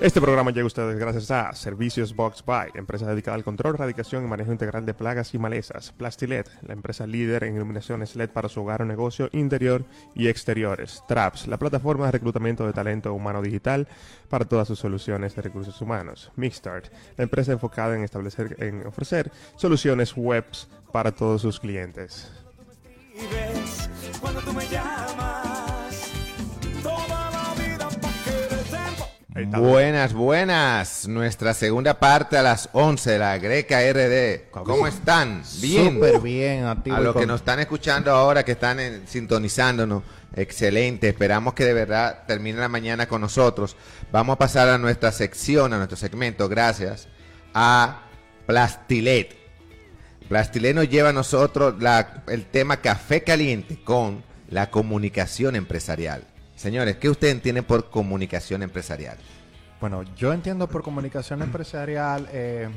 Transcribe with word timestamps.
Este 0.00 0.18
programa 0.18 0.50
llega 0.50 0.62
a 0.62 0.66
ustedes 0.66 0.98
gracias 0.98 1.30
a 1.30 1.52
Servicios 1.52 2.16
Box 2.16 2.42
By, 2.46 2.70
empresa 2.72 3.04
dedicada 3.04 3.34
al 3.34 3.44
control, 3.44 3.74
erradicación 3.74 4.24
y 4.24 4.28
manejo 4.28 4.50
integral 4.50 4.86
de 4.86 4.94
plagas 4.94 5.34
y 5.34 5.38
malezas. 5.38 5.92
Plastilet, 5.92 6.48
la 6.62 6.72
empresa 6.72 7.06
líder 7.06 7.44
en 7.44 7.56
iluminaciones 7.56 8.16
LED 8.16 8.30
para 8.30 8.48
su 8.48 8.62
hogar 8.62 8.80
o 8.80 8.86
negocio 8.86 9.28
interior 9.32 9.84
y 10.14 10.28
exteriores. 10.28 11.04
Traps, 11.06 11.48
la 11.48 11.58
plataforma 11.58 12.06
de 12.06 12.12
reclutamiento 12.12 12.66
de 12.66 12.72
talento 12.72 13.12
humano 13.12 13.42
digital 13.42 13.88
para 14.30 14.46
todas 14.46 14.68
sus 14.68 14.78
soluciones 14.78 15.36
de 15.36 15.42
recursos 15.42 15.78
humanos. 15.82 16.32
Mixstart, 16.34 16.86
la 17.18 17.24
empresa 17.24 17.52
enfocada 17.52 17.94
en 17.94 18.02
establecer, 18.02 18.56
en 18.58 18.86
ofrecer 18.86 19.30
soluciones 19.56 20.14
webs 20.16 20.66
para 20.92 21.12
todos 21.12 21.42
sus 21.42 21.60
clientes. 21.60 22.32
Cuando 24.18 24.40
tú 24.40 24.54
me 24.54 24.66
llamas, 24.66 25.29
Buenas, 29.34 30.12
buenas. 30.12 31.06
Nuestra 31.06 31.54
segunda 31.54 32.00
parte 32.00 32.36
a 32.36 32.42
las 32.42 32.68
11 32.72 33.12
de 33.12 33.18
la 33.18 33.38
Greca 33.38 33.78
RD. 33.80 34.50
¿Cómo 34.50 34.86
están? 34.88 35.42
Bien. 35.60 35.94
Súper 35.94 36.20
bien, 36.20 36.64
activo 36.64 36.96
A 36.96 37.00
los 37.00 37.14
que 37.14 37.26
nos 37.26 37.40
están 37.40 37.60
escuchando 37.60 38.10
ahora, 38.10 38.44
que 38.44 38.52
están 38.52 38.80
en- 38.80 39.06
sintonizándonos, 39.06 40.02
excelente. 40.34 41.08
Esperamos 41.08 41.54
que 41.54 41.64
de 41.64 41.72
verdad 41.74 42.24
termine 42.26 42.58
la 42.58 42.68
mañana 42.68 43.06
con 43.06 43.20
nosotros. 43.20 43.76
Vamos 44.10 44.34
a 44.34 44.38
pasar 44.38 44.68
a 44.68 44.78
nuestra 44.78 45.12
sección, 45.12 45.72
a 45.72 45.76
nuestro 45.76 45.96
segmento, 45.96 46.48
gracias 46.48 47.06
a 47.54 48.02
Plastilet. 48.46 49.36
Plastilet 50.28 50.74
nos 50.74 50.88
lleva 50.88 51.10
a 51.10 51.12
nosotros 51.12 51.80
la- 51.80 52.24
el 52.26 52.46
tema 52.46 52.78
café 52.78 53.22
caliente 53.22 53.80
con 53.84 54.24
la 54.48 54.70
comunicación 54.70 55.54
empresarial. 55.54 56.24
Señores, 56.60 56.96
¿qué 56.98 57.08
ustedes 57.08 57.32
entienden 57.32 57.64
por 57.64 57.88
comunicación 57.88 58.62
empresarial? 58.62 59.16
Bueno, 59.80 60.02
yo 60.14 60.30
entiendo 60.34 60.68
por 60.68 60.82
comunicación 60.82 61.40
empresarial 61.40 62.28
eh, 62.30 62.68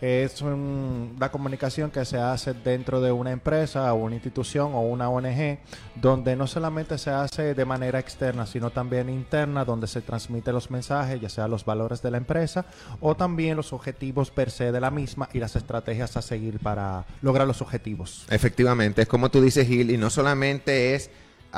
es 0.00 0.40
un- 0.40 1.14
la 1.20 1.30
comunicación 1.30 1.90
que 1.90 2.06
se 2.06 2.16
hace 2.16 2.54
dentro 2.54 3.02
de 3.02 3.12
una 3.12 3.32
empresa 3.32 3.92
o 3.92 3.96
una 3.96 4.14
institución 4.14 4.72
o 4.72 4.80
una 4.80 5.10
ONG 5.10 5.58
donde 5.94 6.36
no 6.36 6.46
solamente 6.46 6.96
se 6.96 7.10
hace 7.10 7.52
de 7.52 7.64
manera 7.66 7.98
externa 7.98 8.46
sino 8.46 8.70
también 8.70 9.10
interna 9.10 9.66
donde 9.66 9.88
se 9.88 10.00
transmiten 10.00 10.54
los 10.54 10.70
mensajes 10.70 11.20
ya 11.20 11.28
sea 11.28 11.48
los 11.48 11.66
valores 11.66 12.00
de 12.00 12.10
la 12.10 12.16
empresa 12.16 12.64
o 13.00 13.14
también 13.14 13.56
los 13.58 13.74
objetivos 13.74 14.30
per 14.30 14.50
se 14.50 14.72
de 14.72 14.80
la 14.80 14.90
misma 14.90 15.28
y 15.34 15.38
las 15.38 15.54
estrategias 15.54 16.16
a 16.16 16.22
seguir 16.22 16.60
para 16.60 17.04
lograr 17.20 17.46
los 17.46 17.60
objetivos. 17.60 18.24
Efectivamente, 18.30 19.02
es 19.02 19.08
como 19.08 19.30
tú 19.30 19.42
dices, 19.42 19.66
Gil, 19.68 19.90
y 19.90 19.98
no 19.98 20.08
solamente 20.08 20.94
es 20.94 21.10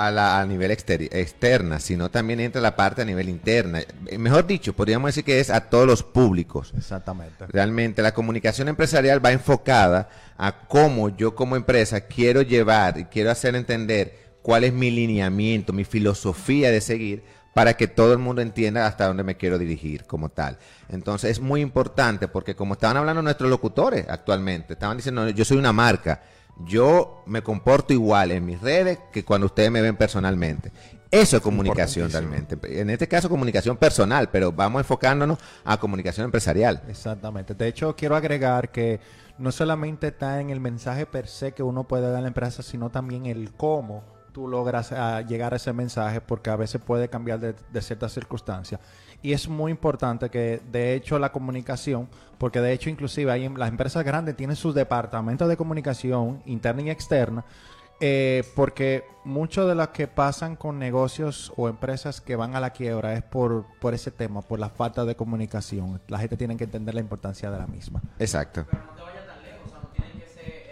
a, 0.06 0.10
la, 0.10 0.40
a 0.40 0.46
nivel 0.46 0.70
exteri- 0.70 1.08
externa, 1.12 1.80
sino 1.80 2.10
también 2.10 2.40
entra 2.40 2.60
la 2.60 2.76
parte 2.76 3.02
a 3.02 3.04
nivel 3.04 3.28
interna. 3.28 3.80
Eh, 4.06 4.18
Mejor 4.18 4.46
dicho, 4.46 4.72
podríamos 4.72 5.08
decir 5.08 5.24
que 5.24 5.40
es 5.40 5.50
a 5.50 5.68
todos 5.68 5.86
los 5.86 6.02
públicos. 6.02 6.72
Exactamente. 6.76 7.46
Realmente 7.48 8.02
la 8.02 8.14
comunicación 8.14 8.68
empresarial 8.68 9.24
va 9.24 9.32
enfocada 9.32 10.08
a 10.36 10.66
cómo 10.66 11.08
yo 11.08 11.34
como 11.34 11.56
empresa 11.56 12.02
quiero 12.02 12.42
llevar 12.42 12.98
y 12.98 13.04
quiero 13.06 13.30
hacer 13.30 13.56
entender 13.56 14.36
cuál 14.42 14.64
es 14.64 14.72
mi 14.72 14.90
lineamiento, 14.90 15.72
mi 15.72 15.84
filosofía 15.84 16.70
de 16.70 16.80
seguir 16.80 17.24
para 17.54 17.76
que 17.76 17.88
todo 17.88 18.12
el 18.12 18.18
mundo 18.18 18.40
entienda 18.40 18.86
hasta 18.86 19.08
dónde 19.08 19.24
me 19.24 19.36
quiero 19.36 19.58
dirigir 19.58 20.04
como 20.04 20.28
tal. 20.28 20.58
Entonces 20.88 21.32
es 21.32 21.40
muy 21.40 21.60
importante 21.60 22.28
porque 22.28 22.54
como 22.54 22.74
estaban 22.74 22.96
hablando 22.96 23.20
nuestros 23.20 23.50
locutores 23.50 24.06
actualmente, 24.08 24.74
estaban 24.74 24.96
diciendo, 24.96 25.28
yo 25.30 25.44
soy 25.44 25.56
una 25.56 25.72
marca, 25.72 26.22
yo 26.64 27.22
me 27.26 27.42
comporto 27.42 27.92
igual 27.92 28.32
en 28.32 28.44
mis 28.44 28.60
redes 28.60 28.98
que 29.12 29.24
cuando 29.24 29.46
ustedes 29.46 29.70
me 29.70 29.80
ven 29.80 29.96
personalmente. 29.96 30.72
Eso 31.10 31.38
es 31.38 31.42
comunicación 31.42 32.10
realmente. 32.10 32.58
En 32.80 32.90
este 32.90 33.08
caso 33.08 33.28
comunicación 33.28 33.76
personal, 33.76 34.28
pero 34.30 34.52
vamos 34.52 34.80
enfocándonos 34.80 35.38
a 35.64 35.78
comunicación 35.78 36.26
empresarial. 36.26 36.82
Exactamente. 36.88 37.54
De 37.54 37.66
hecho, 37.66 37.96
quiero 37.96 38.14
agregar 38.14 38.70
que 38.70 39.00
no 39.38 39.50
solamente 39.50 40.08
está 40.08 40.40
en 40.40 40.50
el 40.50 40.60
mensaje 40.60 41.06
per 41.06 41.26
se 41.26 41.52
que 41.52 41.62
uno 41.62 41.84
puede 41.84 42.08
dar 42.08 42.16
a 42.16 42.20
la 42.20 42.28
empresa, 42.28 42.62
sino 42.62 42.90
también 42.90 43.24
el 43.24 43.52
cómo 43.52 44.04
tú 44.32 44.48
logras 44.48 44.92
ah, 44.92 45.22
llegar 45.22 45.54
a 45.54 45.56
ese 45.56 45.72
mensaje, 45.72 46.20
porque 46.20 46.50
a 46.50 46.56
veces 46.56 46.80
puede 46.84 47.08
cambiar 47.08 47.40
de, 47.40 47.54
de 47.72 47.82
ciertas 47.82 48.12
circunstancias. 48.12 48.80
Y 49.22 49.32
es 49.32 49.48
muy 49.48 49.72
importante 49.72 50.30
que, 50.30 50.60
de 50.70 50.94
hecho, 50.94 51.18
la 51.18 51.32
comunicación, 51.32 52.08
porque 52.38 52.60
de 52.60 52.72
hecho, 52.72 52.88
inclusive, 52.88 53.32
hay, 53.32 53.44
en- 53.46 53.58
las 53.58 53.68
empresas 53.68 54.04
grandes 54.04 54.36
tienen 54.36 54.54
sus 54.56 54.74
departamentos 54.74 55.48
de 55.48 55.56
comunicación 55.56 56.40
interna 56.46 56.82
y 56.82 56.90
externa, 56.90 57.44
eh, 58.00 58.44
porque 58.54 59.02
mucho 59.24 59.66
de 59.66 59.74
lo 59.74 59.92
que 59.92 60.06
pasan 60.06 60.54
con 60.54 60.78
negocios 60.78 61.52
o 61.56 61.68
empresas 61.68 62.20
que 62.20 62.36
van 62.36 62.54
a 62.54 62.60
la 62.60 62.70
quiebra 62.70 63.14
es 63.14 63.24
por, 63.24 63.66
por 63.80 63.92
ese 63.92 64.12
tema, 64.12 64.40
por 64.40 64.60
la 64.60 64.68
falta 64.68 65.04
de 65.04 65.16
comunicación. 65.16 66.00
La 66.06 66.20
gente 66.20 66.36
tiene 66.36 66.56
que 66.56 66.62
entender 66.64 66.94
la 66.94 67.00
importancia 67.00 67.50
de 67.50 67.58
la 67.58 67.66
misma. 67.66 68.00
Exacto. 68.20 68.66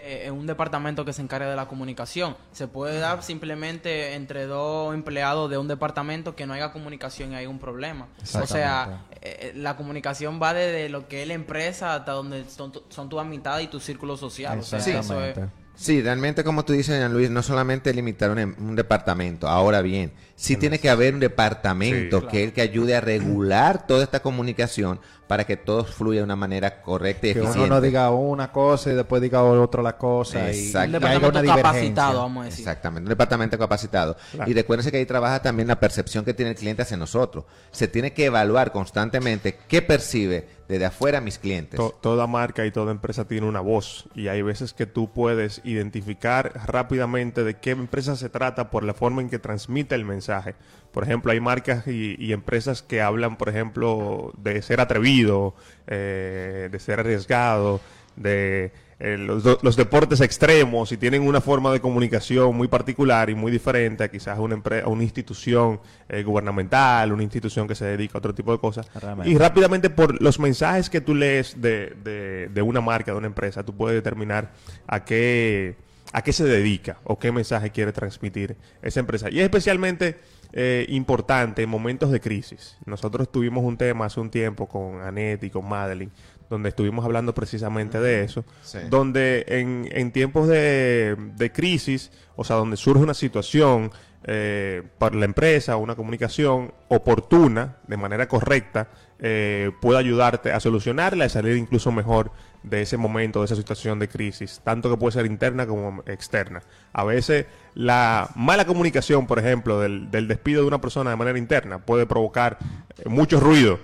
Eh, 0.07 0.31
un 0.31 0.47
departamento 0.47 1.03
que 1.05 1.13
se 1.13 1.21
encargue 1.21 1.47
de 1.47 1.55
la 1.55 1.67
comunicación. 1.67 2.35
Se 2.51 2.67
puede 2.67 2.99
dar 2.99 3.23
simplemente 3.23 4.13
entre 4.15 4.45
dos 4.45 4.93
empleados 4.93 5.49
de 5.49 5.57
un 5.57 5.67
departamento 5.67 6.35
que 6.35 6.45
no 6.45 6.53
haya 6.53 6.71
comunicación 6.71 7.33
y 7.33 7.35
hay 7.35 7.45
un 7.45 7.59
problema. 7.59 8.07
O 8.43 8.47
sea, 8.47 9.05
eh, 9.21 9.37
eh, 9.41 9.51
la 9.55 9.75
comunicación 9.75 10.39
va 10.41 10.53
desde 10.53 10.89
lo 10.89 11.07
que 11.07 11.21
es 11.23 11.27
la 11.27 11.33
empresa 11.33 11.95
hasta 11.95 12.13
donde 12.13 12.45
son, 12.49 12.71
tu- 12.71 12.83
son 12.89 13.09
tus 13.09 13.19
amistades 13.19 13.65
y 13.65 13.67
tu 13.67 13.79
círculo 13.79 14.15
social. 14.17 14.53
O 14.59 14.63
sea, 14.63 14.79
eso 14.99 15.13
es... 15.23 15.35
Exactamente. 15.77 15.83
Sí, 15.83 16.01
realmente 16.01 16.43
como 16.43 16.65
tú 16.65 16.73
dices, 16.73 16.99
Jean 16.99 17.13
Luis, 17.13 17.29
no 17.29 17.43
solamente 17.43 17.93
limitar 17.93 18.31
un, 18.31 18.39
un 18.39 18.75
departamento, 18.75 19.47
ahora 19.47 19.81
bien, 19.81 20.11
sí 20.35 20.55
tiene 20.57 20.79
que 20.79 20.89
haber 20.89 21.13
un 21.13 21.19
departamento 21.19 22.21
Sí. 22.21 22.27
que 22.27 22.41
es 22.41 22.47
el 22.47 22.53
que 22.53 22.61
ayude 22.61 22.95
a 22.95 23.01
regular 23.01 23.85
toda 23.87 24.03
esta 24.03 24.19
comunicación 24.21 24.99
para 25.27 25.43
que 25.45 25.57
todo 25.57 25.83
fluya 25.83 26.21
de 26.21 26.23
una 26.23 26.37
manera 26.37 26.81
correcta 26.81 27.27
y 27.27 27.33
Que 27.33 27.39
eficiente. 27.39 27.59
uno 27.67 27.75
no 27.75 27.81
diga 27.81 28.09
una 28.11 28.51
cosa 28.51 28.91
y 28.91 28.95
después 28.95 29.21
diga 29.21 29.43
otro 29.43 29.83
la 29.83 29.97
cosa. 29.97 30.51
Y, 30.53 30.67
Exacto. 30.67 30.85
Un 30.87 30.91
departamento 30.93 31.39
una 31.39 31.55
capacitado, 31.57 32.19
vamos 32.21 32.41
a 32.41 32.45
decir. 32.45 32.59
Exactamente, 32.61 33.03
un 33.03 33.09
departamento 33.09 33.57
capacitado. 33.57 34.15
Claro. 34.31 34.49
Y 34.49 34.53
recuérdense 34.53 34.89
que 34.91 34.97
ahí 34.97 35.05
trabaja 35.05 35.41
también 35.41 35.67
la 35.67 35.79
percepción 35.79 36.23
que 36.23 36.33
tiene 36.33 36.51
el 36.51 36.57
cliente 36.57 36.81
hacia 36.83 36.95
nosotros. 36.97 37.43
Se 37.71 37.87
tiene 37.89 38.13
que 38.13 38.25
evaluar 38.25 38.71
constantemente 38.71 39.57
qué 39.67 39.81
percibe 39.81 40.47
desde 40.67 40.85
afuera 40.85 41.21
mis 41.21 41.39
clientes. 41.39 41.77
To- 41.77 41.97
toda 42.01 42.27
marca 42.27 42.65
y 42.65 42.71
toda 42.71 42.91
empresa 42.91 43.27
tiene 43.27 43.47
una 43.47 43.61
voz 43.61 44.09
y 44.15 44.27
hay 44.27 44.41
veces 44.41 44.73
que 44.73 44.85
tú 44.85 45.11
puedes 45.13 45.61
identificar 45.63 46.51
rápidamente 46.65 47.43
de 47.43 47.55
qué 47.55 47.71
empresa 47.71 48.15
se 48.15 48.29
trata 48.29 48.69
por 48.69 48.83
la 48.83 48.93
forma 48.93 49.21
en 49.21 49.29
que 49.29 49.39
transmite 49.39 49.95
el 49.95 50.05
mensaje. 50.05 50.55
Por 50.91 51.03
ejemplo, 51.03 51.31
hay 51.31 51.39
marcas 51.39 51.87
y, 51.87 52.15
y 52.19 52.33
empresas 52.33 52.81
que 52.81 53.01
hablan, 53.01 53.37
por 53.37 53.49
ejemplo, 53.49 54.33
de 54.37 54.61
ser 54.61 54.81
atrevido, 54.81 55.53
eh, 55.87 56.69
de 56.71 56.79
ser 56.79 56.99
arriesgado, 56.99 57.79
de 58.15 58.71
eh, 58.99 59.15
los, 59.17 59.43
los 59.63 59.75
deportes 59.75 60.21
extremos 60.21 60.91
y 60.91 60.97
tienen 60.97 61.21
una 61.21 61.39
forma 61.39 61.71
de 61.71 61.79
comunicación 61.79 62.55
muy 62.55 62.67
particular 62.67 63.29
y 63.29 63.35
muy 63.35 63.51
diferente 63.51 64.03
a 64.03 64.07
quizás 64.09 64.39
una, 64.39 64.59
a 64.83 64.87
una 64.87 65.03
institución 65.03 65.79
eh, 66.09 66.23
gubernamental, 66.23 67.11
una 67.11 67.21
institución 67.23 67.67
que 67.67 67.75
se 67.75 67.85
dedica 67.85 68.17
a 68.17 68.19
otro 68.19 68.33
tipo 68.33 68.51
de 68.51 68.57
cosas. 68.59 68.87
Realmente. 68.95 69.29
Y 69.31 69.37
rápidamente 69.37 69.89
por 69.91 70.19
los 70.21 70.39
mensajes 70.39 70.89
que 70.89 70.99
tú 71.01 71.13
lees 71.13 71.61
de, 71.61 71.95
de- 72.03 72.49
de 72.51 72.61
una 72.61 72.81
marca, 72.81 73.11
de 73.11 73.17
una 73.17 73.27
empresa, 73.27 73.63
tú 73.63 73.75
puedes 73.75 73.95
determinar 73.95 74.51
a 74.87 75.05
qué, 75.05 75.75
a 76.11 76.21
qué 76.23 76.33
se 76.33 76.45
dedica 76.45 76.97
o 77.03 77.19
qué 77.19 77.31
mensaje 77.31 77.69
quiere 77.69 77.91
transmitir 77.91 78.55
esa 78.81 78.99
empresa. 78.99 79.29
Y 79.29 79.37
es 79.39 79.43
especialmente 79.43 80.17
eh, 80.53 80.85
importante 80.89 81.61
en 81.61 81.69
momentos 81.69 82.09
de 82.09 82.19
crisis. 82.19 82.77
Nosotros 82.85 83.31
tuvimos 83.31 83.63
un 83.63 83.77
tema 83.77 84.05
hace 84.05 84.19
un 84.19 84.29
tiempo 84.31 84.65
con 84.67 85.01
Annette 85.01 85.43
y 85.43 85.49
con 85.49 85.67
Madeline, 85.67 86.09
donde 86.49 86.69
estuvimos 86.69 87.03
hablando 87.05 87.33
precisamente 87.33 87.99
de 87.99 88.23
eso, 88.23 88.45
Sí. 88.61 88.79
donde 88.89 89.45
en, 89.47 89.87
en 89.91 90.11
tiempos 90.11 90.47
de, 90.47 91.15
de 91.35 91.51
crisis, 91.51 92.11
o 92.35 92.43
sea, 92.43 92.55
donde 92.55 92.77
surge 92.77 93.03
una 93.03 93.13
situación 93.13 93.91
eh, 94.23 94.83
para 94.97 95.15
la 95.15 95.25
empresa, 95.25 95.77
una 95.77 95.95
comunicación 95.95 96.73
oportuna, 96.89 97.77
de 97.87 97.97
manera 97.97 98.27
correcta, 98.27 98.89
eh, 99.19 99.71
puede 99.81 99.99
ayudarte 99.99 100.51
a 100.51 100.59
solucionarla 100.59 101.25
y 101.25 101.29
salir 101.29 101.55
incluso 101.57 101.91
mejor 101.91 102.31
de 102.63 102.81
ese 102.81 102.97
momento, 102.97 103.39
de 103.39 103.45
esa 103.45 103.55
situación 103.55 103.99
de 103.99 104.09
crisis, 104.09 104.59
tanto 104.63 104.89
que 104.89 104.97
puede 104.97 105.13
ser 105.13 105.25
interna 105.25 105.65
como 105.65 106.03
externa. 106.07 106.61
A 106.91 107.03
veces 107.05 107.45
la 107.73 108.29
mala 108.35 108.65
comunicación, 108.65 109.27
por 109.27 109.39
ejemplo, 109.39 109.79
del, 109.79 110.11
del 110.11 110.27
despido 110.27 110.61
de 110.61 110.67
una 110.67 110.81
persona 110.81 111.09
de 111.11 111.15
manera 111.15 111.37
interna 111.37 111.79
puede 111.79 112.05
provocar 112.05 112.57
eh, 112.97 113.07
mucho 113.07 113.39
ruido, 113.39 113.79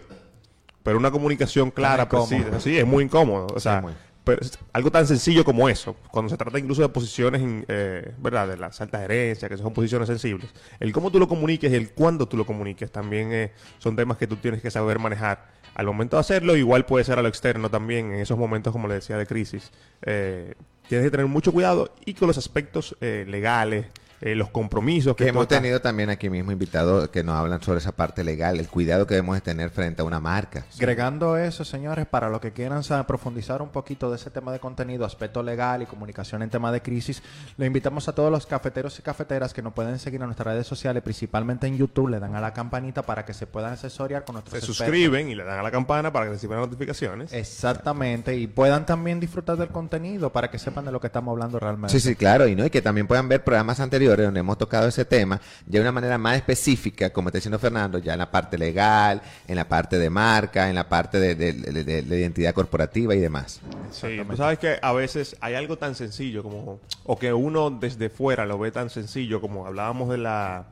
pero 0.83 0.97
una 0.97 1.11
comunicación 1.11 1.71
clara, 1.71 2.07
precisa, 2.07 2.59
sí, 2.59 2.77
es 2.77 2.85
muy 2.85 3.05
incómodo. 3.05 3.47
O 3.55 3.59
sea, 3.59 3.81
muy. 3.81 3.93
pero 4.23 4.41
es 4.41 4.59
algo 4.73 4.91
tan 4.91 5.07
sencillo 5.07 5.43
como 5.43 5.69
eso, 5.69 5.95
cuando 6.11 6.29
se 6.29 6.37
trata 6.37 6.59
incluso 6.59 6.81
de 6.81 6.89
posiciones, 6.89 7.65
eh, 7.67 8.13
¿verdad? 8.19 8.47
De 8.47 8.57
las 8.57 8.79
altas 8.81 9.01
gerencias, 9.01 9.49
que 9.49 9.57
son 9.57 9.73
posiciones 9.73 10.07
sensibles. 10.07 10.49
El 10.79 10.91
cómo 10.91 11.11
tú 11.11 11.19
lo 11.19 11.27
comuniques 11.27 11.71
y 11.71 11.75
el 11.75 11.91
cuándo 11.91 12.27
tú 12.27 12.37
lo 12.37 12.45
comuniques 12.45 12.91
también 12.91 13.31
eh, 13.31 13.51
son 13.79 13.95
temas 13.95 14.17
que 14.17 14.27
tú 14.27 14.35
tienes 14.35 14.61
que 14.61 14.69
saber 14.69 14.99
manejar 14.99 15.53
al 15.75 15.85
momento 15.85 16.17
de 16.17 16.21
hacerlo. 16.21 16.55
Igual 16.55 16.85
puede 16.85 17.05
ser 17.05 17.19
a 17.19 17.21
lo 17.21 17.27
externo 17.27 17.69
también, 17.69 18.13
en 18.13 18.19
esos 18.19 18.37
momentos, 18.37 18.71
como 18.71 18.87
le 18.87 18.95
decía, 18.95 19.17
de 19.17 19.25
crisis. 19.25 19.71
Eh, 20.01 20.53
tienes 20.87 21.07
que 21.07 21.11
tener 21.11 21.27
mucho 21.27 21.51
cuidado 21.51 21.93
y 22.05 22.13
con 22.13 22.27
los 22.27 22.37
aspectos 22.37 22.95
eh, 23.01 23.25
legales, 23.27 23.87
eh, 24.25 24.35
los 24.35 24.49
compromisos 24.51 25.17
Que 25.17 25.27
hemos 25.27 25.49
tenido 25.49 25.81
también 25.81 26.09
aquí 26.09 26.29
mismo 26.29 26.53
invitados 26.53 27.09
que 27.09 27.25
nos 27.25 27.35
hablan 27.35 27.61
sobre 27.61 27.79
esa 27.79 27.91
parte 27.91 28.23
legal, 28.23 28.57
el 28.57 28.69
cuidado 28.69 29.05
que 29.05 29.15
debemos 29.15 29.35
de 29.35 29.41
tener 29.41 29.69
frente 29.69 30.01
a 30.01 30.05
una 30.05 30.21
marca. 30.21 30.63
Agregando 30.77 31.35
eso, 31.35 31.65
señores, 31.65 32.05
para 32.05 32.29
los 32.29 32.39
que 32.39 32.53
quieran 32.53 32.83
saber, 32.83 33.05
profundizar 33.05 33.61
un 33.61 33.67
poquito 33.67 34.09
de 34.09 34.15
ese 34.15 34.31
tema 34.31 34.53
de 34.53 34.59
contenido, 34.61 35.03
aspecto 35.05 35.43
legal 35.43 35.81
y 35.81 35.87
comunicación 35.87 36.41
en 36.41 36.49
tema 36.49 36.71
de 36.71 36.81
crisis, 36.81 37.21
le 37.57 37.65
invitamos 37.65 38.07
a 38.07 38.15
todos 38.15 38.31
los 38.31 38.45
cafeteros 38.45 38.97
y 38.97 39.01
cafeteras 39.01 39.53
que 39.53 39.61
nos 39.61 39.73
pueden 39.73 39.99
seguir 39.99 40.21
en 40.21 40.27
nuestras 40.27 40.53
redes 40.53 40.67
sociales, 40.67 41.03
principalmente 41.03 41.67
en 41.67 41.77
YouTube, 41.77 42.07
le 42.07 42.21
dan 42.21 42.33
a 42.33 42.39
la 42.39 42.53
campanita 42.53 43.01
para 43.01 43.25
que 43.25 43.33
se 43.33 43.45
puedan 43.45 43.73
asesorar 43.73 44.23
con 44.23 44.35
nuestros 44.35 44.53
se 44.53 44.59
expertos. 44.59 44.77
suscriben 44.77 45.29
y 45.31 45.35
le 45.35 45.43
dan 45.43 45.59
a 45.59 45.63
la 45.63 45.71
campana 45.71 46.13
para 46.13 46.27
que 46.27 46.31
reciban 46.31 46.59
notificaciones. 46.59 47.33
Exactamente, 47.33 48.37
y 48.37 48.47
puedan 48.47 48.85
también 48.85 49.19
disfrutar 49.19 49.57
del 49.57 49.67
contenido 49.67 50.31
para 50.31 50.49
que 50.49 50.59
sepan 50.59 50.85
de 50.85 50.93
lo 50.93 51.01
que 51.01 51.07
estamos 51.07 51.33
hablando 51.33 51.59
realmente. 51.59 51.91
Sí, 51.91 51.99
sí, 51.99 52.15
claro, 52.15 52.47
y 52.47 52.55
no 52.55 52.65
y 52.65 52.69
que 52.69 52.81
también 52.81 53.05
puedan 53.05 53.27
ver 53.27 53.43
programas 53.43 53.81
anteriores 53.81 54.12
donde 54.21 54.41
hemos 54.41 54.57
tocado 54.59 54.87
ese 54.87 55.03
tema 55.05 55.41
ya 55.65 55.79
de 55.79 55.81
una 55.81 55.91
manera 55.91 56.19
más 56.19 56.35
específica, 56.35 57.09
como 57.09 57.29
está 57.29 57.39
diciendo 57.39 57.57
Fernando, 57.57 57.97
ya 57.97 58.13
en 58.13 58.19
la 58.19 58.29
parte 58.29 58.57
legal, 58.57 59.21
en 59.47 59.55
la 59.55 59.67
parte 59.67 59.97
de 59.97 60.09
marca, 60.11 60.69
en 60.69 60.75
la 60.75 60.87
parte 60.87 61.19
de, 61.19 61.33
de- 61.33 61.53
de- 61.53 61.83
de- 61.83 62.01
de 62.03 62.19
identidad 62.19 62.53
corporativa 62.53 63.15
y 63.15 63.19
demás. 63.19 63.61
Sí, 63.91 64.19
tú 64.29 64.37
sabes 64.37 64.59
que 64.59 64.77
a 64.81 64.93
veces 64.93 65.35
hay 65.41 65.55
algo 65.55 65.77
tan 65.77 65.95
sencillo 65.95 66.43
como, 66.43 66.79
o 67.05 67.17
que 67.17 67.33
uno 67.33 67.71
desde 67.71 68.09
fuera 68.09 68.45
lo 68.45 68.59
ve 68.59 68.71
tan 68.71 68.89
sencillo 68.91 69.41
como 69.41 69.65
hablábamos 69.65 70.09
de 70.09 70.17
la 70.19 70.65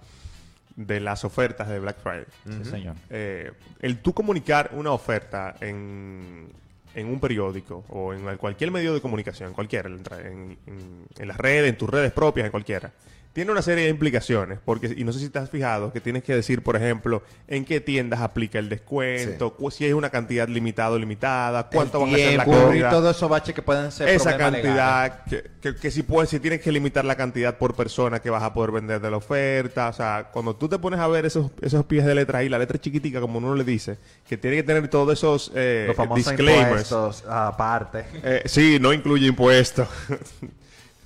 de 0.75 0.99
las 1.01 1.25
ofertas 1.25 1.67
de 1.67 1.79
Black 1.79 1.97
Friday. 2.01 2.25
Sí, 2.45 2.69
señor. 2.69 2.95
Eh, 3.09 3.51
el 3.81 3.97
tú 3.99 4.13
comunicar 4.13 4.71
una 4.73 4.91
oferta 4.91 5.55
en, 5.59 6.47
en 6.95 7.07
un 7.07 7.19
periódico 7.19 7.83
o 7.89 8.13
en 8.13 8.37
cualquier 8.37 8.71
medio 8.71 8.94
de 8.94 9.01
comunicación, 9.01 9.53
cualquiera, 9.53 9.89
en, 9.89 10.01
en- 10.25 10.57
en- 10.65 11.05
en 11.19 11.27
las 11.27 11.37
redes, 11.37 11.69
en 11.69 11.77
tus 11.77 11.89
redes 11.89 12.13
propias, 12.13 12.45
en 12.45 12.51
cualquiera, 12.51 12.91
tiene 13.33 13.51
una 13.51 13.62
serie 13.62 13.86
de 13.86 13.89
implicaciones, 13.89 14.60
porque, 14.66 14.94
y 14.98 15.04
no 15.06 15.13
sé 15.13 15.19
si 15.19 15.31
has 15.38 15.50
fijado, 15.50 15.94
que 15.94 16.01
tienes 16.01 16.22
que 16.24 16.36
decir, 16.36 16.63
por 16.63 16.75
ejemplo, 16.75 17.24
en 17.48 17.63
qué 17.63 17.80
tiendas 17.80 18.19
aplica 18.19 18.60
el 18.60 18.68
descuento, 18.68 19.54
cu- 19.56 19.72
si 19.72 19.86
es 19.86 19.94
una 19.94 20.10
cantidad 20.10 20.50
limitada 20.50 20.92
o 20.92 21.00
limitada, 21.00 21.69
cuánto 21.69 22.01
van 22.01 22.13
a 22.13 22.18
ser 22.18 22.36
la 22.38 22.44
tiempo, 22.44 22.60
Y 22.60 22.63
cantidad 22.66 22.89
todo 22.92 23.10
eso 23.12 23.30
bache 23.30 23.54
que 23.54 23.62
pueden 23.62 23.89
ser 23.92 24.10
esa 24.10 24.36
cantidad, 24.38 25.24
que, 25.24 25.44
que, 25.62 25.75
que 25.75 25.92
si 25.92 26.04
puedes, 26.04 26.30
si 26.30 26.39
tienes 26.42 26.60
que 26.60 26.72
limitar 26.74 27.06
la 27.06 27.16
cantidad 27.16 27.57
por 27.57 27.74
persona 27.74 28.19
que 28.19 28.30
vas 28.30 28.44
a 28.44 28.54
poder 28.54 28.72
vender 28.72 29.00
de 29.00 29.10
la 29.10 29.18
oferta, 29.18 29.88
o 29.88 29.94
sea, 29.94 30.28
cuando 30.33 30.56
tú 30.57 30.68
te 30.68 30.78
pones 30.78 31.00
a 31.00 31.07
ver 31.07 31.25
esos, 31.25 31.51
esos 31.62 31.86
pies 31.86 32.06
de 32.06 32.16
letra 32.16 32.39
ahí, 32.39 32.50
la 32.50 32.60
letra 32.60 32.78
chiquitica, 32.80 33.22
como 33.22 33.38
uno 33.38 33.56
le 33.56 33.63
dice, 33.63 33.98
que 34.28 34.38
tiene 34.38 34.57
que 34.57 34.63
tener 34.63 34.88
todos 34.89 35.13
esos 35.18 35.51
eh, 35.56 35.86
Los 35.88 35.95
famosos 35.95 36.25
disclaimers. 36.25 36.68
impuestos 36.92 37.24
aparte. 37.30 38.04
Eh, 38.24 38.42
sí, 38.45 38.78
no 38.81 38.92
incluye 38.92 39.28
impuestos. 39.28 39.88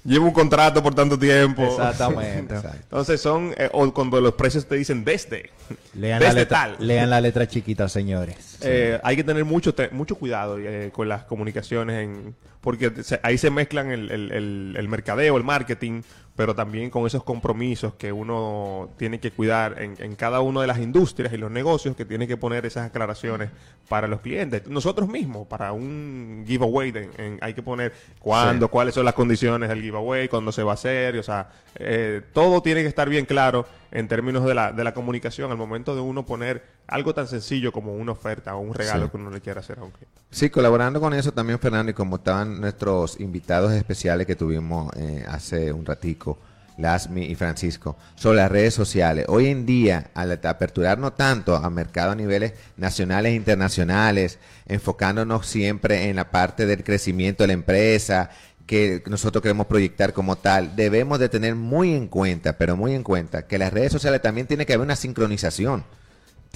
Lleva 0.06 0.24
un 0.26 0.32
contrato 0.32 0.84
por 0.84 0.94
tanto 0.94 1.18
tiempo. 1.18 1.64
Exactamente. 1.64 2.54
Exacto. 2.56 2.78
Entonces 2.84 3.20
son, 3.20 3.54
eh, 3.58 3.70
o 3.74 3.92
cuando 3.92 4.22
los 4.22 4.34
precios 4.36 4.66
te 4.68 4.76
dicen 4.76 5.04
desde, 5.04 5.50
Lean 5.96 6.20
la, 6.20 6.26
desde 6.28 6.40
letra, 6.42 6.58
tal. 6.78 6.88
lean 6.88 7.10
la 7.10 7.20
letra 7.20 7.48
chiquita, 7.48 7.90
señores. 7.90 8.58
Eh, 8.62 9.00
hay 9.04 9.16
que 9.16 9.24
tener 9.24 9.44
mucho 9.46 9.74
te- 9.74 9.90
mucho 9.90 10.16
cuidado 10.16 10.58
eh, 10.60 10.92
con 10.94 11.10
las 11.10 11.24
comunicaciones 11.24 12.04
en, 12.04 12.36
porque 12.62 12.92
se- 13.04 13.20
ahí 13.24 13.38
se 13.40 13.50
mezclan 13.50 13.90
el, 13.92 14.12
el- 14.12 14.32
el- 14.32 14.76
el 14.78 14.88
mercadeo, 14.88 15.38
el 15.38 15.44
marketing, 15.44 16.04
pero 16.36 16.54
también 16.54 16.90
con 16.90 17.06
esos 17.08 17.24
compromisos 17.24 17.94
que 17.94 18.12
uno 18.12 18.90
tiene 18.98 19.20
que 19.20 19.32
cuidar 19.32 19.82
en, 19.82 19.96
en 20.00 20.16
cada 20.16 20.42
una 20.42 20.62
de 20.62 20.68
las 20.68 20.80
industrias 20.80 21.32
y 21.34 21.38
los 21.38 21.50
negocios 21.50 21.96
que 21.96 22.04
tiene 22.04 22.28
que 22.28 22.36
poner 22.36 22.66
esas 22.66 22.88
aclaraciones 22.88 23.50
para 23.88 24.08
los 24.08 24.20
clientes. 24.20 24.68
Nosotros 24.68 25.08
mismos, 25.08 25.48
para 25.48 25.72
un 25.72 26.44
giveaway, 26.46 26.92
de- 26.92 27.10
en- 27.18 27.38
hay 27.42 27.54
que 27.54 27.62
poner 27.64 27.94
cuándo, 28.20 28.66
Sí. 28.66 28.72
cuáles 28.72 28.94
son 28.96 29.06
las 29.06 29.14
condiciones 29.14 29.70
del 29.70 29.82
giveaway, 29.82 30.28
cuándo 30.28 30.52
se 30.52 30.64
va 30.64 30.72
a 30.72 30.74
hacer, 30.74 31.16
y, 31.16 31.20
o 31.20 31.24
sea, 31.24 31.50
eh, 31.76 32.22
todo 32.34 32.62
tiene 32.62 32.82
que 32.82 32.88
estar 32.88 33.08
bien 33.08 33.26
claro 33.26 33.66
en 33.92 34.08
términos 34.10 34.44
de 34.46 34.56
la, 34.56 34.74
de 34.74 34.84
la 34.84 34.94
comunicación 34.94 35.52
al 35.52 35.58
momento 35.58 35.96
de 35.96 36.02
uno 36.02 36.26
poner 36.26 36.75
algo 36.88 37.14
tan 37.14 37.28
sencillo 37.28 37.72
como 37.72 37.94
una 37.96 38.12
oferta 38.12 38.56
o 38.56 38.60
un 38.60 38.74
regalo 38.74 39.06
Sí. 39.06 39.12
que 39.12 39.18
uno 39.18 39.32
le 39.32 39.42
quiera 39.42 39.60
hacer 39.60 39.80
a 39.80 39.84
un 39.84 39.92
cliente. 39.92 40.22
Sí, 40.32 40.50
colaborando 40.50 41.00
con 41.00 41.14
eso 41.14 41.32
también, 41.32 41.60
Fernando, 41.60 41.90
y 41.92 41.94
como 41.94 42.18
estaban 42.18 42.60
nuestros 42.62 43.20
invitados 43.20 43.72
especiales 43.74 44.28
que 44.28 44.36
tuvimos 44.36 44.92
eh, 44.96 45.26
hace 45.28 45.72
un 45.72 45.86
ratico, 45.86 46.38
Lasmi 46.78 47.24
y 47.24 47.36
Francisco, 47.36 47.96
sobre 48.16 48.38
las 48.38 48.52
redes 48.52 48.74
sociales. 48.74 49.26
Hoy 49.30 49.48
en 49.48 49.66
día, 49.66 50.12
al 50.14 50.32
aperturarnos 50.44 51.16
tanto 51.16 51.56
a 51.56 51.70
mercado 51.70 52.12
a 52.12 52.16
niveles 52.16 52.54
nacionales 52.76 53.32
e 53.32 53.36
internacionales, 53.36 54.40
enfocándonos 54.68 55.48
siempre 55.48 56.10
en 56.10 56.18
la 56.18 56.30
parte 56.32 56.66
del 56.66 56.84
crecimiento 56.84 57.44
de 57.44 57.48
la 57.48 57.54
empresa, 57.54 58.30
que 58.66 59.04
nosotros 59.08 59.42
queremos 59.42 59.68
proyectar 59.68 60.12
como 60.12 60.36
tal, 60.36 60.76
debemos 60.76 61.20
de 61.20 61.30
tener 61.30 61.56
muy 61.56 61.94
en 61.94 62.08
cuenta, 62.08 62.58
pero 62.58 62.76
muy 62.76 62.94
en 62.94 63.04
cuenta, 63.04 63.48
que 63.48 63.58
las 63.58 63.72
redes 63.72 63.92
sociales 63.92 64.22
también 64.22 64.48
tiene 64.48 64.66
que 64.66 64.74
haber 64.74 64.84
una 64.86 64.96
sincronización. 64.96 65.84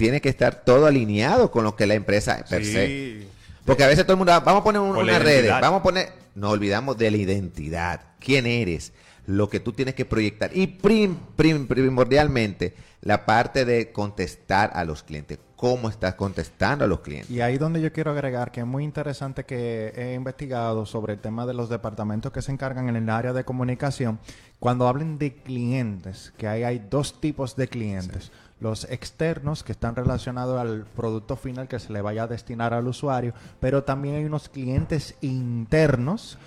Tiene 0.00 0.20
que 0.20 0.28
estar 0.30 0.64
todo 0.64 0.86
alineado 0.86 1.50
con 1.50 1.62
lo 1.64 1.76
que 1.76 1.86
la 1.86 1.94
empresa 1.94 2.42
per 2.48 2.64
se. 2.64 3.26
Porque 3.64 3.84
a 3.84 3.86
veces 3.86 4.04
todo 4.04 4.14
el 4.14 4.18
mundo, 4.18 4.32
"Ah, 4.32 4.40
vamos 4.40 4.62
a 4.62 4.64
poner 4.64 4.80
un- 4.80 4.96
una 4.96 5.18
red, 5.24 5.42
vamos 5.60 5.80
a 5.80 5.82
poner, 5.82 6.08
nos 6.34 6.50
olvidamos 6.52 6.96
de 6.96 7.10
la 7.10 7.16
identidad, 7.18 8.00
quién 8.18 8.46
eres, 8.46 8.92
lo 9.26 9.48
que 9.50 9.60
tú 9.60 9.72
tienes 9.72 9.94
que 9.94 10.04
proyectar 10.06 10.50
y 10.56 10.66
prim- 10.66 11.16
prim- 11.36 11.66
primordialmente 11.66 12.74
la 13.02 13.26
parte 13.26 13.64
de 13.64 13.92
contestar 13.92 14.70
a 14.74 14.84
los 14.84 15.02
clientes, 15.02 15.38
cómo 15.56 15.88
estás 15.90 16.14
contestando 16.14 16.84
a 16.84 16.88
los 16.88 17.00
clientes. 17.00 17.30
Y 17.30 17.40
ahí 17.42 17.58
donde 17.58 17.80
yo 17.80 17.92
quiero 17.92 18.10
agregar 18.10 18.50
que 18.50 18.60
es 18.60 18.66
muy 18.66 18.82
interesante 18.84 19.44
que 19.44 19.92
he 19.96 20.14
investigado 20.14 20.84
sobre 20.86 21.12
el 21.12 21.18
tema 21.20 21.46
de 21.46 21.54
los 21.54 21.68
departamentos 21.68 22.32
que 22.32 22.42
se 22.42 22.50
encargan 22.52 22.88
en 22.88 22.96
el 22.96 23.08
área 23.10 23.32
de 23.34 23.44
comunicación. 23.44 24.18
Cuando 24.58 24.88
hablen 24.88 25.18
de 25.18 25.34
clientes, 25.34 26.32
que 26.38 26.48
ahí 26.48 26.62
hay 26.64 26.78
dos 26.90 27.20
tipos 27.20 27.56
de 27.56 27.68
clientes. 27.68 28.32
Los 28.60 28.84
externos 28.84 29.64
que 29.64 29.72
están 29.72 29.96
relacionados 29.96 30.60
al 30.60 30.84
producto 30.84 31.36
final 31.36 31.66
que 31.66 31.78
se 31.78 31.92
le 31.92 32.02
vaya 32.02 32.24
a 32.24 32.26
destinar 32.26 32.74
al 32.74 32.86
usuario, 32.86 33.32
pero 33.58 33.84
también 33.84 34.16
hay 34.16 34.24
unos 34.24 34.48
clientes 34.48 35.16
internos 35.22 36.38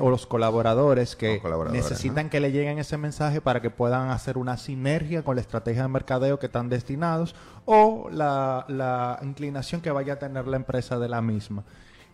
o 0.00 0.10
los 0.10 0.26
colaboradores 0.26 1.16
que 1.16 1.34
Los 1.34 1.42
colaboradores, 1.42 1.84
necesitan 1.84 2.30
que 2.30 2.40
le 2.40 2.50
lleguen 2.50 2.78
ese 2.78 2.96
mensaje 2.96 3.40
para 3.40 3.60
que 3.60 3.68
puedan 3.68 4.08
hacer 4.10 4.38
una 4.38 4.56
sinergia 4.56 5.22
con 5.22 5.36
la 5.36 5.42
estrategia 5.42 5.82
de 5.82 5.88
mercadeo 5.88 6.38
que 6.38 6.46
están 6.46 6.68
destinados 6.68 7.34
o 7.66 8.08
la, 8.10 8.64
la 8.68 9.18
inclinación 9.22 9.82
que 9.82 9.90
vaya 9.90 10.14
a 10.14 10.18
tener 10.18 10.46
la 10.46 10.56
empresa 10.56 10.98
de 10.98 11.08
la 11.08 11.20
misma. 11.20 11.62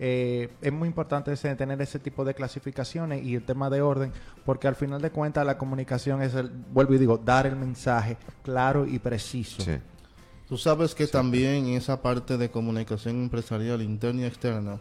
Eh, 0.04 0.48
es 0.60 0.72
muy 0.72 0.88
importante 0.88 1.32
ese- 1.32 1.54
tener 1.54 1.80
ese 1.80 2.00
tipo 2.00 2.24
de 2.24 2.34
clasificaciones 2.34 3.22
y 3.24 3.36
el 3.36 3.44
tema 3.44 3.70
de 3.70 3.82
orden, 3.82 4.12
porque 4.44 4.66
al 4.66 4.74
final 4.74 5.00
de 5.00 5.10
cuentas 5.12 5.46
la 5.46 5.56
comunicación 5.58 6.22
es 6.22 6.34
el, 6.34 6.50
vuelvo 6.50 6.94
y 6.94 6.98
digo, 6.98 7.18
dar 7.18 7.46
el 7.46 7.54
mensaje 7.54 8.16
claro 8.42 8.84
y 8.84 8.98
preciso. 8.98 9.62
Sí. 9.62 9.76
Tú 10.48 10.58
sabes 10.58 10.96
que 10.96 11.06
también 11.06 11.66
en 11.66 11.74
esa 11.76 12.02
parte 12.02 12.36
de 12.36 12.50
comunicación 12.50 13.22
empresarial 13.22 13.80
interna 13.80 14.22
y 14.22 14.24
externa 14.24 14.80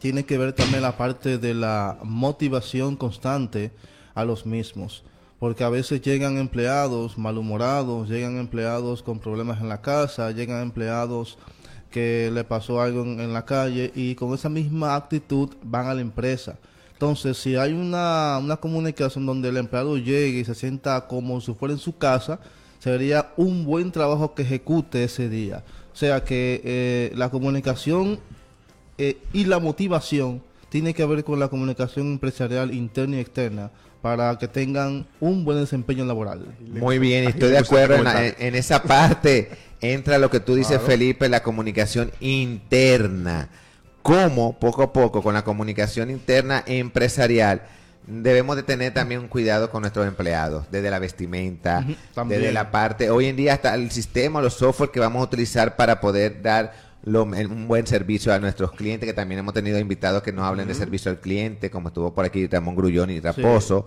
tiene 0.00 0.24
que 0.24 0.36
ver 0.36 0.52
también 0.52 0.82
la 0.82 0.96
parte 0.96 1.38
de 1.38 1.54
la 1.54 1.98
motivación 2.02 2.96
constante 2.96 3.70
a 4.16 4.24
los 4.24 4.44
mismos. 4.46 5.04
Porque 5.38 5.62
a 5.62 5.68
veces 5.68 6.00
llegan 6.02 6.38
empleados 6.38 7.18
malhumorados, 7.18 8.08
llegan 8.08 8.36
empleados 8.38 9.02
con 9.02 9.20
problemas 9.20 9.60
en 9.60 9.68
la 9.68 9.80
casa, 9.80 10.32
llegan 10.32 10.60
empleados 10.62 11.38
que 11.94 12.28
le 12.34 12.42
pasó 12.42 12.80
algo 12.80 13.04
en, 13.04 13.20
en 13.20 13.32
la 13.32 13.44
calle 13.44 13.92
y 13.94 14.16
con 14.16 14.34
esa 14.34 14.48
misma 14.48 14.96
actitud 14.96 15.50
van 15.62 15.86
a 15.86 15.94
la 15.94 16.00
empresa. 16.00 16.58
Entonces, 16.92 17.36
si 17.36 17.54
hay 17.54 17.72
una, 17.72 18.38
una 18.42 18.56
comunicación 18.56 19.24
donde 19.26 19.48
el 19.48 19.58
empleado 19.58 19.96
llegue 19.96 20.40
y 20.40 20.44
se 20.44 20.56
sienta 20.56 21.06
como 21.06 21.40
si 21.40 21.54
fuera 21.54 21.72
en 21.72 21.78
su 21.78 21.96
casa, 21.96 22.40
sería 22.80 23.30
un 23.36 23.64
buen 23.64 23.92
trabajo 23.92 24.34
que 24.34 24.42
ejecute 24.42 25.04
ese 25.04 25.28
día. 25.28 25.62
O 25.92 25.96
sea 25.96 26.24
que 26.24 26.60
eh, 26.64 27.12
la 27.14 27.30
comunicación 27.30 28.18
eh, 28.98 29.18
y 29.32 29.44
la 29.44 29.60
motivación 29.60 30.42
tiene 30.68 30.94
que 30.94 31.06
ver 31.06 31.22
con 31.22 31.38
la 31.38 31.46
comunicación 31.46 32.08
empresarial 32.08 32.74
interna 32.74 33.18
y 33.18 33.20
externa 33.20 33.70
para 34.02 34.36
que 34.36 34.48
tengan 34.48 35.06
un 35.20 35.44
buen 35.44 35.58
desempeño 35.60 36.04
laboral. 36.04 36.44
Muy 36.60 36.98
bien, 36.98 37.28
estoy 37.28 37.50
de 37.50 37.58
acuerdo 37.58 37.96
en 37.96 38.54
esa 38.54 38.82
parte. 38.82 39.50
Entra 39.92 40.18
lo 40.18 40.30
que 40.30 40.40
tú 40.40 40.54
dices, 40.54 40.80
Felipe, 40.86 41.28
la 41.28 41.42
comunicación 41.42 42.10
interna. 42.20 43.48
Cómo 44.02 44.58
poco 44.58 44.82
a 44.82 44.92
poco 44.92 45.22
con 45.22 45.34
la 45.34 45.44
comunicación 45.44 46.10
interna 46.10 46.62
empresarial 46.66 47.62
debemos 48.06 48.54
de 48.56 48.62
tener 48.62 48.92
también 48.92 49.20
un 49.22 49.28
cuidado 49.28 49.70
con 49.70 49.80
nuestros 49.80 50.06
empleados, 50.06 50.66
desde 50.70 50.90
la 50.90 50.98
vestimenta, 50.98 51.86
desde 52.36 52.52
la 52.52 52.70
parte, 52.70 53.08
hoy 53.08 53.26
en 53.26 53.36
día 53.36 53.54
hasta 53.54 53.74
el 53.74 53.90
sistema, 53.90 54.42
los 54.42 54.52
software 54.54 54.90
que 54.90 55.00
vamos 55.00 55.20
a 55.22 55.24
utilizar 55.24 55.74
para 55.76 56.00
poder 56.00 56.42
dar 56.42 56.74
lo- 57.02 57.22
un 57.24 57.66
buen 57.66 57.86
servicio 57.86 58.32
a 58.34 58.38
nuestros 58.38 58.72
clientes, 58.72 59.06
que 59.06 59.14
también 59.14 59.38
hemos 59.38 59.54
tenido 59.54 59.78
invitados 59.78 60.22
que 60.22 60.32
nos 60.32 60.44
hablen 60.44 60.68
de 60.68 60.74
servicio 60.74 61.10
al 61.10 61.18
cliente, 61.20 61.70
como 61.70 61.88
estuvo 61.88 62.12
por 62.14 62.26
aquí 62.26 62.46
Ramón 62.46 62.76
Grullón 62.76 63.10
y 63.10 63.20
Raposo. 63.20 63.86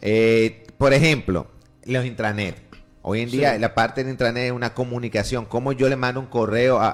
Eh, 0.00 0.66
por 0.78 0.94
ejemplo, 0.94 1.46
los 1.84 2.06
intranet. 2.06 2.67
Hoy 3.10 3.22
en 3.22 3.30
día 3.30 3.58
la 3.58 3.74
parte 3.74 4.02
del 4.04 4.10
intranet 4.12 4.44
es 4.48 4.52
una 4.52 4.74
comunicación. 4.74 5.46
Cómo 5.46 5.72
yo 5.72 5.88
le 5.88 5.96
mando 5.96 6.20
un 6.20 6.26
correo 6.26 6.78
a, 6.78 6.90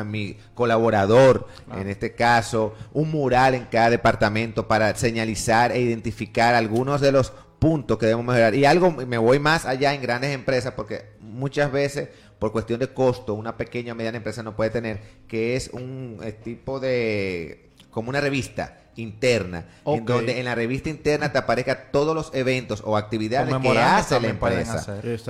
a- 0.00 0.02
mi 0.02 0.36
colaborador, 0.54 1.46
en 1.76 1.88
este 1.88 2.14
caso, 2.16 2.74
un 2.92 3.12
mural 3.12 3.54
en 3.54 3.66
cada 3.66 3.90
departamento 3.90 4.66
para 4.66 4.92
señalizar 4.96 5.70
e 5.70 5.80
identificar 5.80 6.56
algunos 6.56 7.00
de 7.00 7.12
los 7.12 7.32
punto 7.60 7.98
que 7.98 8.06
debemos 8.06 8.26
mejorar. 8.26 8.56
Y 8.56 8.64
algo, 8.64 8.90
me 8.90 9.16
voy 9.18 9.38
más 9.38 9.64
allá 9.64 9.94
en 9.94 10.02
grandes 10.02 10.32
empresas, 10.34 10.72
porque 10.74 11.04
muchas 11.20 11.70
veces, 11.70 12.08
por 12.40 12.50
cuestión 12.50 12.80
de 12.80 12.88
costo, 12.92 13.34
una 13.34 13.56
pequeña 13.56 13.92
o 13.92 13.96
mediana 13.96 14.16
empresa 14.16 14.42
no 14.42 14.56
puede 14.56 14.70
tener, 14.70 15.00
que 15.28 15.54
es 15.54 15.68
un 15.72 16.18
eh, 16.22 16.32
tipo 16.32 16.80
de, 16.80 17.70
como 17.90 18.10
una 18.10 18.20
revista 18.20 18.80
interna, 18.98 19.64
en 19.98 20.04
donde 20.04 20.38
en 20.38 20.44
la 20.44 20.54
revista 20.54 20.88
interna 20.88 21.30
te 21.32 21.38
aparezcan 21.38 21.78
todos 21.92 22.14
los 22.14 22.30
eventos 22.34 22.82
o 22.84 22.96
actividades 22.96 23.46
que 23.48 23.52
hace 23.98 24.14
la 24.20 24.28
empresa. 24.28 24.72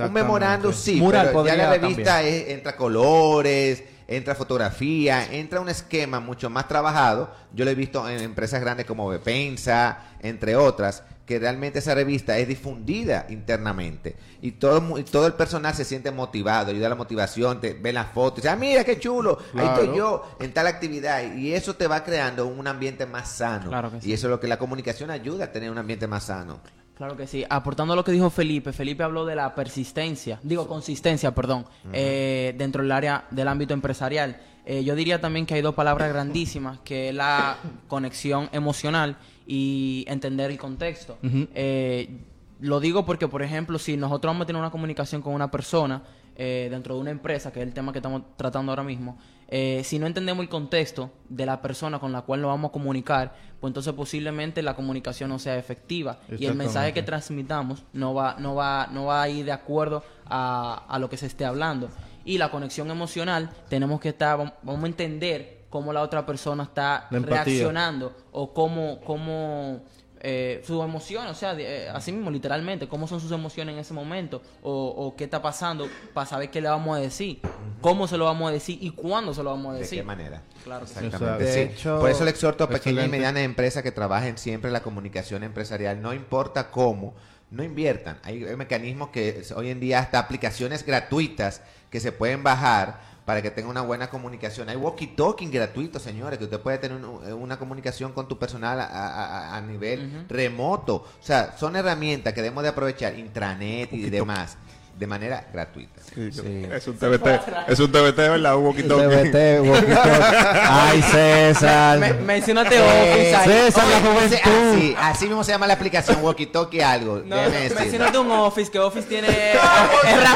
Un 0.07 0.13
memorando 0.13 0.73
sí, 0.73 0.95
Mural 0.95 1.27
pero 1.27 1.45
ya 1.45 1.55
la 1.55 1.63
revista 1.89 2.21
es- 2.23 2.47
entra 2.49 2.75
colores, 2.75 3.83
entra 4.07 4.33
fotografía, 4.35 5.31
entra 5.31 5.59
un 5.61 5.69
esquema 5.69 6.19
mucho 6.19 6.49
más 6.49 6.67
trabajado. 6.67 7.31
Yo 7.53 7.63
lo 7.63 7.71
he 7.71 7.75
visto 7.75 8.09
en 8.09 8.19
empresas 8.21 8.59
grandes 8.59 8.85
como 8.87 9.07
Bepensa, 9.07 9.99
entre 10.21 10.55
otras, 10.55 11.03
que 11.29 11.37
realmente 11.37 11.77
esa 11.77 11.93
revista 11.93 12.39
es 12.39 12.47
difundida 12.47 13.27
internamente 13.29 14.15
y 14.41 14.53
todo 14.53 14.97
y 14.97 15.03
todo 15.03 15.27
el 15.27 15.33
personal 15.33 15.75
se 15.75 15.85
siente 15.85 16.09
motivado, 16.09 16.71
ayuda 16.71 16.87
a 16.87 16.89
la 16.89 16.95
motivación, 16.95 17.61
te 17.61 17.75
ve 17.75 17.93
las 17.93 18.07
fotos, 18.13 18.37
dice, 18.37 18.49
ah, 18.49 18.55
mira 18.55 18.83
qué 18.83 18.99
chulo, 18.99 19.37
ahí 19.53 19.67
estoy 19.67 19.95
yo 19.95 20.23
en 20.39 20.51
tal 20.51 20.65
actividad 20.65 21.35
y 21.35 21.53
eso 21.53 21.75
te 21.75 21.85
va 21.85 22.03
creando 22.03 22.47
un 22.47 22.65
ambiente 22.65 23.05
más 23.05 23.29
sano. 23.29 23.69
Claro 23.69 23.91
que 23.91 24.01
sí. 24.01 24.09
Y 24.09 24.13
eso 24.13 24.25
es 24.25 24.31
lo 24.31 24.39
que 24.39 24.47
la 24.47 24.57
comunicación 24.57 25.11
ayuda 25.11 25.45
a 25.45 25.51
tener 25.51 25.69
un 25.69 25.77
ambiente 25.77 26.07
más 26.07 26.23
sano. 26.23 26.61
Claro 26.99 27.15
que 27.15 27.27
sí. 27.27 27.45
Aportando 27.49 27.93
a 27.93 27.95
lo 27.95 28.03
que 28.03 28.11
dijo 28.11 28.29
Felipe, 28.29 28.73
Felipe 28.73 29.03
habló 29.03 29.25
de 29.25 29.33
la 29.33 29.55
persistencia, 29.55 30.37
digo 30.43 30.67
consistencia, 30.67 31.33
perdón, 31.33 31.65
eh, 31.93 32.53
dentro 32.57 32.81
del 32.81 32.91
área 32.91 33.23
del 33.31 33.47
ámbito 33.47 33.73
empresarial. 33.73 34.37
Eh, 34.65 34.83
yo 34.83 34.95
diría 34.95 35.21
también 35.21 35.45
que 35.45 35.53
hay 35.53 35.61
dos 35.61 35.75
palabras 35.75 36.11
grandísimas, 36.11 36.79
que 36.79 37.07
es 37.07 37.15
la 37.15 37.55
conexión 37.87 38.49
emocional 38.51 39.15
y 39.47 40.03
entender 40.09 40.51
el 40.51 40.57
contexto. 40.57 41.17
Eh, 41.23 42.19
lo 42.59 42.81
digo 42.81 43.05
porque, 43.05 43.29
por 43.29 43.43
ejemplo, 43.43 43.79
si 43.79 43.95
nosotros 43.95 44.31
vamos 44.31 44.43
a 44.43 44.47
tener 44.47 44.59
una 44.59 44.69
comunicación 44.69 45.21
con 45.21 45.33
una 45.33 45.49
persona 45.49 46.03
eh, 46.41 46.69
dentro 46.71 46.95
de 46.95 47.01
una 47.01 47.11
empresa, 47.11 47.51
que 47.51 47.59
es 47.61 47.67
el 47.67 47.73
tema 47.73 47.91
que 47.91 47.99
estamos 47.99 48.21
tratando 48.37 48.71
ahora 48.71 48.83
mismo, 48.83 49.17
eh, 49.49 49.81
si 49.83 49.99
no 49.99 50.07
entendemos 50.07 50.41
el 50.43 50.49
contexto 50.49 51.09
de 51.27 51.45
la 51.45 51.61
persona 51.61 51.99
con 51.99 52.11
la 52.13 52.21
cual 52.21 52.41
nos 52.41 52.49
vamos 52.49 52.69
a 52.69 52.71
comunicar, 52.71 53.35
pues 53.59 53.69
entonces 53.71 53.91
posiblemente 53.93 54.61
la 54.61 54.73
comunicación 54.75 55.29
no 55.29 55.37
sea 55.37 55.57
efectiva 55.57 56.17
y 56.29 56.45
el 56.45 56.51
mensaje 56.55 56.93
que 56.93 57.01
transmitamos 57.03 57.83
no 57.91 58.13
va, 58.13 58.35
no 58.39 58.55
va, 58.55 58.87
no 58.91 59.05
va 59.05 59.21
a 59.23 59.27
ir 59.29 59.43
de 59.45 59.51
acuerdo 59.51 60.01
a, 60.25 60.85
a 60.87 60.97
lo 60.99 61.09
que 61.09 61.17
se 61.17 61.25
esté 61.25 61.43
hablando. 61.45 61.89
Y 62.23 62.37
la 62.37 62.49
conexión 62.51 62.89
emocional, 62.91 63.49
tenemos 63.69 63.99
que 63.99 64.09
estar, 64.09 64.37
vam- 64.37 64.53
vamos 64.63 64.83
a 64.83 64.87
entender 64.87 65.65
cómo 65.69 65.91
la 65.93 66.01
otra 66.03 66.25
persona 66.25 66.63
está 66.63 67.07
reaccionando 67.35 68.15
o 68.31 68.53
cómo, 68.53 69.01
cómo 69.01 69.81
eh, 70.21 70.61
sus 70.65 70.83
emociones, 70.83 71.31
o 71.31 71.35
sea, 71.35 71.55
de- 71.55 71.85
eh, 71.85 71.89
así 71.89 72.11
mismo, 72.11 72.29
literalmente, 72.29 72.87
cómo 72.87 73.07
son 73.07 73.19
sus 73.21 73.31
emociones 73.31 73.73
en 73.73 73.79
ese 73.79 73.93
momento 73.93 74.41
o, 74.61 74.71
o 74.89 75.15
qué 75.15 75.23
está 75.25 75.41
pasando 75.41 75.87
para 76.13 76.25
saber 76.27 76.49
qué 76.49 76.59
le 76.61 76.67
vamos 76.69 76.97
a 76.97 76.99
decir, 77.01 77.39
cómo 77.81 78.07
se 78.07 78.17
lo 78.17 78.25
vamos 78.25 78.49
a 78.49 78.53
decir 78.53 78.77
y 78.81 78.91
cuándo 78.91 79.33
se 79.33 79.43
lo 79.43 79.51
vamos 79.51 79.71
a 79.71 79.73
¿De 79.75 79.79
decir. 79.81 79.99
qué 79.99 80.03
manera? 80.05 80.41
Claro 80.63 80.85
sí. 80.85 80.93
Exactamente. 81.05 81.43
De 81.45 81.53
sí. 81.53 81.59
hecho- 81.73 81.99
Por 81.99 82.09
eso 82.09 82.23
le 82.25 82.31
exhorto 82.31 82.63
a 82.65 82.69
pequeñas 82.69 83.05
y 83.05 83.09
medianas 83.09 83.43
empresas 83.43 83.81
que 83.83 83.91
trabajen 83.91 84.37
siempre 84.37 84.71
la 84.71 84.81
comunicación 84.81 85.43
empresarial, 85.43 86.01
no 86.01 86.13
importa 86.13 86.69
cómo, 86.71 87.13
no 87.51 87.63
inviertan. 87.63 88.19
Hay, 88.23 88.39
mecanismos 88.57 89.09
que 89.09 89.41
hoy 89.55 89.69
en 89.69 89.79
día 89.79 89.99
hasta 89.99 90.19
aplicaciones 90.19 90.85
gratuitas 90.85 91.61
que 91.89 91.99
se 91.99 92.11
pueden 92.11 92.43
bajar 92.43 93.08
para 93.29 93.43
que 93.43 93.51
tenga 93.51 93.69
una 93.69 93.81
buena 93.81 94.09
comunicación. 94.09 94.69
Hay 94.69 94.75
walkie-talkie 94.75 95.51
gratuitos, 95.51 96.01
señores, 96.01 96.39
que 96.39 96.45
usted 96.45 96.59
puede 96.59 96.79
tener 96.79 96.97
un- 96.97 97.31
una 97.33 97.59
comunicación 97.59 98.11
con 98.11 98.27
tu 98.27 98.39
personal 98.39 98.79
a, 98.79 98.85
a- 98.85 99.51
a- 99.51 99.55
a 99.57 99.61
nivel 99.61 100.25
remoto. 100.27 100.95
O 100.95 101.05
sea, 101.21 101.55
son 101.55 101.75
herramientas 101.75 102.33
que 102.33 102.41
debemos 102.41 102.63
de 102.63 102.69
aprovechar, 102.69 103.19
intranet 103.19 103.93
y 103.93 104.09
demás, 104.09 104.57
de 104.99 105.07
manera 105.07 105.45
gratuita. 105.53 106.01
Sí, 106.13 106.29
Sí. 106.31 106.67
Es 106.73 106.85
un 106.87 106.97
TBT, 106.97 107.27
es 107.69 107.79
un 107.79 107.89
TBT, 107.89 108.17
¿verdad? 108.17 108.57
Un 108.57 108.65
walkie-talkie. 108.65 109.31
TBT. 109.31 109.95
Ay, 110.69 111.01
César. 111.03 111.99
Me- 111.99 112.13
menciónate 112.13 112.75
Eh, 112.75 112.81
Office 112.81 113.35
ahí. 113.35 113.47
César, 113.47 113.85
la 113.87 113.99
juventud. 114.01 114.37
Así, 114.75 114.95
así 114.99 115.25
mismo 115.27 115.43
se 115.45 115.51
llama 115.53 115.67
la 115.67 115.75
aplicación 115.75 116.17
Walkie 116.21 116.47
Talkie 116.47 116.81
algo. 116.83 117.21
No, 117.25 117.37
menciónate 117.77 118.17
un 118.17 118.29
Office, 118.31 118.69
que 118.69 118.77
Office 118.79 119.07
tiene 119.07 119.27
herramientas. 119.29 120.35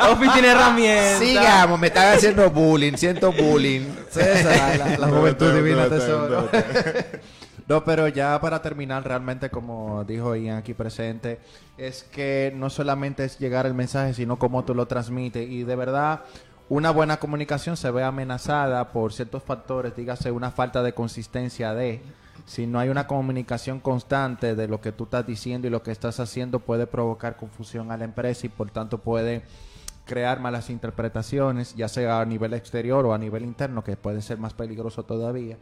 Office 0.10 0.32
tiene 0.32 0.48
herramientas. 0.48 1.18
Sigamos, 1.20 1.78
me 1.78 1.86
están 1.86 2.16
haciendo 2.16 2.50
bullying, 2.50 2.94
siento 2.96 3.30
bullying. 3.30 3.82
César, 4.10 4.78
la, 4.78 4.98
la 4.98 5.06
juventud 5.08 5.46
TBT, 5.52 5.56
divina 5.56 5.88
tesoro. 5.88 6.50
No, 7.66 7.82
pero 7.82 8.08
ya 8.08 8.38
para 8.40 8.60
terminar, 8.60 9.04
realmente, 9.04 9.48
como 9.48 10.04
dijo 10.04 10.36
Ian 10.36 10.58
aquí 10.58 10.74
presente, 10.74 11.40
es 11.78 12.02
que 12.04 12.52
no 12.54 12.68
solamente 12.68 13.24
es 13.24 13.38
llegar 13.38 13.64
el 13.64 13.72
mensaje, 13.72 14.12
sino 14.12 14.38
cómo 14.38 14.64
tú 14.64 14.74
lo 14.74 14.86
transmites. 14.86 15.48
Y 15.48 15.64
de 15.64 15.74
verdad, 15.74 16.24
una 16.68 16.90
buena 16.90 17.18
comunicación 17.18 17.76
se 17.76 17.90
ve 17.90 18.02
amenazada 18.02 18.92
por 18.92 19.12
ciertos 19.14 19.42
factores, 19.42 19.96
dígase 19.96 20.30
una 20.30 20.50
falta 20.50 20.82
de 20.82 20.92
consistencia 20.92 21.74
de. 21.74 22.02
Si 22.46 22.66
no 22.66 22.78
hay 22.78 22.90
una 22.90 23.06
comunicación 23.06 23.80
constante 23.80 24.54
de 24.54 24.68
lo 24.68 24.82
que 24.82 24.92
tú 24.92 25.04
estás 25.04 25.26
diciendo 25.26 25.66
y 25.66 25.70
lo 25.70 25.82
que 25.82 25.92
estás 25.92 26.20
haciendo, 26.20 26.60
puede 26.60 26.86
provocar 26.86 27.36
confusión 27.36 27.90
a 27.90 27.96
la 27.96 28.04
empresa 28.04 28.44
y 28.44 28.50
por 28.50 28.70
tanto 28.70 28.98
puede 28.98 29.42
crear 30.04 30.40
malas 30.40 30.68
interpretaciones, 30.68 31.74
ya 31.74 31.88
sea 31.88 32.20
a 32.20 32.26
nivel 32.26 32.52
exterior 32.52 33.06
o 33.06 33.14
a 33.14 33.18
nivel 33.18 33.44
interno, 33.44 33.82
que 33.82 33.96
puede 33.96 34.20
ser 34.20 34.36
más 34.36 34.52
peligroso 34.52 35.04
todavía. 35.04 35.56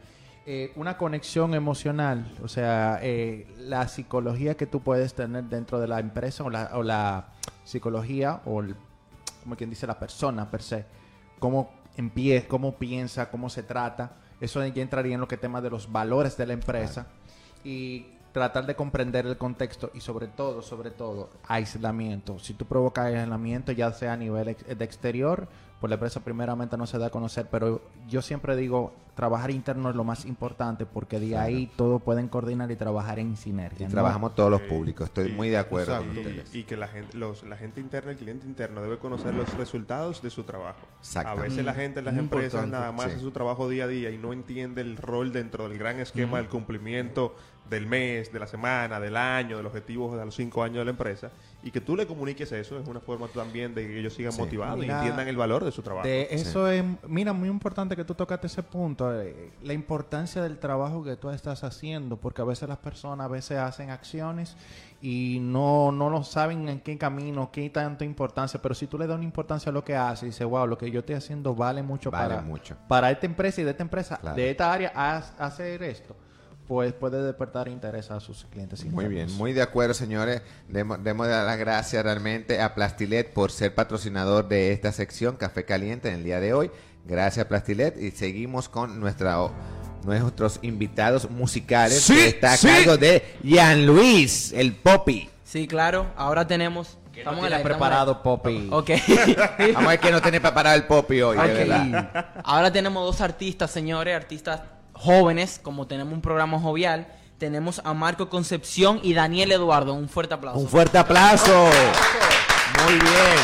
Eh, 0.45 0.73
una 0.75 0.97
conexión 0.97 1.53
emocional, 1.53 2.29
o 2.43 2.49
sea, 2.49 2.99
eh, 3.01 3.47
la 3.59 3.87
psicología 3.87 4.55
que 4.57 4.65
tú 4.65 4.81
puedes 4.81 5.13
tener 5.13 5.45
dentro 5.45 5.79
de 5.79 5.87
la 5.87 5.99
empresa 5.99 6.43
o 6.43 6.49
la, 6.49 6.71
o 6.73 6.83
la 6.83 7.27
psicología 7.63 8.41
o, 8.45 8.59
el- 8.59 8.75
como 9.43 9.55
quien 9.55 9.69
dice, 9.69 9.87
la 9.87 9.97
persona 9.97 10.51
per 10.51 10.61
se, 10.61 10.85
cómo 11.39 11.71
empieza, 11.95 12.47
cómo 12.49 12.75
piensa, 12.75 13.31
cómo 13.31 13.49
se 13.49 13.63
trata, 13.63 14.17
eso 14.41 14.65
ya 14.67 14.81
entraría 14.81 15.13
en 15.15 15.21
lo 15.21 15.29
que 15.29 15.37
tema 15.37 15.61
de 15.61 15.69
los 15.69 15.89
valores 15.89 16.35
de 16.35 16.45
la 16.45 16.53
empresa 16.53 17.07
y 17.63 18.07
tratar 18.33 18.65
de 18.65 18.75
comprender 18.75 19.25
el 19.25 19.37
contexto 19.37 19.91
y 19.93 20.01
sobre 20.01 20.27
todo, 20.27 20.61
sobre 20.61 20.91
todo, 20.91 21.29
aislamiento. 21.47 22.37
Si 22.39 22.53
tú 22.53 22.65
provocas 22.65 23.05
aislamiento, 23.05 23.71
ya 23.71 23.93
sea 23.93 24.13
a 24.13 24.17
nivel 24.17 24.49
ex- 24.49 24.77
de 24.77 24.83
exterior, 24.83 25.47
pues 25.83 25.89
la 25.89 25.95
empresa 25.95 26.21
primeramente 26.21 26.77
no 26.77 26.87
se 26.87 26.97
da 26.97 27.07
a 27.07 27.09
conocer, 27.09 27.47
pero 27.51 27.81
yo 28.07 28.21
siempre 28.21 28.55
digo, 28.55 28.93
trabajar 29.15 29.51
interno 29.51 29.89
es 29.89 29.97
lo 29.97 30.05
más 30.05 30.23
importante 30.23 30.85
porque 30.85 31.19
de 31.19 31.37
ahí 31.37 31.69
todos 31.75 32.01
pueden 32.01 32.29
coordinar 32.29 32.71
y 32.71 32.77
trabajar 32.77 33.19
en 33.19 33.35
sinergia. 33.35 33.83
Y 33.83 33.89
¿no? 33.89 33.91
trabajamos 33.91 34.33
todos 34.33 34.49
los 34.49 34.61
públicos, 34.61 35.07
estoy 35.07 35.33
muy 35.33 35.49
de 35.49 35.57
acuerdo 35.57 35.97
con 35.97 36.07
Exacto. 36.07 36.21
ustedes. 36.21 36.55
Y, 36.55 36.59
y 36.59 36.63
que 36.63 36.77
la 36.77 36.87
gente, 36.87 37.17
los, 37.17 37.43
la 37.43 37.57
gente 37.57 37.81
interna, 37.81 38.11
el 38.11 38.17
cliente 38.17 38.47
interno 38.47 38.81
debe 38.81 38.97
conocer 38.97 39.35
los 39.35 39.53
resultados 39.57 40.21
de 40.21 40.29
su 40.29 40.43
trabajo. 40.43 40.79
A 40.79 40.99
Exactamente. 41.01 41.49
veces 41.49 41.65
la 41.65 41.73
gente 41.73 41.99
en 41.99 42.05
las 42.05 42.13
Muy 42.13 42.23
empresas 42.23 42.53
importante, 42.63 42.77
nada 42.77 42.91
más 42.93 43.07
sí. 43.07 43.11
hace 43.11 43.19
su 43.19 43.31
trabajo 43.31 43.67
día 43.67 43.83
a 43.83 43.87
día 43.87 44.09
y 44.09 44.17
no 44.17 44.31
entiende 44.31 44.79
el 44.79 44.95
rol 44.95 45.33
dentro 45.33 45.67
del 45.67 45.77
gran 45.77 45.99
esquema 45.99 46.37
del 46.37 46.47
cumplimiento 46.47 47.35
del 47.69 47.87
mes, 47.87 48.31
de 48.31 48.39
la 48.39 48.45
semana, 48.47 48.99
del 48.99 49.15
año, 49.17 49.57
del 49.57 49.65
objetivo 49.65 50.15
de 50.15 50.25
los 50.25 50.35
cinco 50.35 50.61
años 50.63 50.77
de 50.79 50.85
la 50.85 50.91
empresa. 50.91 51.31
Y 51.63 51.71
que 51.71 51.79
tú 51.79 51.95
le 51.95 52.05
comuniques 52.05 52.51
eso 52.51 52.77
es 52.77 52.87
una 52.87 52.99
forma 52.99 53.27
también 53.29 53.73
de 53.73 53.87
que 53.87 53.99
ellos 53.99 54.13
sigan 54.13 54.33
Sí. 54.33 54.41
motivados 54.41 54.77
Mira, 54.79 54.95
y 54.95 54.97
entiendan 54.97 55.27
el 55.29 55.37
valor 55.37 55.63
de 55.63 55.71
su 55.71 55.81
trabajo. 55.81 56.05
De 56.07 56.27
eso 56.29 56.67
es, 56.67 56.83
mira, 57.07 57.31
muy 57.31 57.47
importante 57.47 57.95
que 57.95 58.03
tú 58.03 58.13
tocaste 58.15 58.47
ese 58.47 58.61
punto, 58.63 59.17
eh, 59.19 59.51
la 59.63 59.71
importancia 59.73 60.41
del 60.43 60.59
trabajo 60.59 61.03
que 61.03 61.15
tú 61.15 61.29
estás 61.29 61.63
haciendo, 61.63 62.17
porque 62.17 62.41
a 62.41 62.45
veces 62.45 62.67
las 62.67 62.77
personas 62.79 63.25
a 63.25 63.29
veces 63.29 63.57
hacen 63.57 63.89
acciones 63.91 64.57
y 65.01 65.39
no, 65.41 65.91
no 65.91 66.09
lo 66.09 66.23
saben 66.23 66.67
en 66.69 66.79
qué 66.81 66.97
camino, 66.97 67.49
qué 67.51 67.69
tanta 67.69 68.03
importancia, 68.05 68.61
pero 68.61 68.75
si 68.75 68.87
tú 68.87 68.97
le 68.97 69.07
das 69.07 69.15
una 69.15 69.25
importancia 69.25 69.69
a 69.69 69.73
lo 69.73 69.83
que 69.85 69.95
hace 69.95 70.25
y 70.25 70.29
dices, 70.29 70.45
wow, 70.45 70.67
lo 70.67 70.77
que 70.77 70.91
yo 70.91 70.99
estoy 70.99 71.15
haciendo 71.15 71.55
vale 71.55 71.81
mucho 71.81 72.11
Vale 72.11 72.29
para, 72.35 72.41
mucho. 72.41 72.75
para 72.89 73.09
esta 73.09 73.25
empresa 73.25 73.61
y 73.61 73.63
de 73.63 73.71
esta 73.71 73.83
empresa, 73.83 74.17
Claro. 74.17 74.35
de 74.35 74.49
esta 74.51 74.71
área, 74.71 74.91
haz- 74.95 75.33
hacer 75.39 75.81
esto, 75.83 76.15
pues 76.67 76.93
puede 76.93 77.21
despertar 77.23 77.67
interés 77.67 78.09
a 78.11 78.19
sus 78.19 78.45
clientes. 78.45 78.83
Muy 78.85 79.07
bien, 79.07 79.31
muy 79.35 79.53
de 79.53 79.61
acuerdo, 79.61 79.93
señores. 79.93 80.41
Demos, 80.69 81.03
demos 81.03 81.27
de 81.27 81.33
dar 81.33 81.45
las 81.45 81.57
gracias 81.59 82.03
realmente 82.03 82.61
a 82.61 82.73
Plastilet 82.73 83.33
por 83.33 83.51
ser 83.51 83.75
patrocinador 83.75 84.47
de 84.47 84.71
esta 84.71 84.91
sección 84.91 85.35
Café 85.35 85.65
Caliente 85.65 86.09
en 86.09 86.15
el 86.15 86.23
día 86.23 86.39
de 86.39 86.53
hoy. 86.53 86.71
Gracias, 87.05 87.45
Plastilet. 87.47 87.97
Y 88.01 88.11
seguimos 88.11 88.69
con 88.69 88.99
nuestra, 88.99 89.37
nuestros 90.05 90.59
invitados 90.61 91.29
musicales. 91.29 92.01
Sí, 92.01 92.13
que 92.15 92.27
está 92.29 92.53
a 92.53 92.57
sí. 92.57 92.67
cargo 92.67 92.97
de 92.97 93.23
Jean 93.43 93.85
Luis, 93.85 94.53
el 94.53 94.73
Poppy. 94.75 95.29
Sí, 95.43 95.67
claro. 95.67 96.07
Ahora 96.15 96.47
tenemos. 96.47 96.97
No 97.13 97.19
Estamos 97.19 97.39
en 97.43 97.49
tiene 97.49 97.57
la 97.57 97.63
preparado, 97.63 98.23
Poppy. 98.23 98.55
en 98.55 98.69
la- 98.71 98.77
Ok. 98.77 98.89
Vamos 99.73 99.85
a 99.85 99.89
ver 99.89 99.99
que 99.99 100.11
no 100.11 100.21
tiene 100.21 100.41
preparado 100.41 100.75
el 100.77 100.85
Poppy 100.85 101.21
hoy, 101.21 101.37
de 101.37 101.53
verdad. 101.53 102.25
Ahora 102.43 102.71
tenemos 102.71 103.05
dos 103.05 103.21
artistas, 103.21 103.69
señores, 103.69 104.15
artistas 104.15 104.61
jóvenes, 105.03 105.59
como 105.61 105.85
tenemos 105.87 106.13
un 106.13 106.21
programa 106.21 106.59
jovial. 106.59 107.07
Tenemos 107.37 107.81
a 107.83 107.93
Marco 107.93 108.29
Concepción 108.29 108.99
y 109.03 109.13
Daniel 109.13 109.51
Eduardo. 109.51 109.93
Un 109.93 110.07
fuerte 110.07 110.33
aplauso. 110.33 110.59
Un 110.59 110.67
fuerte 110.69 110.97
aplauso. 110.97 111.69
Muy 112.85 112.93
bien. 112.93 113.37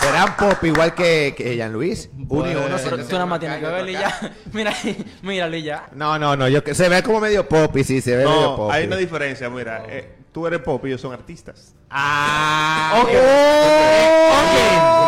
¿Serán 0.00 0.36
Poppy 0.36 0.68
igual 0.68 0.94
que, 0.94 1.34
que 1.36 1.56
Jean 1.56 1.72
Luis? 1.72 2.08
Uno 2.28 2.50
y 2.50 2.54
uno. 2.54 2.76
Pero 2.82 2.98
tú 3.04 3.12
nada 3.12 3.26
más 3.26 3.40
tienes 3.40 3.58
y 3.58 3.60
que 3.62 3.66
verle 3.66 3.96
acá. 3.96 4.18
ya. 4.22 4.32
Mira, 4.52 4.74
míralo 5.22 5.56
y 5.56 5.62
ya. 5.62 5.88
No, 5.94 6.18
no, 6.18 6.36
no. 6.36 6.46
Yo, 6.48 6.62
que- 6.62 6.74
se 6.74 6.88
ve 6.88 7.02
como 7.02 7.20
medio 7.20 7.48
Poppy, 7.48 7.82
sí, 7.84 8.00
se 8.00 8.16
ve 8.16 8.24
medio 8.24 8.40
No, 8.40 8.56
Poppy. 8.56 8.76
hay 8.76 8.86
una 8.86 8.96
diferencia, 8.96 9.48
mira. 9.50 9.84
eh, 9.88 10.17
tú 10.38 10.46
eres 10.46 10.60
pop 10.60 10.84
y 10.84 10.88
ellos 10.88 11.00
son 11.00 11.12
artistas. 11.12 11.74
Ah, 11.90 13.00
Ok. 13.02 13.08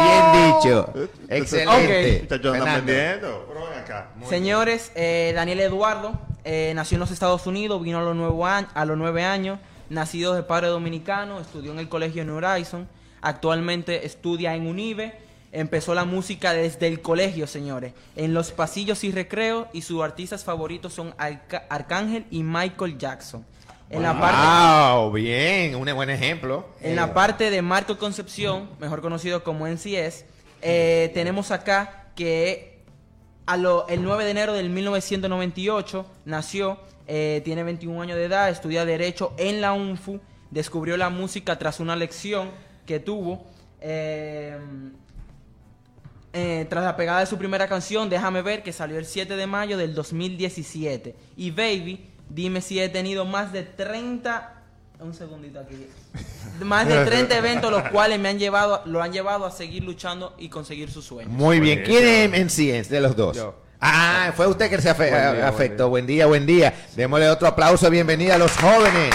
bien 0.02 0.54
dicho. 0.54 0.92
Excelente. 1.28 2.18
Muchachos 2.22 2.54
andan 2.54 2.66
Fernando. 2.66 2.87
vendiendo. 2.92 3.44
Pero 3.49 3.66
ven 3.70 3.78
acá. 3.78 4.08
Señores, 4.28 4.90
eh, 4.96 5.32
Daniel 5.34 5.60
Eduardo 5.60 6.18
eh, 6.44 6.72
nació 6.75 6.96
en 6.96 7.00
los 7.00 7.12
Estados 7.12 7.46
Unidos, 7.46 7.80
vino 7.80 7.99
a 7.99 8.02
los, 8.02 8.16
nueve 8.16 8.42
años, 8.44 8.70
a 8.75 8.84
los 8.84 8.99
nueve 8.99 9.22
años, 9.25 9.60
nacido 9.88 10.34
de 10.34 10.42
padre 10.42 10.66
dominicano, 10.66 11.38
estudió 11.38 11.70
en 11.70 11.78
el 11.78 11.88
colegio 11.88 12.25
New 12.25 12.37
Horizon, 12.37 12.88
actualmente 13.22 14.04
estudia 14.06 14.54
en 14.56 14.66
Unive, 14.66 15.16
empezó 15.52 15.94
la 15.94 16.04
música 16.04 16.52
desde 16.54 16.88
el 16.88 17.00
colegio, 17.02 17.46
señores, 17.46 17.92
en 18.16 18.34
los 18.34 18.50
pasillos 18.50 19.04
y 19.04 19.12
recreos, 19.12 19.66
y 19.72 19.82
sus 19.82 20.02
artistas 20.02 20.42
favoritos 20.44 20.92
son 20.92 21.14
Arca- 21.18 21.66
Arcángel 21.68 22.25
y 22.32 22.42
Michael 22.42 22.99
Jackson. 22.99 23.44
En 23.90 24.02
la 24.02 24.18
parte... 24.18 24.97
Wow, 24.97 25.12
bien, 25.12 25.75
un 25.75 25.94
buen 25.94 26.11
ejemplo. 26.11 26.66
En 26.80 26.94
la 26.97 27.12
parte 27.12 27.50
de 27.50 27.61
Marco 27.61 27.99
Concepción, 27.99 28.70
mejor 28.78 29.00
conocido 29.02 29.42
como 29.42 29.66
NCS, 29.66 30.25
eh, 30.62 31.11
tenemos 31.12 31.50
acá 31.50 32.06
que 32.14 32.78
a 33.47 33.56
lo- 33.56 33.88
el 33.88 34.02
9 34.04 34.25
de 34.25 34.30
enero 34.30 34.52
del 34.52 34.70
1998 34.70 36.06
nació, 36.25 36.78
eh, 37.09 37.42
tiene 37.44 37.64
21 37.64 38.00
años 38.02 38.16
de 38.16 38.25
edad, 38.26 38.49
estudia 38.49 38.85
Derecho 38.85 39.32
en 39.38 39.61
la 39.61 39.73
UNFU, 39.73 40.20
descubrió 40.52 40.97
la 40.97 41.11
música 41.11 41.59
tras 41.59 41.80
una 41.80 41.97
lección 41.97 42.50
que 42.87 43.00
tuvo. 43.00 43.44
eh, 43.80 44.56
eh, 46.32 46.66
tras 46.70 46.85
la 46.85 46.97
pegada 46.97 47.20
de 47.20 47.26
su 47.26 47.38
primera 47.38 47.66
canción, 47.66 48.09
Déjame 48.09 48.42
ver, 48.42 48.62
que 48.62 48.73
salió 48.73 48.99
el 48.99 49.06
7 49.06 49.35
de 49.37 49.47
mayo 49.49 49.76
del 49.76 49.94
2017. 49.94 51.16
Y 51.37 51.50
Baby, 51.50 52.10
dime 52.30 52.60
si 52.60 52.80
he 52.80 52.88
tenido 52.88 53.25
más 53.25 53.52
de 53.52 53.62
30... 53.64 54.56
Un 55.00 55.14
segundito 55.14 55.58
aquí. 55.60 55.87
Más 56.62 56.87
de 56.87 57.04
30 57.06 57.38
eventos 57.38 57.70
los 57.70 57.84
cuales 57.88 58.18
me 58.20 58.28
han 58.28 58.38
llevado, 58.38 58.82
lo 58.84 59.02
han 59.02 59.12
llevado 59.14 59.46
a 59.46 59.50
seguir 59.50 59.82
luchando 59.82 60.34
y 60.38 60.50
conseguir 60.50 60.90
sus 60.90 61.06
sueños. 61.06 61.32
Muy 61.32 61.58
bien. 61.58 61.82
¿Quién 61.84 62.34
es 62.34 62.44
MCS 62.44 62.90
de 62.90 63.00
los 63.00 63.16
dos? 63.16 63.34
Yo. 63.37 63.54
Ah, 63.80 64.30
fue 64.37 64.46
usted 64.46 64.68
que 64.68 64.78
se 64.78 64.90
afe- 64.90 65.08
Buen 65.10 65.37
día, 65.37 65.49
afectó. 65.49 65.88
Buen 65.88 66.06
día, 66.06 66.26
buen 66.26 66.44
día. 66.44 66.75
Démosle 66.96 67.30
otro 67.30 67.49
aplauso. 67.49 67.88
Bienvenida 67.88 68.34
a 68.34 68.38
los 68.38 68.54
jóvenes 68.58 69.14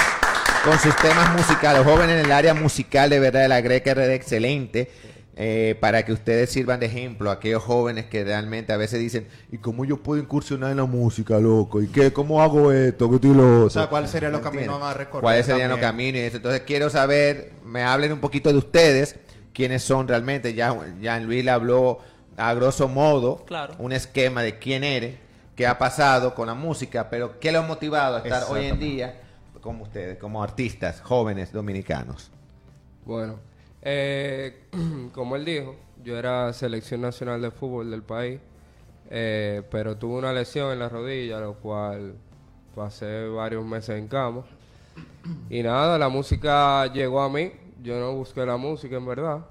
con 0.63 0.79
sus 0.79 0.95
temas 0.95 1.31
musicales. 1.34 1.86
Los 1.86 1.93
jóvenes 1.93 2.19
en 2.19 2.25
el 2.25 2.31
área 2.31 2.55
musical 2.55 3.12
de 3.12 3.19
verdad 3.19 3.41
de 3.41 3.48
la 3.50 3.62
Greca 3.62 3.93
RD 3.93 4.12
excelente. 4.15 4.91
Eh, 5.38 5.75
para 5.82 6.06
que 6.06 6.13
ustedes 6.13 6.50
sirvan 6.50 6.80
de 6.80 6.86
ejemplo 6.86 7.30
a 7.30 7.34
aquellos 7.34 7.62
jóvenes 7.62 8.06
que 8.06 8.24
realmente 8.24 8.72
a 8.72 8.77
veces 8.77 9.00
dicen, 9.00 9.27
¿y 9.51 9.58
cómo 9.58 9.84
yo 9.84 9.98
puedo 9.98 10.22
incursionar 10.22 10.72
en 10.72 10.77
la 10.77 10.86
música, 10.86 11.39
loco? 11.39 11.82
¿Y 11.82 11.88
qué? 11.88 12.13
¿Cómo 12.13 12.42
hago 12.42 12.72
esto? 12.72 13.10
¿Qué 13.20 13.27
loco? 13.27 13.65
O 13.65 13.70
sea, 13.70 13.88
¿cuáles 13.88 14.12
serían 14.12 14.32
los 14.32 14.42
caminos 14.42 14.82
a 14.82 14.94
recorrer 14.94 15.22
¿Cuáles 15.22 15.46
serían 15.46 15.70
los 15.70 15.80
caminos? 15.80 16.34
Entonces 16.34 16.62
quiero 16.62 16.89
saber, 16.89 17.51
me 17.65 17.84
hablen 17.84 18.13
un 18.13 18.20
poquito 18.20 18.50
de 18.50 18.58
ustedes, 18.58 19.18
quiénes 19.54 19.84
son 19.84 20.08
realmente. 20.08 20.54
Ya, 20.54 20.74
ya 21.01 21.20
Luis 21.20 21.44
le 21.44 21.51
habló 21.51 22.00
a 22.38 22.54
grosso 22.54 22.88
modo 22.88 23.44
Claro. 23.46 23.75
un 23.77 23.92
esquema 23.92 24.42
de 24.42 24.58
quién 24.58 24.86
eres, 24.86 25.15
qué 25.56 25.68
ha 25.68 25.77
pasado 25.77 26.34
con 26.34 26.48
la 26.48 26.54
música, 26.54 27.10
pero 27.10 27.39
qué 27.42 27.51
lo 27.51 27.60
ha 27.60 27.62
motivado 27.63 28.15
a 28.15 28.20
estar 28.20 28.44
hoy 28.50 28.68
en 28.68 28.80
día 28.80 29.22
como 29.60 29.84
ustedes, 29.84 30.18
como 30.18 30.44
artistas 30.44 31.01
jóvenes 31.01 31.51
dominicanos. 31.51 32.30
Bueno, 33.04 33.39
eh, 33.86 34.63
como 35.13 35.36
él 35.36 35.46
dijo, 35.46 35.75
yo 36.04 36.18
era 36.18 36.51
selección 36.54 37.01
nacional 37.01 37.42
de 37.42 37.51
fútbol 37.51 37.92
del 37.92 38.01
país, 38.01 38.39
eh, 39.10 39.62
pero 39.70 39.96
tuve 39.96 40.18
una 40.18 40.34
lesión 40.34 40.74
en 40.74 40.80
la 40.80 40.89
rodilla, 40.89 41.39
lo 41.39 41.54
cual 41.54 42.15
pasé 42.75 43.27
varios 43.27 43.63
meses 43.63 43.98
en 43.98 44.08
cama. 44.08 44.44
Y 45.50 45.62
nada, 45.62 45.98
la 45.98 46.10
música 46.10 46.92
llegó 46.92 47.22
a 47.22 47.30
mí, 47.30 47.51
yo 47.82 48.00
no 48.00 48.13
busqué 48.13 48.46
la 48.46 48.58
música 48.58 48.98
en 48.98 49.06
verdad. 49.06 49.46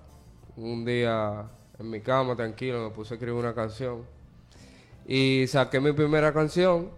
Un 0.57 0.85
día 0.85 1.49
en 1.79 1.91
mi 1.91 2.01
cama, 2.01 2.35
tranquilo, 2.35 2.83
me 2.83 2.91
puse 2.91 3.15
a 3.15 3.17
escribir 3.17 3.39
una 3.39 3.55
canción. 3.55 4.05
Y 5.07 5.47
saqué 5.47 5.81
mi 5.81 5.93
primera 5.93 6.33
canción, 6.33 6.91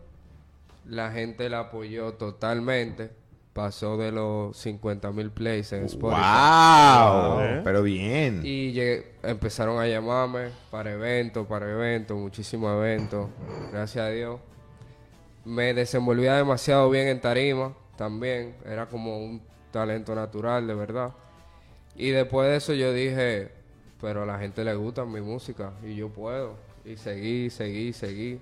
la 0.87 1.11
gente 1.11 1.49
la 1.51 1.61
apoyó 1.61 2.15
totalmente. 2.15 3.11
Pasó 3.57 3.97
de 3.97 4.13
los 4.13 4.55
50 4.59 5.11
mil 5.13 5.31
plays 5.31 5.73
en 5.73 5.85
Spotify. 5.87 6.21
¡Wow! 6.21 7.41
¿Eh? 7.41 7.61
Pero 7.65 7.83
bien. 7.83 8.43
Y 8.45 8.73
llegué- 8.73 9.13
empezaron 9.23 9.81
a 9.81 9.87
llamarme 9.89 10.51
para 10.71 10.93
eventos, 10.93 11.47
para 11.47 11.71
eventos, 11.71 12.19
muchísimos 12.19 12.71
eventos. 12.77 13.29
Gracias 13.73 14.05
a 14.05 14.11
Dios. 14.11 14.39
Me 15.47 15.73
desenvolvía 15.73 16.35
demasiado 16.35 16.91
bien 16.91 17.09
en 17.09 17.19
tarima 17.19 17.73
también. 17.97 18.55
Era 18.67 18.85
como 18.87 19.17
un 19.25 19.41
talento 19.71 20.15
natural, 20.15 20.67
de 20.67 20.75
verdad. 20.75 21.13
Y 21.97 22.11
después 22.11 22.49
de 22.51 22.57
eso 22.57 22.75
yo 22.75 22.93
dije, 22.93 23.53
pero 24.03 24.25
a 24.25 24.27
la 24.27 24.39
gente 24.39 24.65
le 24.65 24.75
gusta 24.75 25.07
mi 25.07 25.23
música 25.23 25.73
y 25.83 25.95
yo 25.95 26.11
puedo. 26.11 26.57
Y 26.85 26.99
seguí, 26.99 27.49
seguí, 27.49 27.95
seguí. 27.95 28.39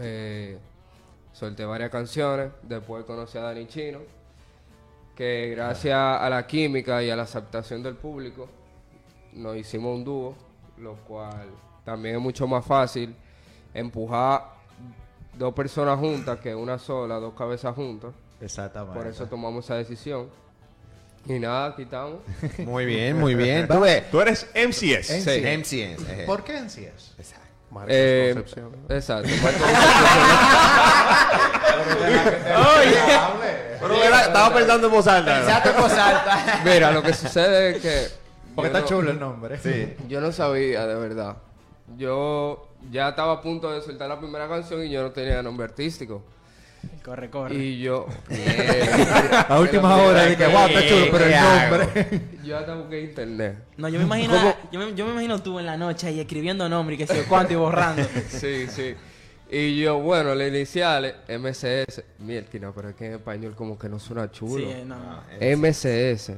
Eh, 0.00 0.58
solté 1.36 1.64
varias 1.66 1.90
canciones. 1.90 2.50
Después 2.62 3.04
conocí 3.04 3.36
a 3.36 3.42
Dani 3.42 3.66
Chino 3.66 4.00
que 5.14 5.50
gracias 5.54 5.96
a 5.96 6.28
la 6.28 6.46
química 6.46 7.02
y 7.02 7.10
a 7.10 7.16
la 7.16 7.22
aceptación 7.22 7.82
del 7.82 7.94
público 7.94 8.48
nos 9.32 9.56
hicimos 9.56 9.94
un 9.96 10.04
dúo, 10.04 10.34
lo 10.78 10.94
cual 10.96 11.48
también 11.84 12.16
es 12.16 12.20
mucho 12.20 12.46
más 12.46 12.64
fácil 12.64 13.14
empujar 13.72 14.44
dos 15.38 15.54
personas 15.54 15.98
juntas 15.98 16.38
que 16.40 16.54
una 16.54 16.78
sola, 16.78 17.16
dos 17.16 17.34
cabezas 17.34 17.74
juntas. 17.74 18.12
Exactamente. 18.40 18.98
Por 18.98 19.06
eso 19.06 19.26
tomamos 19.26 19.64
esa 19.64 19.76
decisión. 19.76 20.28
Y 21.26 21.38
nada, 21.38 21.66
aquí 21.68 21.82
estamos. 21.82 22.20
Muy 22.58 22.86
bien, 22.86 23.18
muy 23.18 23.34
bien. 23.34 23.66
¿Tú 23.66 23.80
ves? 23.80 24.08
Tú 24.12 24.20
eres 24.20 24.48
MCS. 24.54 25.24
Sí. 25.24 25.40
MCS. 25.58 26.08
eh. 26.08 26.22
¿Por 26.24 26.44
qué 26.44 26.56
en 26.56 26.70
sí 26.70 26.84
es? 26.84 27.14
Marcos 27.70 27.92
Eh, 27.94 28.30
Concepción. 28.34 28.70
exacto. 28.88 29.28
Pero 33.80 34.02
era- 34.02 34.22
estaba 34.22 34.54
pensando 34.54 34.86
en 34.88 34.92
voz 34.92 35.06
alta. 35.06 35.34
Pensaste 35.36 35.68
en 35.70 35.76
voz 35.76 35.92
alta. 35.92 36.60
Mira, 36.64 36.90
lo 36.92 37.02
que 37.02 37.12
sucede 37.12 37.70
es 37.76 37.82
que 37.82 38.06
Porque 38.54 38.68
está 38.68 38.80
no- 38.80 38.86
chulo 38.86 39.10
el 39.10 39.20
nombre. 39.20 39.58
Sí. 39.58 39.94
Yo 40.08 40.20
no 40.20 40.32
sabía, 40.32 40.86
de 40.86 40.94
verdad. 40.94 41.36
Yo 41.96 42.68
ya 42.90 43.10
estaba 43.10 43.34
a 43.34 43.42
punto 43.42 43.70
de 43.70 43.80
soltar 43.82 44.08
la 44.08 44.18
primera 44.18 44.48
canción 44.48 44.82
y 44.84 44.90
yo 44.90 45.02
no 45.02 45.10
tenía 45.10 45.42
nombre 45.42 45.64
artístico. 45.66 46.22
Corre, 47.04 47.30
corre. 47.30 47.54
Y 47.54 47.78
yo... 47.80 48.06
A 49.48 49.60
última 49.60 49.96
hora 49.96 50.26
dije, 50.26 50.46
wow, 50.46 50.66
está 50.66 50.88
chulo, 50.88 51.06
pero 51.10 51.24
el 51.24 51.34
nombre. 51.40 52.20
Yo 52.44 52.58
hasta 52.58 52.74
busqué 52.74 53.00
internet. 53.00 53.58
No, 53.76 53.88
yo 53.88 53.98
me 53.98 54.04
imagino, 54.04 54.34
yo 54.70 54.80
me, 54.80 54.94
yo 54.94 55.06
me 55.06 55.12
imagino 55.12 55.42
tú 55.42 55.58
en 55.58 55.66
la 55.66 55.76
noche 55.76 56.08
ahí 56.08 56.20
escribiendo 56.20 56.68
nombre 56.68 56.94
y 56.94 56.98
que 56.98 57.06
sé 57.06 57.16
yo 57.16 57.28
cuánto 57.28 57.52
y 57.52 57.56
borrando. 57.56 58.02
Sí, 58.28 58.66
sí. 58.68 58.94
Y 59.50 59.80
yo, 59.80 60.00
bueno, 60.00 60.34
las 60.34 60.48
iniciales, 60.48 61.14
MCS. 61.28 62.02
Mierda, 62.18 62.58
no, 62.60 62.72
pero 62.74 62.90
es 62.90 62.96
que 62.96 63.06
en 63.06 63.12
español 63.14 63.54
como 63.54 63.78
que 63.78 63.88
no 63.88 63.98
suena 64.00 64.30
chulo. 64.30 64.66
Sí, 64.66 64.84
no, 64.84 64.96
no. 64.96 65.22
MCS. 65.40 66.32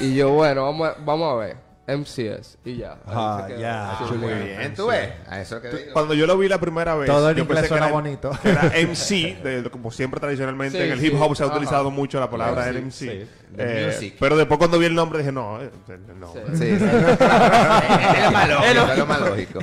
Y 0.00 0.14
yo, 0.14 0.30
bueno, 0.30 0.64
vamos 0.64 0.88
a, 0.88 0.96
vamos 1.04 1.32
a 1.32 1.36
ver. 1.36 1.67
MCS. 1.88 2.58
Y 2.64 2.76
ya. 2.76 2.96
Ah, 3.06 3.48
ya. 3.58 3.98
Sí, 4.06 4.14
Muy 4.14 4.34
bien, 4.34 4.74
tú 4.74 4.86
ves. 4.88 5.10
A 5.28 5.40
eso 5.40 5.60
que 5.60 5.68
digo. 5.68 5.92
Cuando 5.94 6.12
yo 6.14 6.26
lo 6.26 6.36
vi 6.36 6.46
la 6.48 6.58
primera 6.60 6.94
vez, 6.94 7.08
Todo 7.08 7.30
en 7.30 7.36
yo 7.36 7.42
inglés 7.44 7.60
pensé 7.62 7.74
que 7.74 7.78
era, 7.80 7.90
bonito. 7.92 8.30
era 8.44 8.70
MC, 8.78 9.38
de- 9.42 9.70
como 9.70 9.90
siempre 9.90 10.20
tradicionalmente 10.20 10.76
Sí, 10.78 10.84
en 10.84 10.92
el 10.92 11.04
hip 11.04 11.14
hop 11.20 11.34
se 11.34 11.42
ha 11.42 11.46
Ajá. 11.46 11.56
utilizado 11.56 11.90
mucho 11.90 12.20
la 12.20 12.28
palabra 12.30 12.64
Sí, 12.70 12.78
MC. 12.78 13.26
Eh, 13.56 13.92
music. 13.94 14.16
pero 14.20 14.36
después 14.36 14.58
cuando 14.58 14.78
vi 14.78 14.86
el 14.86 14.94
nombre 14.94 15.18
dije, 15.20 15.32
no, 15.32 15.60
eh, 15.62 15.70
no. 16.20 16.32
Sí. 16.32 16.38
Sí, 16.52 16.58
sí. 16.58 16.84
es 16.84 18.24
lo 18.24 18.30
más 18.32 18.48
lógico, 18.48 18.92
es 18.92 18.98
lo 18.98 19.06
más 19.06 19.20
lógico. 19.20 19.58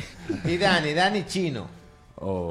Y 0.45 0.57
Dani, 0.57 0.93
Dani 0.93 1.25
Chino. 1.25 1.67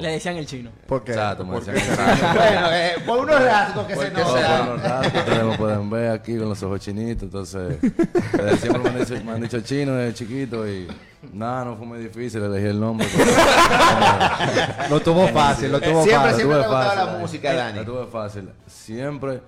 Le 0.01 0.09
decían 0.11 0.37
el 0.37 0.47
chino. 0.47 0.71
¿Por 0.87 1.03
qué? 1.05 1.13
exacto, 1.13 1.45
me 1.47 1.53
¿Por 1.55 1.65
decían 1.65 1.97
que- 1.97 2.23
Bueno, 2.39 2.67
eh, 2.73 2.93
por 3.07 3.19
unos 3.21 3.43
rasgos 3.43 3.87
que 3.87 3.97
se 3.97 4.07
Oh, 4.09 4.13
por 4.13 4.19
notan. 4.25 4.67
los 4.69 4.83
rasgos, 4.83 5.15
ustedes 5.23 5.45
me 5.45 5.57
pueden 5.59 5.91
ver 5.91 6.11
aquí 6.11 6.37
con 6.39 6.49
los 6.51 6.63
ojos 6.63 6.81
chinitos, 6.81 7.23
entonces 7.23 7.81
desde 7.81 8.57
siempre 8.59 8.83
me 8.83 8.89
han, 8.91 8.99
dicho, 8.99 9.25
me 9.25 9.33
han 9.33 9.41
dicho 9.41 9.61
chino 9.63 9.93
desde 9.95 10.15
chiquito 10.15 10.69
y 10.69 10.87
nada, 11.33 11.65
no 11.65 11.77
fue 11.77 11.87
muy 11.87 11.99
difícil 11.99 12.43
elegir 12.43 12.69
el 12.69 12.81
nombre. 12.81 13.07
Lo 14.91 15.01
tuvo 15.01 15.27
fácil, 15.29 15.73
lo 15.73 15.81
tuvo 15.81 16.03
Siempre, 16.05 16.31
fácil. 16.31 16.37
siempre 16.37 16.43
tuve 16.45 16.55
te 16.59 16.65
ha 16.65 16.69
gustado 16.69 16.85
fácil, 16.85 17.07
la 17.07 17.17
eh. 17.17 17.21
música, 17.21 17.55
Dani. 17.55 17.85
tuve 17.85 18.07
fácil. 18.07 18.51
Siempre, 18.67 19.41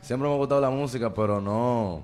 siempre 0.00 0.28
me 0.28 0.34
ha 0.34 0.38
gustado 0.38 0.60
la 0.60 0.70
música, 0.70 1.12
pero 1.12 1.40
no. 1.40 2.02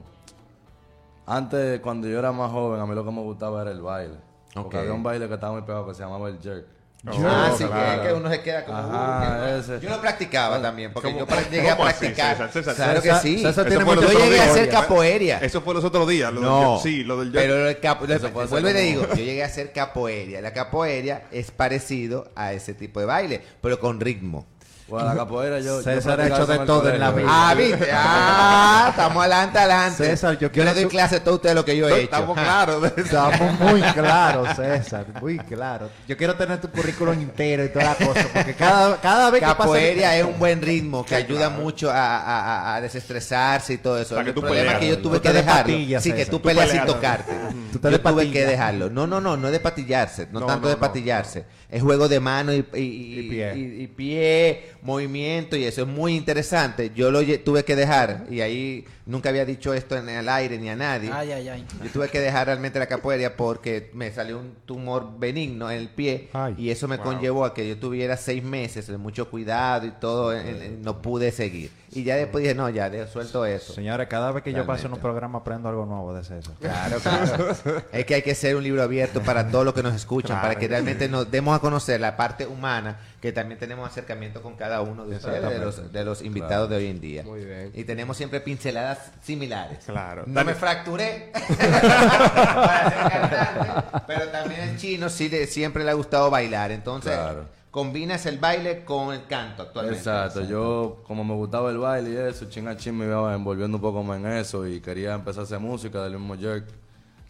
Antes, 1.27 1.81
cuando 1.81 2.07
yo 2.09 2.18
era 2.18 2.31
más 2.33 2.50
joven, 2.50 2.81
a 2.81 2.87
mí 2.87 2.94
lo 2.94 3.05
que 3.05 3.11
me 3.11 3.22
gustaba 3.22 3.62
era 3.62 3.70
el 3.70 3.81
baile. 3.81 4.16
Porque 4.53 4.77
había 4.79 4.92
un 4.92 5.03
baile 5.03 5.27
que 5.27 5.35
estaba 5.35 5.55
muy 5.55 5.62
pegado 5.62 5.87
que 5.87 5.94
se 5.94 6.03
llamaba 6.03 6.29
el 6.29 6.38
jerk. 6.38 6.66
Ah, 7.06 7.52
sí, 7.58 7.64
claro. 7.64 8.02
que, 8.02 8.08
que 8.08 8.14
uno 8.14 8.30
se 8.30 8.40
queda 8.40 8.64
como... 8.64 8.78
Ajá, 8.78 9.38
uh, 9.38 9.44
que- 9.44 9.58
ese. 9.74 9.80
Yo 9.84 9.90
lo 9.90 10.00
practicaba 10.00 10.62
también, 10.62 10.90
porque 10.92 11.12
¿Cómo- 11.12 11.26
yo 11.26 11.50
llegué 11.50 11.68
a 11.68 11.72
así, 11.74 11.82
practicar. 11.82 12.36
César? 12.36 12.52
César, 12.52 12.74
claro 12.74 13.02
que 13.02 13.14
sí. 13.16 13.36
César 13.42 13.50
Eso 13.50 13.64
tiene 13.66 13.84
fue 13.84 13.94
mucho 13.94 14.00
los 14.00 14.12
yo 14.12 14.16
otros 14.18 14.22
llegué 14.30 14.40
a 14.40 14.44
días. 14.44 14.56
hacer 14.56 14.68
capoeira. 14.70 15.38
Eso 15.38 15.60
fue 15.60 15.74
los 15.74 15.84
otros 15.84 16.08
días. 16.08 16.32
Lo 16.32 16.40
del 16.40 16.48
No, 16.50 16.70
jerk. 16.78 16.82
sí, 16.82 17.04
lo 17.04 17.18
del 17.20 17.30
jerk. 17.32 17.42
pero 17.44 17.68
el 17.68 17.80
capo, 17.80 18.04
Eso 18.06 18.30
fue 18.30 18.46
vuelvo 18.46 18.68
y 18.70 18.72
digo, 18.72 19.06
yo 19.08 19.14
llegué 19.16 19.42
a 19.42 19.46
hacer 19.46 19.72
capoeira. 19.72 20.40
La 20.40 20.52
capoeira 20.54 21.24
es 21.30 21.50
parecido 21.50 22.30
a 22.34 22.52
ese 22.54 22.72
tipo 22.72 23.00
de 23.00 23.06
baile, 23.06 23.42
pero 23.60 23.78
con 23.78 24.00
ritmo. 24.00 24.46
Bueno, 24.86 25.08
la 25.08 25.14
capoeira 25.16 25.60
yo... 25.60 25.78
yo 25.78 25.82
César 25.82 26.20
ha 26.20 26.26
hecho 26.26 26.44
de 26.46 26.58
todo 26.60 26.88
en 26.90 27.00
la 27.00 27.10
vida. 27.10 27.26
Ah, 27.28 27.54
¿viste? 27.54 27.88
Ah, 27.92 28.86
estamos 28.90 29.16
adelante, 29.22 29.58
adelante. 29.58 30.04
César, 30.06 30.34
yo 30.34 30.40
yo 30.40 30.52
quiero 30.52 30.72
le 30.74 30.80
doy 30.82 30.90
clase 30.90 31.16
a 31.16 31.24
todos 31.24 31.36
ustedes 31.36 31.54
lo 31.54 31.64
que 31.64 31.74
yo 31.76 31.88
he 31.88 31.92
hecho. 31.92 32.02
Estamos 32.04 32.38
claros. 32.38 32.92
Estamos 32.96 33.60
muy 33.60 33.80
claros, 33.80 34.48
César, 34.56 35.06
muy 35.22 35.38
claros. 35.38 35.90
Yo 36.06 36.16
quiero 36.18 36.34
tener 36.36 36.60
tu 36.60 36.68
currículum 36.70 37.14
entero 37.14 37.64
y 37.64 37.70
toda 37.70 37.84
la 37.86 37.94
cosa, 37.94 38.26
porque 38.32 38.54
cada, 38.54 38.96
cada 39.00 39.30
vez 39.30 39.40
que 39.40 39.46
pasa... 39.46 39.58
Capoeira 39.58 40.16
es 40.18 40.24
un 40.24 40.38
buen 40.38 40.60
ritmo 40.60 41.04
que 41.04 41.14
ayuda 41.14 41.48
mucho 41.48 41.90
a, 41.90 42.18
a- 42.18 42.74
a- 42.76 42.80
desestresarse 42.82 43.72
y 43.72 43.78
todo 43.78 43.98
eso. 43.98 44.14
Para 44.14 44.24
que 44.24 44.30
el 44.30 44.34
tú 44.34 44.40
problema 44.42 44.72
peleas, 44.72 44.74
es 44.74 44.80
que 44.80 44.88
yo 44.96 45.02
tuve 45.02 45.16
que 45.22 45.28
te 45.28 45.32
de 45.34 45.40
dejarlo. 45.42 45.62
patillas, 45.62 46.02
sí, 46.02 46.12
que 46.12 46.26
tú 46.26 46.32
Tú 46.32 46.42
peleas 46.42 46.68
sin 46.70 46.80
peleas. 46.80 46.94
tocarte. 46.96 47.32
Tú 47.80 47.88
yo 47.88 47.90
de 47.98 47.98
tuve 47.98 48.30
que 48.30 48.44
dejarlo. 48.46 48.90
No, 48.90 49.06
no, 49.06 49.20
no, 49.20 49.37
no 49.37 49.46
es 49.48 49.52
de 49.52 49.60
patillarse. 49.60 50.28
No, 50.32 50.40
No, 50.40 50.46
tanto 50.46 50.62
no, 50.62 50.68
de 50.68 50.76
patillarse. 50.76 51.44
Es 51.70 51.82
juego 51.82 52.08
de 52.08 52.20
mano 52.20 52.52
y, 52.54 52.64
y- 52.74 52.78
y- 52.80 53.28
pie. 53.30 53.52
y- 53.56 53.87
pie, 53.88 54.64
movimiento 54.82 55.56
y 55.56 55.64
eso 55.64 55.82
es 55.82 55.88
muy 55.88 56.14
interesante. 56.14 56.92
Yo 56.94 57.10
lo 57.10 57.20
tuve 57.38 57.64
que 57.64 57.76
dejar 57.76 58.26
y 58.30 58.40
ahí 58.40 58.84
nunca 59.06 59.28
había 59.28 59.44
dicho 59.44 59.74
esto 59.74 59.96
en 59.96 60.08
el 60.08 60.28
aire 60.28 60.58
ni 60.58 60.68
a 60.70 60.76
nadie. 60.76 61.10
Ay, 61.12 61.32
ay, 61.32 61.48
ay. 61.48 61.66
Yo 61.82 61.90
tuve 61.90 62.08
que 62.08 62.20
dejar 62.20 62.46
realmente 62.46 62.78
la 62.78 62.86
capoeira 62.86 63.36
porque 63.36 63.90
me 63.94 64.10
salió 64.12 64.38
un 64.38 64.54
tumor 64.64 65.18
benigno 65.18 65.70
en 65.70 65.78
el 65.78 65.88
pie 65.88 66.30
Ay. 66.32 66.54
y 66.58 66.70
eso 66.70 66.88
me 66.88 66.98
conllevó 66.98 67.44
a 67.44 67.52
que 67.54 67.68
yo 67.68 67.76
tuviera 67.78 68.16
seis 68.16 68.42
meses 68.42 68.86
de 68.86 68.96
mucho 68.98 69.30
cuidado 69.30 69.86
y 69.86 69.90
todo, 69.92 70.32
en- 70.36 70.62
en- 70.62 70.82
no 70.82 71.02
pude 71.02 71.30
seguir. 71.32 71.70
Y 71.96 72.02
ya 72.02 72.16
después 72.16 72.42
dije, 72.42 72.56
no, 72.56 72.68
ya, 72.70 72.90
de- 72.90 73.06
suelto 73.06 73.44
eso. 73.46 73.72
Señores, 73.72 74.08
cada 74.08 74.32
vez 74.32 74.42
que 74.42 74.52
yo 74.52 74.66
paso 74.66 74.86
en 74.88 74.94
un 74.94 74.98
programa 74.98 75.38
aprendo 75.38 75.68
algo 75.68 75.86
nuevo 75.86 76.12
de 76.12 76.24
César. 76.24 76.54
Claro, 76.60 76.98
claro. 76.98 77.54
es 77.92 78.04
que 78.04 78.14
hay 78.16 78.22
que 78.22 78.34
ser 78.34 78.56
un 78.56 78.64
libro 78.64 78.82
abierto 78.82 79.22
para 79.22 79.48
todos 79.48 79.64
los 79.64 79.74
que 79.74 79.82
nos 79.82 79.94
escuchan, 79.94 80.40
para 80.40 80.56
que 80.56 80.66
realmente 80.66 81.08
nos 81.08 81.30
demos 81.30 81.54
a 81.56 81.60
conocer 81.60 82.00
la 82.00 82.16
parte 82.16 82.46
humana, 82.46 82.98
que 83.24 83.32
también 83.32 83.58
tenemos 83.58 83.88
acercamiento 83.88 84.42
con 84.42 84.54
cada 84.54 84.82
uno 84.82 85.06
de 85.06 85.16
ustedes, 85.16 85.48
de 85.48 85.58
los, 85.58 85.90
de 85.90 86.04
los 86.04 86.20
invitados 86.20 86.68
de 86.68 86.76
hoy 86.76 86.88
en 86.88 87.00
día. 87.00 87.22
Muy 87.22 87.42
bien. 87.42 87.70
Y 87.72 87.84
tenemos 87.84 88.18
siempre 88.18 88.38
pinceladas 88.42 89.12
similares. 89.22 89.78
Claro. 89.87 90.24
No 90.26 90.44
me 90.44 90.52
fracturé 90.54 91.32
para 91.58 92.90
ser 92.90 93.10
cantante, 93.10 94.02
pero 94.06 94.28
también 94.28 94.60
el 94.68 94.76
chino 94.76 95.08
sí 95.08 95.30
le, 95.30 95.46
siempre 95.46 95.84
le 95.84 95.90
ha 95.90 95.94
gustado 95.94 96.28
bailar. 96.30 96.70
Entonces, 96.70 97.12
Claro. 97.14 97.46
combinas 97.70 98.26
el 98.26 98.37
baile 98.38 98.84
con 98.84 99.14
el 99.14 99.24
canto 99.26 99.62
actualmente. 99.62 100.00
Exacto, 100.00 100.42
yo 100.42 101.02
como 101.06 101.24
me 101.24 101.32
gustaba 101.32 101.70
el 101.70 101.78
baile 101.78 102.10
y 102.10 102.16
eso, 102.28 102.44
chin 102.50 102.68
a 102.68 102.76
chin 102.76 102.94
me 102.94 103.06
iba 103.06 103.34
envolviendo 103.34 103.78
un 103.78 103.80
poco 103.82 104.02
más 104.02 104.18
en 104.18 104.26
eso 104.32 104.66
y 104.66 104.82
quería 104.82 105.14
empezar 105.14 105.40
a 105.40 105.44
hacer 105.44 105.60
música 105.60 106.02
del 106.02 106.12
mismo 106.18 106.37
Jerk. 106.37 106.66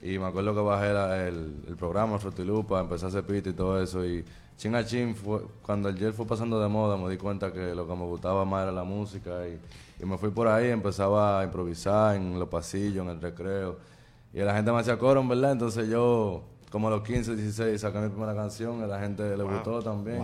Y 0.02 0.18
me 0.18 0.26
acuerdo 0.26 0.54
que 0.56 0.60
bajé 0.60 0.92
la- 0.92 1.24
el, 1.28 1.62
el 1.68 1.76
programa 1.76 2.18
Fruitilupa, 2.18 2.80
empecé 2.80 3.04
a 3.06 3.08
hacer 3.10 3.22
pito 3.22 3.48
y 3.48 3.52
todo 3.54 3.80
eso. 3.80 4.04
Y 4.04 4.24
chin 4.56 4.74
a 4.74 4.84
chin, 4.84 5.14
fue, 5.14 5.42
cuando 5.62 5.88
el 5.88 5.98
Jerk 5.98 6.14
fue 6.14 6.26
pasando 6.26 6.60
de 6.60 6.68
moda, 6.68 6.96
me 6.96 7.10
di 7.10 7.16
cuenta 7.16 7.52
que 7.52 7.74
lo 7.74 7.86
que 7.86 7.94
me 7.94 8.04
gustaba 8.04 8.44
más 8.44 8.62
era 8.62 8.72
la 8.72 8.84
música. 8.84 9.46
Y, 9.48 9.58
me 10.04 10.18
fui 10.18 10.30
por 10.30 10.48
ahí, 10.48 10.68
empezaba 10.68 11.40
a 11.40 11.44
improvisar 11.44 12.16
en 12.16 12.38
los 12.38 12.48
pasillos, 12.48 13.04
en 13.04 13.10
el 13.10 13.20
recreo. 13.20 13.78
Y 14.32 14.40
la 14.40 14.54
gente 14.54 14.70
me 14.72 14.80
hacía 14.80 14.98
coro, 14.98 15.26
verdad. 15.26 15.52
Entonces 15.52 15.88
yo, 15.88 16.42
como 16.74 16.88
a 16.88 16.90
los 16.90 17.02
15, 17.04 17.36
16, 17.36 17.80
saqué 17.80 17.98
mi 17.98 18.08
primera 18.08 18.34
canción. 18.34 18.82
A 18.82 18.88
la 18.88 18.98
gente 18.98 19.36
le 19.36 19.44
gustó 19.44 19.80
también. 19.80 20.20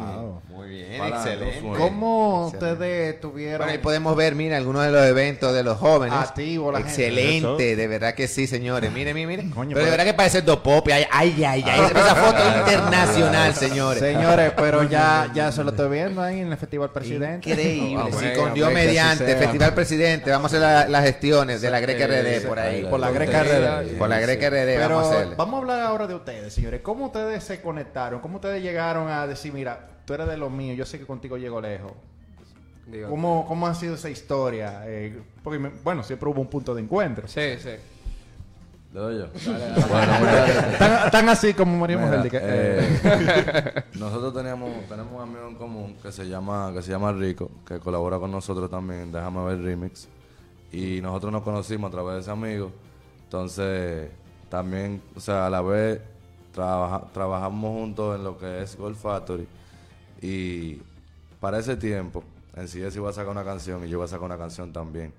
Muy 0.48 0.68
bien, 0.68 0.98
Para, 0.98 1.18
excelente. 1.18 1.60
fue. 1.60 1.78
¿Cómo 1.78 2.48
Excelente. 2.52 2.72
ustedes 2.72 3.20
tuvieron... 3.20 3.58
Bueno, 3.58 3.72
ahí 3.72 3.78
podemos 3.78 4.16
ver, 4.16 4.34
mira, 4.34 4.56
algunos 4.56 4.82
de 4.84 4.90
los 4.90 5.06
eventos 5.06 5.54
de 5.54 5.62
los 5.62 5.78
jóvenes. 5.78 6.12
Activo 6.18 6.72
la 6.72 6.78
gente. 6.78 6.90
Excelente, 7.06 7.76
de 7.76 7.86
verdad 7.86 8.14
que 8.14 8.26
sí, 8.26 8.48
señores. 8.48 8.90
Miren, 8.90 9.14
miren, 9.14 9.28
miren. 9.28 9.50
Coño, 9.52 9.74
pero 9.74 9.84
de 9.84 9.90
verdad 9.92 10.04
que 10.04 10.14
parece 10.14 10.42
dos 10.42 10.56
pop. 10.58 10.84
Ay, 10.92 11.06
ay, 11.12 11.44
ay, 11.44 11.64
ay. 11.64 11.80
Esa 11.94 12.14
foto 12.16 12.38
internacional, 12.58 13.54
señores. 13.54 14.00
Señores, 14.02 14.52
pero 14.56 14.82
ya, 14.82 15.30
ya 15.32 15.52
se 15.52 15.62
lo 15.62 15.70
estoy 15.70 15.88
viendo 15.88 16.20
ahí 16.20 16.40
en 16.40 16.50
el 16.50 16.58
Festival 16.58 16.90
Presidente. 16.90 17.48
Increíble. 17.48 17.96
Ah, 17.96 18.06
sí, 18.10 18.12
bueno, 18.26 18.42
con 18.42 18.54
Dios 18.54 18.72
mediante, 18.72 19.24
sea. 19.24 19.36
Festival 19.38 19.72
Presidente. 19.74 20.30
Vamos 20.32 20.52
a 20.52 20.56
hacer 20.56 20.60
la- 20.60 20.88
las 20.88 21.04
gestiones 21.04 21.60
de 21.60 21.70
la 21.70 21.78
Greca 21.78 22.06
RD 22.08 22.40
por 22.48 22.58
ahí. 22.58 22.84
Por 22.90 22.98
la 22.98 23.12
Greca 23.12 23.44
RD. 23.44 23.96
Por 23.98 24.08
la 24.08 24.18
Greca 24.18 24.50
RD 24.50 24.78
vamos 24.80 25.06
a 25.06 25.10
hacerle. 25.14 25.34
vamos 25.36 25.54
a 25.54 25.58
hablar 25.58 25.80
ahora 25.80 26.06
de 26.08 26.14
ustedes, 26.16 26.39
señores. 26.48 26.80
¿Cómo 26.80 27.06
ustedes 27.06 27.44
se 27.44 27.60
conectaron? 27.60 28.20
¿Cómo 28.20 28.36
ustedes 28.36 28.62
llegaron 28.62 29.08
a 29.08 29.26
decir, 29.26 29.52
mira, 29.52 29.88
tú 30.06 30.14
eres 30.14 30.28
de 30.28 30.36
los 30.36 30.50
míos, 30.50 30.76
yo 30.78 30.86
sé 30.86 30.98
que 30.98 31.06
contigo 31.06 31.36
llego 31.36 31.60
lejos? 31.60 31.92
¿Cómo, 33.08 33.44
¿Cómo 33.46 33.66
ha 33.68 33.74
sido 33.74 33.94
esa 33.94 34.10
historia? 34.10 34.82
Eh, 34.86 35.20
porque, 35.44 35.58
me- 35.60 35.70
bueno, 35.84 36.02
siempre 36.02 36.28
hubo 36.28 36.40
un 36.40 36.48
punto 36.48 36.74
de 36.74 36.82
encuentro. 36.82 37.28
Sí, 37.28 37.40
sí. 37.60 37.70
¿Le 38.92 38.98
doy 39.00 39.18
yo? 39.18 39.26
Bueno, 39.88 40.12
mira, 40.20 40.76
Tan, 40.76 41.10
tan 41.12 41.28
así 41.28 41.54
como 41.54 41.76
María 41.78 41.96
Mira, 41.98 42.08
Mujer. 42.08 42.22
de 42.24 42.30
que- 42.30 42.38
eh, 42.42 43.00
eh, 43.04 43.82
nosotros 43.98 44.34
teníamos, 44.34 44.70
tenemos 44.88 45.12
un 45.12 45.20
amigo 45.22 45.46
en 45.48 45.54
común 45.54 45.96
que 46.02 46.10
se 46.10 46.26
llama 46.28 46.72
que 46.74 46.82
se 46.82 46.90
llama 46.90 47.12
Rico, 47.12 47.48
que 47.64 47.78
colabora 47.78 48.18
con 48.18 48.32
nosotros 48.32 48.68
también 48.68 49.12
Déjame 49.12 49.44
ver 49.44 49.62
Remix. 49.62 50.08
Y 50.72 51.00
nosotros 51.00 51.30
nos 51.32 51.42
conocimos 51.42 51.88
a 51.88 51.92
través 51.92 52.14
de 52.14 52.20
ese 52.22 52.30
amigo. 52.32 52.72
Entonces, 53.24 54.10
también, 54.48 55.00
o 55.14 55.20
sea, 55.20 55.46
a 55.46 55.50
la 55.50 55.62
vez 55.62 56.00
trabaja- 56.52 57.06
trabajamos 57.12 57.70
juntos 57.72 58.16
en 58.16 58.24
lo 58.24 58.36
que 58.38 58.62
es 58.62 58.76
Gold 58.76 58.96
Factory. 58.96 59.46
Y 60.22 60.80
para 61.40 61.58
ese 61.58 61.76
tiempo, 61.76 62.22
en 62.56 62.68
sí 62.68 62.80
iba 62.80 63.10
a 63.10 63.12
sacar 63.12 63.30
una 63.30 63.44
canción 63.44 63.84
y 63.84 63.88
yo 63.88 63.96
iba 63.98 64.04
a 64.04 64.08
sacar 64.08 64.24
una 64.24 64.38
canción 64.38 64.72
también. 64.72 65.12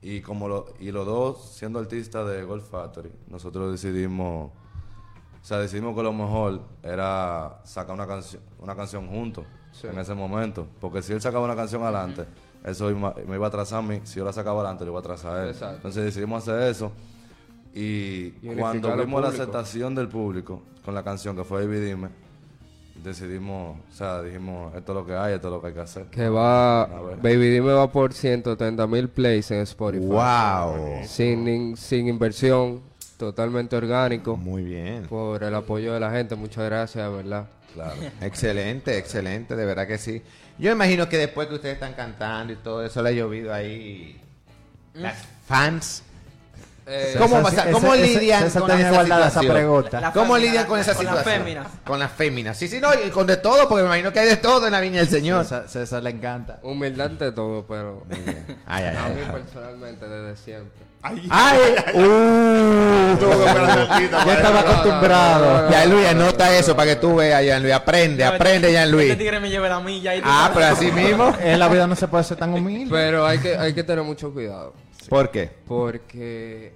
Y 0.00 0.20
como 0.20 0.48
lo, 0.48 0.66
y 0.80 0.90
los 0.90 1.06
dos 1.06 1.50
siendo 1.54 1.78
artistas 1.78 2.26
de 2.28 2.42
Gold 2.42 2.62
Factory, 2.64 3.10
nosotros 3.28 3.70
decidimos, 3.70 4.50
o 4.50 5.44
sea, 5.44 5.58
decidimos 5.58 5.94
que 5.94 6.02
lo 6.02 6.12
mejor 6.12 6.60
era 6.82 7.60
sacar 7.64 7.94
una 7.94 8.06
canción, 8.06 8.42
una 8.58 8.74
canción 8.74 9.06
juntos 9.08 9.44
en 9.90 9.98
ese 9.98 10.14
momento, 10.14 10.66
porque 10.80 11.02
si 11.02 11.12
él 11.12 11.20
sacaba 11.20 11.44
una 11.44 11.54
canción 11.56 11.82
adelante, 11.82 12.24
eso 12.64 12.90
iba- 12.90 13.14
me 13.26 13.36
iba 13.36 13.46
a 13.46 13.48
atrasar 13.48 13.78
a 13.78 13.82
mí, 13.82 14.00
si 14.04 14.16
yo 14.18 14.24
la 14.24 14.32
sacaba 14.32 14.60
adelante, 14.60 14.84
le 14.84 14.90
iba 14.90 14.98
a 14.98 15.00
atrasar 15.00 15.36
a 15.36 15.42
él. 15.44 15.50
Exacto. 15.50 15.76
Entonces 15.76 16.04
decidimos 16.04 16.42
hacer 16.48 16.62
eso 16.68 16.90
y 17.74 18.30
cuando 18.58 18.96
vimos 18.96 19.22
la 19.22 19.28
aceptación 19.28 19.94
del 19.94 20.08
público 20.08 20.62
con 20.84 20.94
la 20.94 21.02
canción 21.02 21.36
que 21.36 21.44
fue 21.44 21.66
Baby 21.66 21.80
Dime, 21.80 22.08
decidimos, 23.02 23.78
o 23.90 23.94
sea, 23.94 24.22
dijimos, 24.22 24.74
esto 24.74 24.92
es 24.92 24.96
lo 24.96 25.06
que 25.06 25.14
hay, 25.14 25.34
esto 25.34 25.48
es 25.48 25.52
lo 25.52 25.60
que 25.60 25.68
hay 25.68 25.74
que 25.74 25.80
hacer. 25.80 26.06
Que 26.06 26.28
va. 26.28 26.86
Baby 27.22 27.50
Dime 27.50 27.72
va 27.72 27.90
por 27.90 28.12
130 28.12 28.86
mil 28.86 29.08
plays 29.08 29.50
en 29.50 29.60
Spotify. 29.60 30.04
Wow. 30.04 31.04
Sin, 31.04 31.76
sin 31.76 32.08
inversión, 32.08 32.80
totalmente 33.16 33.76
orgánico. 33.76 34.36
Muy 34.36 34.62
bien. 34.62 35.06
Por 35.08 35.42
el 35.42 35.54
apoyo 35.54 35.94
de 35.94 36.00
la 36.00 36.10
gente, 36.10 36.34
muchas 36.34 36.64
gracias, 36.64 37.08
de 37.08 37.16
verdad. 37.16 37.46
Claro. 37.74 37.96
Excelente, 38.20 38.98
excelente, 38.98 39.56
de 39.56 39.64
verdad 39.64 39.86
que 39.86 39.96
sí. 39.96 40.22
Yo 40.58 40.70
imagino 40.70 41.08
que 41.08 41.16
después 41.16 41.48
que 41.48 41.54
ustedes 41.54 41.74
están 41.74 41.94
cantando 41.94 42.52
y 42.52 42.56
todo 42.56 42.84
eso 42.84 43.02
le 43.02 43.08
ha 43.08 43.12
llovido 43.12 43.52
ahí 43.52 44.20
las 44.92 45.26
fans. 45.46 46.02
Eh, 46.84 47.14
¿Cómo, 47.16 47.40
cómo 47.72 47.94
ese- 47.94 48.06
lidian 48.18 48.50
con 48.50 48.70
esa 48.72 49.02
situación? 49.04 49.46
pregunta. 49.54 50.00
La 50.00 50.12
¿Cómo 50.12 50.34
fémina, 50.34 50.46
lidian 50.50 50.66
con 50.66 50.80
esa 50.80 50.94
con 50.94 51.04
las 51.04 51.14
situación? 51.18 51.42
féminas. 51.44 51.66
Con 51.84 51.98
las 52.00 52.10
féminas. 52.12 52.56
Sí, 52.56 52.66
sí, 52.68 52.80
no, 52.80 52.88
y 52.94 53.10
con 53.10 53.26
de 53.26 53.36
todo, 53.36 53.68
porque 53.68 53.82
me 53.82 53.88
imagino 53.88 54.12
que 54.12 54.18
hay 54.18 54.28
de 54.28 54.36
todo 54.36 54.66
en 54.66 54.72
la 54.72 54.80
viña 54.80 54.98
del 54.98 55.08
Señor. 55.08 55.44
César, 55.44 55.68
César 55.68 56.02
le 56.02 56.10
encanta. 56.10 56.58
humildad 56.62 57.06
ante 57.06 57.30
todo, 57.30 57.64
pero 57.68 58.02
Ay, 58.10 58.84
ay, 58.84 58.96
a 58.96 59.04
ay. 59.04 59.12
mí 59.14 59.20
personalmente 59.32 60.08
desde 60.08 60.36
siempre. 60.42 60.82
Ay, 61.04 61.26
¡Ay! 61.30 61.58
¡Uh! 61.94 63.16
Ya 64.26 64.34
estaba 64.34 64.60
acostumbrado. 64.60 65.70
Ya 65.70 65.84
Luis, 65.86 66.06
anota 66.06 66.56
eso 66.56 66.76
para 66.76 66.90
que 66.90 66.96
tú 66.96 67.16
veas, 67.16 67.42
Jean 67.42 67.62
Luis. 67.62 67.74
Aprende, 67.74 68.24
aprende, 68.24 68.70
Jean 68.70 68.84
Este 68.84 68.92
Luis. 68.96 69.18
tigre 69.18 69.40
me 69.40 69.50
lleva 69.50 69.68
la 69.68 69.80
milla 69.80 70.12
Ah, 70.24 70.50
pero 70.54 70.66
así 70.66 70.90
mismo. 70.92 71.34
En 71.40 71.58
la 71.58 71.68
vida 71.68 71.86
no 71.86 71.96
se 71.96 72.06
puede 72.08 72.24
ser 72.24 72.36
tan 72.36 72.52
humilde. 72.54 72.88
Pero 72.90 73.26
hay 73.26 73.38
que, 73.38 73.56
hay 73.56 73.72
que 73.74 73.82
tener 73.82 74.04
mucho 74.04 74.32
cuidado. 74.32 74.74
¿Por 75.08 75.30
qué? 75.30 75.50
Porque 75.66 76.72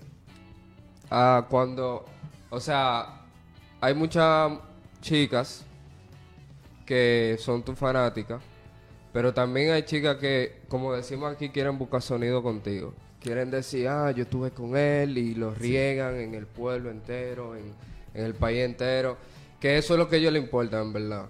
ah, 1.10 1.46
cuando, 1.48 2.04
o 2.50 2.60
sea, 2.60 3.22
hay 3.80 3.94
muchas 3.94 4.52
chicas 5.00 5.64
que 6.84 7.36
son 7.38 7.62
tus 7.62 7.78
fanáticas, 7.78 8.40
pero 9.12 9.32
también 9.32 9.72
hay 9.72 9.84
chicas 9.84 10.16
que, 10.16 10.60
como 10.68 10.92
decimos 10.92 11.32
aquí, 11.32 11.48
quieren 11.48 11.78
buscar 11.78 12.02
sonido 12.02 12.42
contigo. 12.42 12.94
Quieren 13.20 13.50
decir, 13.50 13.88
ah, 13.88 14.10
yo 14.10 14.22
estuve 14.22 14.50
con 14.50 14.76
él 14.76 15.18
y 15.18 15.34
lo 15.34 15.54
riegan 15.54 16.16
en 16.16 16.34
el 16.34 16.46
pueblo 16.46 16.90
entero, 16.90 17.56
en, 17.56 17.74
en 18.14 18.24
el 18.24 18.34
país 18.34 18.60
entero. 18.60 19.16
Que 19.58 19.78
eso 19.78 19.94
es 19.94 19.98
lo 19.98 20.08
que 20.08 20.16
a 20.16 20.18
ellos 20.18 20.32
les 20.32 20.42
importa, 20.42 20.80
en 20.80 20.92
verdad. 20.92 21.26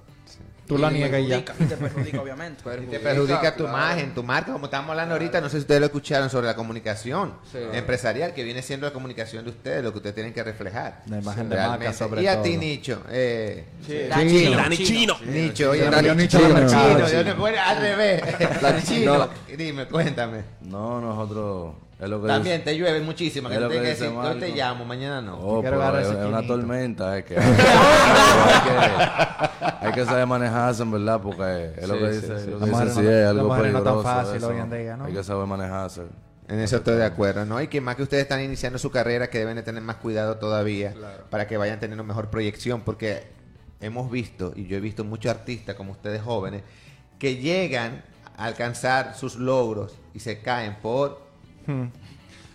Tú 0.67 0.79
la 0.79 0.91
niegas 0.91 1.27
ya. 1.27 1.45
Te 1.45 1.77
perjudica, 1.77 2.21
obviamente. 2.21 2.63
Y 2.83 2.87
te 2.87 2.99
perjudica 3.01 3.55
tu 3.57 3.65
claro. 3.65 3.77
imagen, 3.79 4.15
tu 4.15 4.23
marca, 4.23 4.53
como 4.53 4.65
estamos 4.67 4.91
hablando 4.91 5.15
ahorita, 5.15 5.41
no 5.41 5.49
sé 5.49 5.57
si 5.59 5.61
ustedes 5.61 5.81
lo 5.81 5.87
escucharon 5.87 6.29
sobre 6.31 6.47
la 6.49 6.55
comunicación 6.57 7.35
Sí. 7.53 7.59
empresarial, 7.73 8.35
que 8.35 8.43
viene 8.43 8.63
siendo 8.63 8.87
la 8.87 8.93
comunicación 8.93 9.45
de 9.45 9.51
ustedes, 9.51 9.83
lo 9.85 9.93
que 9.93 9.99
ustedes 9.99 10.15
tienen 10.15 10.33
que 10.33 10.43
reflejar. 10.43 11.03
La 11.07 11.19
imagen 11.21 11.49
de 11.49 11.55
Realmente. 11.57 11.85
marca 11.87 11.99
sobre 11.99 12.23
Y 12.23 12.27
a 12.27 12.35
todo. 12.35 12.43
ti, 12.45 12.57
Nicho, 12.57 13.03
eh, 13.11 13.65
Dani 14.11 14.31
Chino. 14.31 14.57
Dani 14.57 14.77
Chino. 14.79 15.17
Nicho, 15.27 15.71
oye, 15.71 15.91
Dani, 15.91 16.09
Nicho 16.11 16.39
Chino, 16.39 16.67
Chino, 16.69 17.07
Chino. 17.09 17.47
al 17.65 17.77
revés. 17.81 18.23
Chino, 18.85 19.19
No. 19.19 19.29
dime, 19.57 19.87
cuéntame. 19.87 20.43
No, 20.63 21.01
nosotros 21.01 21.75
También 21.99 22.59
dice- 22.59 22.59
te 22.73 22.77
llueve 22.79 23.01
muchísimo. 23.01 23.49
Que 23.49 23.59
lo 23.59 23.69
que 23.69 23.75
tienes 23.77 23.99
que 23.99 24.05
dice 24.05 24.15
decir, 24.17 24.33
yo 24.33 24.39
te 24.39 24.49
llamo, 24.55 24.85
mañana 24.85 25.23
no. 25.23 25.39
Oh, 25.39 25.61
Quiero 25.61 25.77
pero 25.79 25.83
agarrar 25.83 26.03
es, 26.03 26.09
ese 26.09 26.21
es 26.21 26.27
una 26.27 26.47
tormenta, 26.47 27.17
es 27.19 27.25
que 27.25 27.37
hay, 27.39 28.61
que 28.65 29.87
hay 29.87 29.93
que 29.93 30.05
saber 30.05 30.27
manejarse, 30.27 30.83
en 30.83 30.91
verdad, 30.91 31.21
porque 31.23 31.73
es 31.77 31.89
lo 31.89 31.99
que 31.99 32.13
sí, 32.15 32.21
dice, 32.21 32.39
sí. 32.41 32.51
lo 32.51 32.59
que 32.61 32.67
no- 32.67 32.83
es 32.83 33.27
algo 33.27 33.49
mujer 33.49 33.73
no 33.73 33.83
tan 33.83 33.95
peligroso. 33.95 34.03
fácil 34.03 34.37
eso. 34.37 34.49
hoy 34.49 34.59
en 34.59 34.71
día, 34.71 34.97
¿no? 34.97 35.05
Hay 35.07 35.13
que 35.13 35.25
saber 35.25 35.47
manejarse. 35.47 36.03
En 36.49 36.61
eso 36.61 36.77
estoy 36.77 36.97
de 36.97 37.05
acuerdo, 37.05 37.45
¿no? 37.45 37.61
Y 37.61 37.67
que 37.67 37.81
más 37.81 37.97
que 37.97 38.03
ustedes 38.05 38.23
están 38.23 38.41
iniciando 38.41 38.79
su 38.79 38.91
carrera, 38.91 39.29
que 39.29 39.39
deben 39.39 39.57
de 39.57 39.63
tener 39.63 39.83
más 39.83 39.97
cuidado 39.97 40.37
todavía 40.37 40.95
para 41.31 41.47
que 41.49 41.57
vayan 41.57 41.81
teniendo 41.81 42.05
mejor 42.05 42.29
proyección, 42.31 42.83
porque 42.83 43.25
hemos 43.81 44.11
visto, 44.11 44.53
y 44.55 44.67
yo 44.67 44.77
he 44.77 44.81
visto 44.81 45.03
muchos 45.03 45.31
artistas 45.31 45.75
como 45.75 45.93
ustedes 45.93 46.23
jóvenes, 46.23 46.63
que 47.19 47.37
llegan 47.39 48.05
a 48.37 48.45
alcanzar 48.45 49.17
sus 49.17 49.37
logros 49.37 49.97
y 50.15 50.21
se 50.21 50.41
caen 50.41 50.77
por 50.81 51.26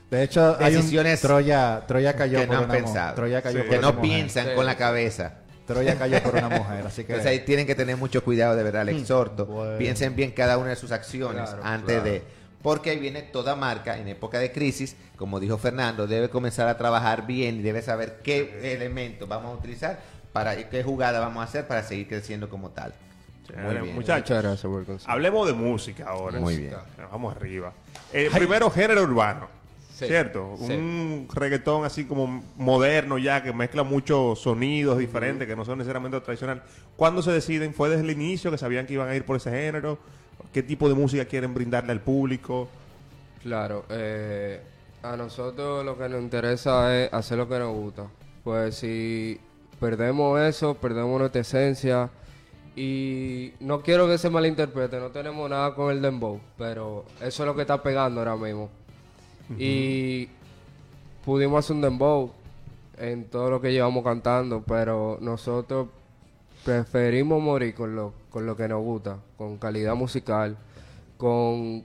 De 0.10 0.24
hecho, 0.24 0.58
hay 0.60 0.76
un 0.76 0.82
Decisiones 0.82 1.22
Troya, 1.22 1.84
Troya 1.88 2.16
cayó 2.16 2.40
que 2.40 2.48
por 2.48 2.56
no 2.56 2.60
han 2.62 2.66
una 2.70 2.74
pensado, 2.74 3.16
Troya 3.16 3.42
cayó 3.42 3.58
Sí. 3.60 3.64
por 3.64 3.70
que 3.72 3.78
una 3.80 3.88
no 3.88 3.94
mujer. 3.94 4.10
piensan 4.12 4.46
Sí. 4.48 4.52
con 4.56 4.66
la 4.66 4.76
cabeza. 4.76 5.34
Troya 5.66 5.96
cayó 5.98 6.22
por 6.22 6.36
una 6.36 6.50
mujer, 6.50 6.86
así 6.86 7.04
que 7.06 7.14
Entonces 7.14 7.28
ahí 7.32 7.40
tienen 7.46 7.66
que 7.66 7.76
tener 7.76 7.96
mucho 7.96 8.22
cuidado, 8.24 8.56
de 8.58 8.64
verdad, 8.64 8.84
Hmm. 8.86 8.90
el 8.90 8.98
exhorto. 9.00 9.46
Bueno. 9.46 9.78
Piensen 9.78 10.16
bien 10.16 10.32
cada 10.32 10.58
una 10.58 10.72
de 10.72 10.76
sus 10.76 10.92
acciones 10.92 11.50
Claro, 11.50 11.64
antes 11.64 12.04
de... 12.04 12.24
Porque 12.62 12.90
ahí 12.92 13.00
viene 13.00 13.22
toda 13.24 13.56
marca 13.56 13.98
en 13.98 14.08
época 14.10 14.38
de 14.38 14.52
crisis, 14.52 14.96
como 15.16 15.40
dijo 15.40 15.58
Fernando, 15.58 16.06
debe 16.08 16.30
comenzar 16.30 16.68
a 16.68 16.78
trabajar 16.78 17.26
bien 17.26 17.56
y 17.60 17.62
debe 17.62 17.82
saber 17.82 18.20
qué 18.22 18.74
elementos 18.76 19.28
vamos 19.30 19.56
a 19.56 19.58
utilizar, 19.58 20.00
para 20.34 20.56
qué 20.70 20.84
jugada 20.84 21.20
vamos 21.22 21.42
a 21.42 21.46
hacer 21.46 21.68
para 21.68 21.84
seguir 21.84 22.08
creciendo 22.10 22.50
como 22.50 22.70
tal. 22.70 22.94
Muy 23.56 23.74
bien. 23.76 23.96
Muchachos, 23.96 24.30
Muchas 24.30 24.44
gracias 24.44 24.70
por 24.72 24.80
el 24.82 24.86
consejo. 24.86 25.12
hablemos 25.12 25.48
de 25.48 25.54
música 25.54 26.06
ahora. 26.08 26.40
Muy 26.40 26.58
bien. 26.58 26.74
Vamos 27.12 27.36
arriba. 27.36 27.74
Eh, 28.14 28.30
primero, 28.34 28.70
género 28.70 29.04
urbano. 29.04 29.48
Sí. 29.96 30.08
¿Cierto? 30.08 30.56
Sí. 30.58 30.74
Un 30.74 31.28
reggaetón 31.32 31.86
así 31.86 32.06
como 32.06 32.44
moderno 32.58 33.18
ya, 33.18 33.44
que 33.44 33.54
mezcla 33.54 33.84
muchos 33.84 34.40
sonidos 34.40 34.98
diferentes, 34.98 35.48
que 35.48 35.56
no 35.56 35.64
son 35.64 35.78
necesariamente 35.78 36.20
tradicionales. 36.22 36.64
¿Cuándo 36.96 37.22
se 37.22 37.32
deciden? 37.32 37.74
¿Fue 37.74 37.90
desde 37.90 38.04
el 38.04 38.12
inicio 38.12 38.50
que 38.50 38.58
sabían 38.58 38.88
que 38.88 38.94
iban 38.94 39.10
a 39.10 39.16
ir 39.16 39.26
por 39.26 39.38
ese 39.38 39.52
género? 39.52 40.00
¿Qué 40.54 40.64
tipo 40.64 40.90
de 40.90 40.96
música 40.96 41.26
quieren 41.26 41.54
brindarle 41.54 41.92
al 41.92 42.02
público? 42.02 42.68
Claro, 43.44 43.86
eh, 43.90 44.60
a 45.04 45.16
nosotros 45.16 45.86
lo 45.86 45.98
que 45.98 46.10
nos 46.10 46.22
interesa 46.22 46.96
es 46.98 47.14
hacer 47.14 47.38
lo 47.38 47.48
que 47.48 47.60
nos 47.60 47.74
gusta. 47.74 48.08
Pues 48.44 48.76
si 48.76 49.40
perdemos 49.80 50.40
eso, 50.42 50.76
perdemos 50.76 51.20
nuestra 51.20 51.42
esencia. 51.42 52.10
Y 52.76 53.52
no 53.60 53.82
quiero 53.82 54.08
que 54.08 54.18
se 54.18 54.30
malinterprete, 54.30 55.00
no 55.00 55.10
tenemos 55.10 55.50
nada 55.50 55.76
con 55.76 55.92
el 55.92 56.02
dembow, 56.02 56.40
pero 56.58 57.04
eso 57.20 57.44
es 57.44 57.48
lo 57.48 57.56
que 57.56 57.62
está 57.62 57.84
pegando 57.84 58.22
ahora 58.22 58.38
mismo. 58.38 58.70
Y 59.58 60.30
pudimos 61.26 61.66
hacer 61.66 61.76
un 61.76 61.82
dembow 61.82 62.32
en 62.98 63.26
todo 63.26 63.50
lo 63.50 63.60
que 63.60 63.74
llevamos 63.74 64.04
cantando, 64.04 64.64
pero 64.66 65.18
nosotros 65.20 65.90
preferimos 66.64 67.42
morir 67.42 67.74
con 67.74 67.96
lo, 67.96 68.14
con 68.30 68.46
lo 68.46 68.56
que 68.56 68.68
nos 68.68 68.82
gusta, 68.82 69.18
con 69.38 69.58
calidad 69.58 69.96
musical, 69.96 70.58
con 71.18 71.84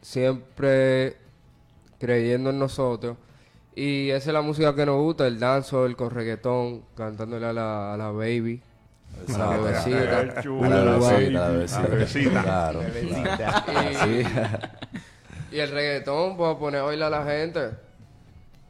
siempre 0.00 1.16
creyendo 1.98 2.50
en 2.50 2.58
nosotros. 2.58 3.16
Y 3.74 4.10
esa 4.10 4.30
es 4.30 4.34
la 4.34 4.42
música 4.42 4.74
que 4.74 4.86
nos 4.86 5.00
gusta, 5.00 5.26
el 5.26 5.38
danzo, 5.38 5.86
el 5.86 5.96
correguetón, 5.96 6.82
cantándole 6.96 7.46
a 7.46 7.52
la, 7.52 7.94
a 7.94 7.96
la 7.96 8.10
baby, 8.10 8.62
a 9.34 9.56
la 9.56 10.42
chulo, 10.42 10.64
A 10.64 10.68
la 10.68 10.82
bebecita, 10.82 11.46
a 11.46 11.48
la 11.48 11.88
bebecita. 11.88 12.40
A 12.68 12.72
la 12.72 12.78
bebecita. 12.80 13.64
Claro. 13.64 14.62
Y, 15.52 15.56
y 15.56 15.60
el 15.60 15.70
reggaetón, 15.70 16.36
pues 16.36 16.54
a 16.54 16.58
poner 16.58 16.80
a 16.80 16.84
bailar 16.84 17.12
a 17.12 17.20
la 17.20 17.30
gente. 17.30 17.70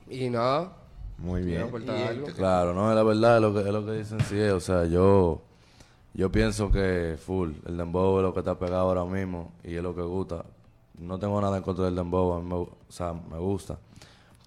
Y 0.09 0.29
nada, 0.31 0.73
Muy 1.19 1.43
bien. 1.43 1.63
algo. 1.63 2.27
Claro, 2.37 2.75
no, 2.75 2.93
la 2.93 3.03
verdad 3.03 3.37
es 3.37 3.43
lo 3.43 3.55
que, 3.55 3.61
es 3.61 3.67
lo 3.73 3.87
que 3.87 3.93
dicen 3.93 4.21
sí 4.21 4.39
es, 4.39 4.53
o 4.53 4.61
sea, 4.61 4.85
yo 4.85 5.41
yo 6.15 6.31
pienso 6.31 6.71
que 6.71 7.17
full, 7.25 7.53
el 7.67 7.77
dembow 7.77 8.19
es 8.19 8.23
lo 8.25 8.35
que 8.35 8.41
está 8.41 8.59
pegado 8.59 8.83
ahora 8.89 9.05
mismo 9.05 9.53
y 9.65 9.77
es 9.77 9.83
lo 9.83 9.95
que 9.95 10.03
gusta. 10.03 10.45
No 10.99 11.19
tengo 11.19 11.41
nada 11.41 11.57
en 11.57 11.63
contra 11.63 11.87
del 11.87 11.95
dembow, 11.95 12.35
a 12.35 12.41
mí 12.41 12.49
me, 12.49 12.55
o 12.57 12.69
sea, 12.89 13.13
me 13.15 13.39
gusta, 13.39 13.79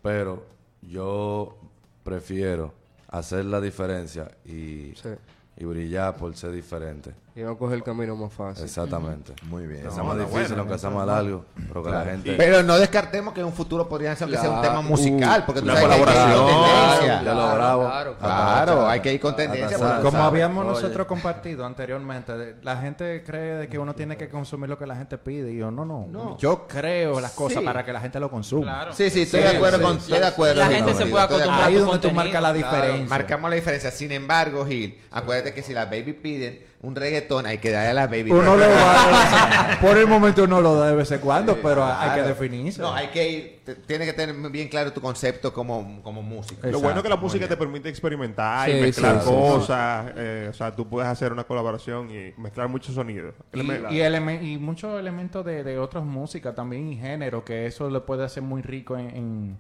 pero 0.04 0.46
yo 0.82 1.58
prefiero 2.04 2.74
hacer 3.10 3.46
la 3.46 3.60
diferencia 3.62 4.30
y, 4.46 4.94
Sí. 4.96 5.10
Y 5.58 5.66
brillar 5.66 6.16
por 6.16 6.36
ser. 6.36 7.25
Y 7.38 7.42
no 7.44 7.58
coger 7.58 7.76
el 7.76 7.84
camino 7.84 8.16
más 8.16 8.32
fácil. 8.32 8.64
Exactamente. 8.64 9.34
Muy 9.44 9.68
bien. 9.68 9.82
Que 9.84 9.92
sea 9.92 10.04
más 10.04 10.18
difícil, 10.18 10.58
aunque 10.58 10.78
sea 10.78 10.90
más 10.90 11.06
largo, 11.06 11.44
pero 11.68 11.84
que 11.84 11.90
la 11.90 12.06
gente... 12.06 12.34
Pero 12.38 12.64
no 12.64 12.78
descartemos 12.80 13.34
que 13.34 13.42
en 13.42 13.48
un 13.48 13.52
futuro 13.52 13.90
podría 13.90 14.16
ser 14.16 14.30
que 14.30 14.38
sea 14.38 14.50
un 14.50 14.60
Claro. 14.62 14.70
tema 14.70 14.82
musical, 14.82 15.44
porque 15.46 15.60
tú 15.62 15.66
Una 15.70 15.76
sabes 15.76 15.98
que 15.98 16.02
hay 16.02 16.06
que 16.06 16.12
ir 16.12 16.16
con 16.16 16.46
colaboración. 16.46 16.96
tendencia. 16.96 17.24
Ya 17.24 17.34
lo 17.34 17.56
bravo. 17.56 17.84
claro, 17.84 18.16
Claro, 18.18 18.88
hay 18.88 19.00
que 19.02 19.14
ir 19.14 19.20
con 19.20 19.36
tendencia. 19.36 19.78
Porque 19.78 20.02
Como 20.04 20.24
habíamos 20.24 20.64
Oye. 20.66 20.74
nosotros 20.76 21.08
compartido 21.08 21.66
anteriormente, 21.66 22.56
la 22.62 22.78
gente 22.78 23.22
cree 23.26 23.56
de 23.56 23.68
que 23.68 23.80
uno 23.80 23.94
tiene 23.94 24.16
que 24.16 24.30
consumir 24.30 24.70
lo 24.70 24.78
que 24.80 24.86
la 24.88 24.96
gente 24.96 25.18
pide. 25.18 25.52
Y 25.52 25.58
yo, 25.58 25.72
no, 25.72 25.84
no. 25.84 26.08
No. 26.10 26.38
Yo 26.38 26.66
creo 26.70 27.20
las 27.20 27.32
cosas 27.32 27.60
Sí. 27.60 27.66
para 27.66 27.84
que 27.84 27.92
la 27.92 28.00
gente 28.00 28.18
lo 28.18 28.32
consuma. 28.32 28.64
Claro. 28.64 28.94
Sí, 28.94 29.10
sí, 29.10 29.24
estoy 29.24 29.42
de 29.42 29.50
acuerdo 29.50 29.82
con, 29.82 29.98
estoy 29.98 30.20
de 30.20 30.26
acuerdo. 30.26 30.62
La 30.62 30.68
gente 30.68 30.94
se 30.94 31.06
puede 31.08 31.26
acostumbrar 31.26 31.64
Ahí 31.66 31.76
es 31.76 31.82
donde 31.86 32.00
tú 32.08 32.12
marcas 32.16 32.42
la 32.42 32.54
claro. 32.54 32.54
diferencia. 32.78 33.10
Marcamos 33.10 33.50
la 33.50 33.56
diferencia. 33.58 33.92
Sin 33.92 34.14
embargo, 34.14 34.66
Gil, 34.66 35.02
acuérdate 35.12 35.54
que 35.54 35.62
si 35.62 35.74
las 35.74 35.90
baby 35.90 36.14
piden 36.14 36.75
un 36.82 36.96
reggaetón, 36.96 37.46
hay 37.48 37.58
que 37.58 37.72
darle 37.72 37.90
a 37.90 37.94
la 37.94 38.08
baby. 38.08 38.32
Uno 38.32 38.56
lo 38.56 38.66
va 38.70 39.78
Por 39.82 39.98
el 39.98 40.06
momento 40.08 40.44
uno 40.44 40.62
lo 40.62 40.76
da 40.76 40.90
de 40.90 40.96
vez 40.96 41.12
en 41.12 41.20
cuando, 41.20 41.58
pero 41.62 41.84
hay 41.84 42.22
que 42.22 42.28
definirse. 42.28 42.82
No, 42.82 42.94
hay 42.94 43.08
que 43.08 43.30
ir. 43.30 43.56
Tienes 43.88 44.08
que 44.08 44.14
tener 44.14 44.36
bien 44.52 44.68
claro 44.68 44.94
tu 44.94 45.02
concepto 45.02 45.52
como, 45.52 46.02
como 46.04 46.22
músico. 46.22 46.68
Lo 46.68 46.80
bueno 46.80 46.98
es 46.98 47.04
que 47.04 47.10
la 47.10 47.16
música 47.16 47.48
te 47.48 47.58
permite 47.58 47.90
experimentar 47.90 48.70
y 48.70 48.74
Sí, 48.74 48.82
mezclar 48.82 49.16
sí, 49.22 49.28
sí, 49.28 49.34
cosas. 49.34 50.12
eh, 50.16 50.48
o 50.52 50.54
sea, 50.54 50.76
tú 50.76 50.88
puedes 50.88 51.10
hacer 51.10 51.32
una 51.34 51.44
colaboración 51.46 52.12
y 52.12 52.40
mezclar 52.40 52.68
muchos 52.70 52.94
sonidos. 52.94 53.34
Y, 53.54 53.62
y, 53.62 54.02
eleme- 54.02 54.44
y 54.44 54.58
muchos 54.60 55.00
elementos 55.00 55.44
de, 55.44 55.64
de 55.64 55.80
otras 55.80 56.04
músicas 56.04 56.54
también 56.54 56.92
y 56.92 56.98
género, 56.98 57.44
que 57.44 57.66
eso 57.66 57.90
le 57.90 58.02
puede 58.02 58.24
hacer 58.24 58.44
muy 58.44 58.62
rico 58.62 58.96
en, 58.96 59.10
en, 59.10 59.58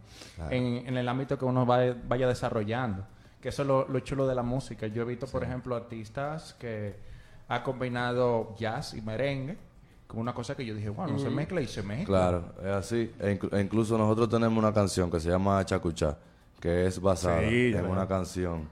en- 0.51 0.87
en 0.87 0.97
el 0.97 1.09
ámbito 1.09 1.39
que 1.39 1.45
uno 1.45 1.65
va- 1.65 1.95
vaya 2.07 2.27
desarrollando. 2.27 3.03
Que 3.45 3.49
eso 3.49 3.61
es 3.61 3.67
lo, 3.67 3.87
lo 3.87 3.99
chulo 3.99 4.25
de 4.25 4.33
la 4.33 4.41
música. 4.41 4.87
Yo 4.87 5.03
he 5.03 5.05
visto, 5.05 5.27
por 5.27 5.43
ejemplo, 5.43 5.75
artistas 5.75 6.55
que 6.55 6.95
ha 7.47 7.61
combinado 7.61 8.55
jazz 8.57 8.95
y 8.95 9.03
merengue 9.03 9.55
con 10.07 10.19
una 10.19 10.33
cosa 10.33 10.55
que 10.55 10.65
yo 10.65 10.73
dije, 10.73 10.89
bueno, 10.89 11.13
no 11.13 11.19
se 11.19 11.29
mezcla 11.29 11.61
y 11.61 11.67
se 11.67 11.83
mezcla. 11.83 12.05
Claro, 12.05 12.45
es 12.59 12.71
así. 12.71 13.11
E 13.19 13.39
e 13.51 13.61
incluso 13.61 13.99
nosotros 13.99 14.29
tenemos 14.29 14.57
una 14.57 14.73
canción 14.73 15.11
que 15.11 15.19
se 15.19 15.29
llama 15.29 15.63
Chacuchá, 15.63 16.17
que 16.59 16.87
es 16.87 16.99
basada 16.99 17.41
Sí, 17.41 17.71
en 17.75 17.85
una 17.85 18.07
canción, 18.07 18.67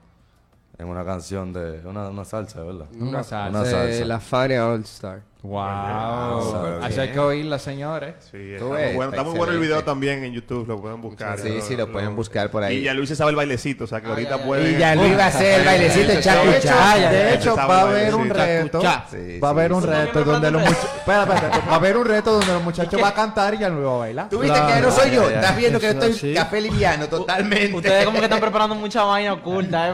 en 0.79 0.87
una 0.87 1.05
canción 1.05 1.53
de 1.53 1.85
una, 1.85 2.09
una 2.09 2.25
salsa, 2.25 2.63
¿verdad? 2.63 2.87
Una 2.99 3.23
salsa. 3.23 3.49
Una 3.51 3.69
salsa. 3.69 4.05
La 4.05 4.19
Fania 4.19 4.67
All 4.67 4.81
Star. 4.81 5.21
Wow. 5.43 6.81
Así 6.81 7.01
hay 7.01 7.11
que 7.11 7.19
oírla, 7.19 7.59
señores. 7.59 8.15
Sí, 8.31 8.53
está, 8.53 8.65
ves, 8.65 8.87
muy 8.87 8.95
bueno, 8.95 9.11
está 9.11 9.23
muy 9.23 9.37
bueno 9.37 9.51
el 9.51 9.59
video 9.59 9.83
también 9.83 10.23
en 10.23 10.31
YouTube, 10.31 10.65
lo 10.65 10.79
pueden 10.79 11.01
buscar. 11.01 11.37
Sí, 11.37 11.59
sí, 11.61 11.75
lo 11.75 11.91
pueden 11.91 12.15
buscar 12.15 12.49
por 12.49 12.63
ahí. 12.63 12.77
Y 12.77 12.83
ya 12.83 12.93
Luis 12.93 13.09
se 13.09 13.17
sabe 13.17 13.31
el 13.31 13.35
bailecito, 13.35 13.83
o 13.83 13.87
sea 13.87 13.99
que 13.99 14.07
ahorita 14.07 14.37
pueden... 14.37 14.73
Y 14.73 14.79
ya 14.79 14.95
Luis 14.95 15.17
va 15.17 15.25
a 15.25 15.27
hacer 15.27 15.59
el 15.59 15.65
bailecito 15.65 16.07
de 16.13 16.19
chaco 16.21 16.45
De 16.45 16.57
hecho, 16.57 16.67
chaya. 16.69 17.11
de 17.11 17.33
hecho, 17.33 17.51
Ese 17.51 17.67
va 17.67 17.77
a 17.77 17.81
haber 17.81 18.15
un 18.15 18.29
reto. 18.29 18.81
Va 18.81 19.47
a 19.47 19.49
haber 19.49 19.73
un 19.73 19.83
reto 19.83 20.23
donde 20.23 20.49
los 20.51 20.61
muchachos. 20.61 20.89
Va 21.09 21.71
a 21.73 21.75
haber 21.75 21.97
un 21.97 22.05
reto 22.05 22.31
donde 22.31 22.53
los 22.53 22.63
muchachos 22.63 23.01
van 23.01 23.11
a 23.11 23.15
cantar 23.15 23.53
y 23.55 23.57
ya 23.57 23.67
Luis 23.67 23.85
va 23.85 23.95
a 23.95 23.97
bailar. 23.97 24.29
Tú 24.29 24.39
viste 24.39 24.59
que 24.65 24.79
no 24.79 24.91
soy 24.91 25.11
yo. 25.11 25.29
Estás 25.29 25.57
viendo 25.57 25.77
que 25.77 25.89
estoy 25.89 26.33
café 26.33 26.61
liviano 26.61 27.07
totalmente. 27.07 27.75
Ustedes 27.75 28.05
como 28.05 28.19
que 28.19 28.25
están 28.25 28.39
preparando 28.39 28.75
mucha 28.75 29.03
vaina 29.03 29.33
oculta, 29.33 29.89
¿eh? 29.89 29.93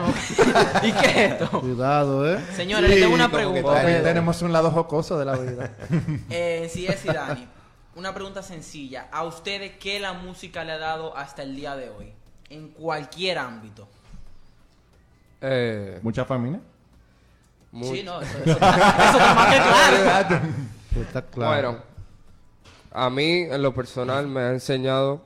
¿Y 0.84 0.92
qué 0.92 1.06
es 1.06 1.32
esto? 1.32 1.60
Cuidado, 1.60 2.32
¿eh? 2.32 2.38
Señores, 2.54 2.88
les 2.88 3.00
tengo 3.00 3.14
una 3.14 3.28
pregunta. 3.28 3.82
tenemos 3.82 4.40
un 4.42 4.52
lado 4.52 4.70
jocoso 4.70 5.18
de 5.18 5.24
la 5.24 5.39
vida. 5.40 5.70
Eh, 6.30 6.68
si 6.72 6.86
es 6.86 7.04
y 7.04 7.08
Dani, 7.08 7.46
una 7.96 8.14
pregunta 8.14 8.42
sencilla. 8.42 9.08
¿A 9.12 9.24
ustedes 9.24 9.72
qué 9.78 9.98
la 10.00 10.12
música 10.12 10.64
le 10.64 10.72
ha 10.72 10.78
dado 10.78 11.16
hasta 11.16 11.42
el 11.42 11.54
día 11.56 11.76
de 11.76 11.90
hoy? 11.90 12.12
En 12.48 12.68
cualquier 12.68 13.38
ámbito. 13.38 13.88
Eh, 15.40 15.98
Mucha 16.02 16.24
familia. 16.24 16.60
mucho. 17.72 17.94
Sí, 17.94 18.02
no, 18.02 18.20
eso, 18.20 18.38
eso 18.38 18.50
está, 18.52 18.70
eso 19.08 19.18
está 19.18 19.34
más 19.34 19.54
que 19.54 19.60
claro. 19.62 20.40
Está 21.00 21.22
claro. 21.22 21.70
Bueno, 21.70 21.82
a 22.92 23.08
mí 23.10 23.42
en 23.42 23.62
lo 23.62 23.72
personal 23.72 24.26
me 24.26 24.40
ha 24.40 24.50
enseñado 24.50 25.24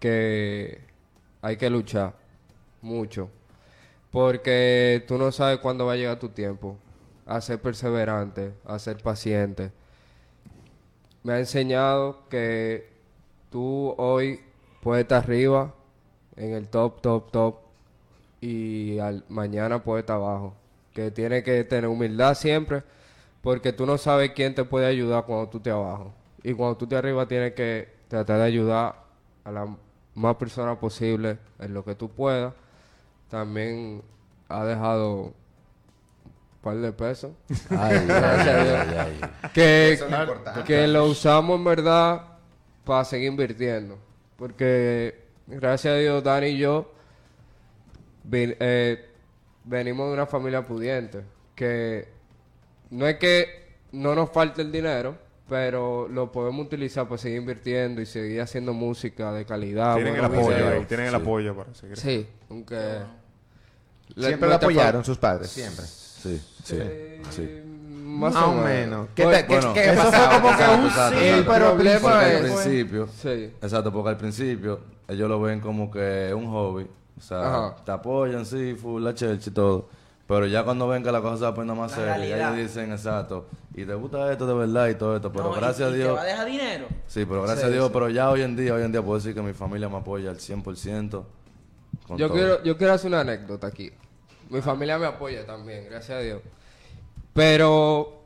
que 0.00 0.80
hay 1.42 1.56
que 1.58 1.68
luchar 1.68 2.14
mucho. 2.80 3.28
Porque 4.10 5.04
tú 5.06 5.18
no 5.18 5.30
sabes 5.32 5.58
cuándo 5.58 5.86
va 5.86 5.92
a 5.92 5.96
llegar 5.96 6.18
tu 6.18 6.28
tiempo. 6.30 6.76
A 7.32 7.40
ser 7.40 7.60
perseverante, 7.62 8.52
a 8.66 8.78
ser 8.78 8.98
paciente. 8.98 9.72
Me 11.22 11.32
ha 11.32 11.38
enseñado 11.38 12.28
que 12.28 12.90
tú 13.50 13.94
hoy 13.96 14.40
puedes 14.82 15.04
estar 15.04 15.22
arriba, 15.22 15.72
en 16.36 16.52
el 16.52 16.68
top, 16.68 17.00
top, 17.00 17.30
top, 17.30 17.56
y 18.42 18.98
al, 18.98 19.24
mañana 19.30 19.82
puedes 19.82 20.02
estar 20.02 20.16
abajo. 20.16 20.54
Que 20.92 21.10
tienes 21.10 21.42
que 21.42 21.64
tener 21.64 21.88
humildad 21.88 22.34
siempre, 22.34 22.82
porque 23.40 23.72
tú 23.72 23.86
no 23.86 23.96
sabes 23.96 24.32
quién 24.32 24.54
te 24.54 24.64
puede 24.64 24.84
ayudar 24.86 25.24
cuando 25.24 25.48
tú 25.48 25.56
estés 25.56 25.72
abajo. 25.72 26.12
Y 26.42 26.52
cuando 26.52 26.76
tú 26.76 26.84
estés 26.84 26.98
arriba 26.98 27.26
tienes 27.26 27.54
que 27.54 27.88
tratar 28.08 28.40
de 28.40 28.44
ayudar 28.44 28.96
a 29.44 29.50
la 29.50 29.74
más 30.14 30.36
personas 30.36 30.76
posible 30.76 31.38
en 31.58 31.72
lo 31.72 31.82
que 31.82 31.94
tú 31.94 32.10
puedas. 32.10 32.52
También 33.30 34.02
ha 34.50 34.64
dejado 34.64 35.32
par 36.62 36.76
de 36.76 36.92
pesos. 36.92 37.32
Ay, 37.70 38.04
Gracias 38.06 38.48
a 38.48 38.64
Dios. 38.64 38.78
ay, 38.80 38.96
ay, 38.98 39.20
ay. 39.42 39.50
que, 39.52 39.92
es 39.92 40.00
lo 40.00 40.64
que 40.64 40.86
lo 40.86 41.04
usamos 41.06 41.58
en 41.58 41.64
verdad 41.64 42.22
para 42.84 43.04
seguir 43.04 43.28
invirtiendo. 43.28 43.98
Porque 44.36 45.24
gracias 45.46 45.94
a 45.94 45.96
Dios, 45.98 46.22
Dani 46.24 46.46
y 46.48 46.58
yo 46.58 46.92
eh, 48.32 49.08
venimos 49.64 50.08
de 50.08 50.14
una 50.14 50.26
familia 50.26 50.62
pudiente. 50.62 51.22
Que 51.54 52.08
no 52.90 53.06
es 53.06 53.16
que 53.16 53.74
no 53.92 54.14
nos 54.14 54.30
falte 54.30 54.62
el 54.62 54.72
dinero, 54.72 55.16
pero 55.48 56.08
lo 56.08 56.32
podemos 56.32 56.66
utilizar 56.66 57.06
para 57.06 57.18
seguir 57.18 57.38
invirtiendo 57.38 58.00
y 58.00 58.06
seguir 58.06 58.40
haciendo 58.40 58.72
música 58.72 59.32
de 59.32 59.44
calidad. 59.44 59.94
tienen 59.96 60.16
el 60.16 60.24
apoyo 60.24 60.48
videos. 60.48 60.72
ahí, 60.72 60.84
tienen 60.86 61.06
el 61.06 61.14
apoyo 61.14 61.54
para 61.56 61.74
seguir. 61.74 61.96
Sí, 61.98 62.26
aunque... 62.48 62.76
Siempre 64.14 64.16
lo 64.16 64.28
nuestra 64.28 64.48
fa- 64.50 64.56
apoyaron 64.56 65.04
sus 65.04 65.18
padres, 65.18 65.48
siempre. 65.50 65.84
Sí, 66.22 66.40
sí, 66.64 66.76
Eh, 66.78 67.22
sí. 67.30 67.48
Más 68.04 68.34
Más 68.34 68.44
o 68.44 68.52
menos. 68.52 68.64
menos. 68.64 69.08
¿Qué, 69.14 69.22
Pues, 69.24 69.38
te- 69.38 69.46
qué- 69.46 69.54
bueno, 69.54 69.72
qué 69.74 69.90
eso 69.90 70.02
pasaba? 70.04 70.28
fue 70.28 70.40
como 70.40 70.56
que 70.58 70.64
un 70.64 70.86
exacto, 70.86 71.18
sí, 71.18 71.24
exacto. 71.26 71.52
pero 71.52 71.72
problema 71.74 72.00
Porque 72.00 72.16
al 72.24 72.32
es- 72.32 72.40
principio, 72.52 73.08
Sí. 73.22 73.28
exacto, 73.62 73.92
porque 73.92 74.08
al 74.10 74.16
principio 74.18 74.80
ellos 75.08 75.28
lo 75.28 75.40
ven 75.40 75.60
como 75.60 75.90
que 75.90 76.28
es 76.28 76.34
un 76.34 76.46
hobby. 76.50 76.86
O 77.18 77.20
sea, 77.20 77.38
Ajá. 77.40 77.76
te 77.84 77.90
apoyan, 77.92 78.44
sí, 78.44 78.74
full, 78.74 79.02
la 79.02 79.14
church 79.14 79.46
y 79.46 79.50
todo. 79.50 79.88
Pero 80.26 80.46
ya 80.46 80.62
cuando 80.62 80.86
ven 80.88 81.02
que 81.02 81.10
la 81.12 81.20
cosa 81.20 81.36
se 81.38 81.42
va 81.44 81.54
poniendo 81.54 81.80
más 81.80 81.92
seria, 81.92 82.16
ya 82.18 82.36
ellos 82.54 82.56
dicen, 82.68 82.92
exacto, 82.92 83.46
y 83.74 83.84
te 83.84 83.94
gusta 83.94 84.30
esto 84.30 84.46
de 84.46 84.54
verdad 84.54 84.88
y 84.88 84.94
todo 84.94 85.16
esto. 85.16 85.32
Pero 85.32 85.44
No, 85.44 85.52
gracias 85.52 85.80
y 85.80 85.82
a 85.82 85.90
te 85.90 85.96
Dios. 85.98 86.16
va 86.16 86.22
a 86.22 86.24
dejar 86.24 86.46
dinero. 86.46 86.86
Sí, 87.06 87.24
pero 87.24 87.42
gracias 87.42 87.60
Sí, 87.60 87.66
a 87.66 87.70
Dios, 87.70 87.86
sí. 87.86 87.90
pero 87.92 88.08
ya 88.10 88.30
hoy 88.30 88.42
en 88.42 88.56
día, 88.56 88.74
hoy 88.74 88.82
en 88.82 88.92
día 88.92 89.02
puedo 89.02 89.18
decir 89.18 89.34
que 89.34 89.42
mi 89.42 89.52
familia 89.52 89.88
me 89.88 89.96
apoya 89.96 90.30
al 90.30 90.38
100%. 90.38 91.24
Con 92.06 92.16
Yo 92.18 92.28
todo. 92.28 92.36
quiero, 92.36 92.62
yo 92.62 92.76
quiero 92.76 92.92
hacer 92.94 93.08
una 93.08 93.20
anécdota 93.20 93.66
aquí. 93.66 93.90
Mi 94.52 94.60
familia 94.60 94.98
me 94.98 95.06
apoya 95.06 95.46
también, 95.46 95.86
gracias 95.86 96.18
a 96.18 96.20
Dios. 96.20 96.42
Pero 97.32 98.20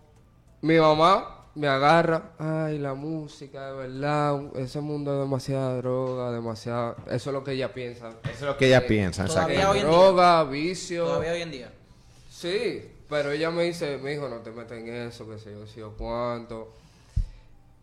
mi 0.62 0.76
mamá 0.76 1.44
me 1.54 1.68
agarra, 1.68 2.32
ay, 2.38 2.78
la 2.78 2.94
música, 2.94 3.70
de 3.70 3.76
verdad, 3.76 4.40
ese 4.56 4.80
mundo 4.80 5.12
es 5.14 5.20
demasiada 5.20 5.76
droga, 5.76 6.32
demasiada... 6.32 6.96
Eso 7.06 7.30
es 7.30 7.32
lo 7.34 7.44
que 7.44 7.52
ella 7.52 7.72
piensa. 7.72 8.08
Eso 8.24 8.30
es 8.32 8.40
lo 8.42 8.56
que 8.56 8.66
ella 8.66 8.84
piensa, 8.86 9.24
Todavía 9.26 9.54
exacto. 9.54 9.70
hoy 9.72 9.78
en 9.78 9.86
día. 9.86 9.96
Droga, 9.96 10.44
vicio... 10.44 11.04
Todavía 11.04 11.32
hoy 11.32 11.42
en 11.42 11.50
día. 11.52 11.72
Sí, 12.28 12.90
pero 13.08 13.30
ella 13.30 13.50
me 13.52 13.62
dice, 13.62 13.96
mi 13.98 14.10
hijo, 14.10 14.28
no 14.28 14.38
te 14.38 14.50
metas 14.50 14.78
en 14.78 14.88
eso, 14.88 15.28
que 15.28 15.38
sé 15.38 15.52
yo, 15.52 15.64
si 15.68 15.80
o 15.80 15.92
cuánto. 15.92 16.72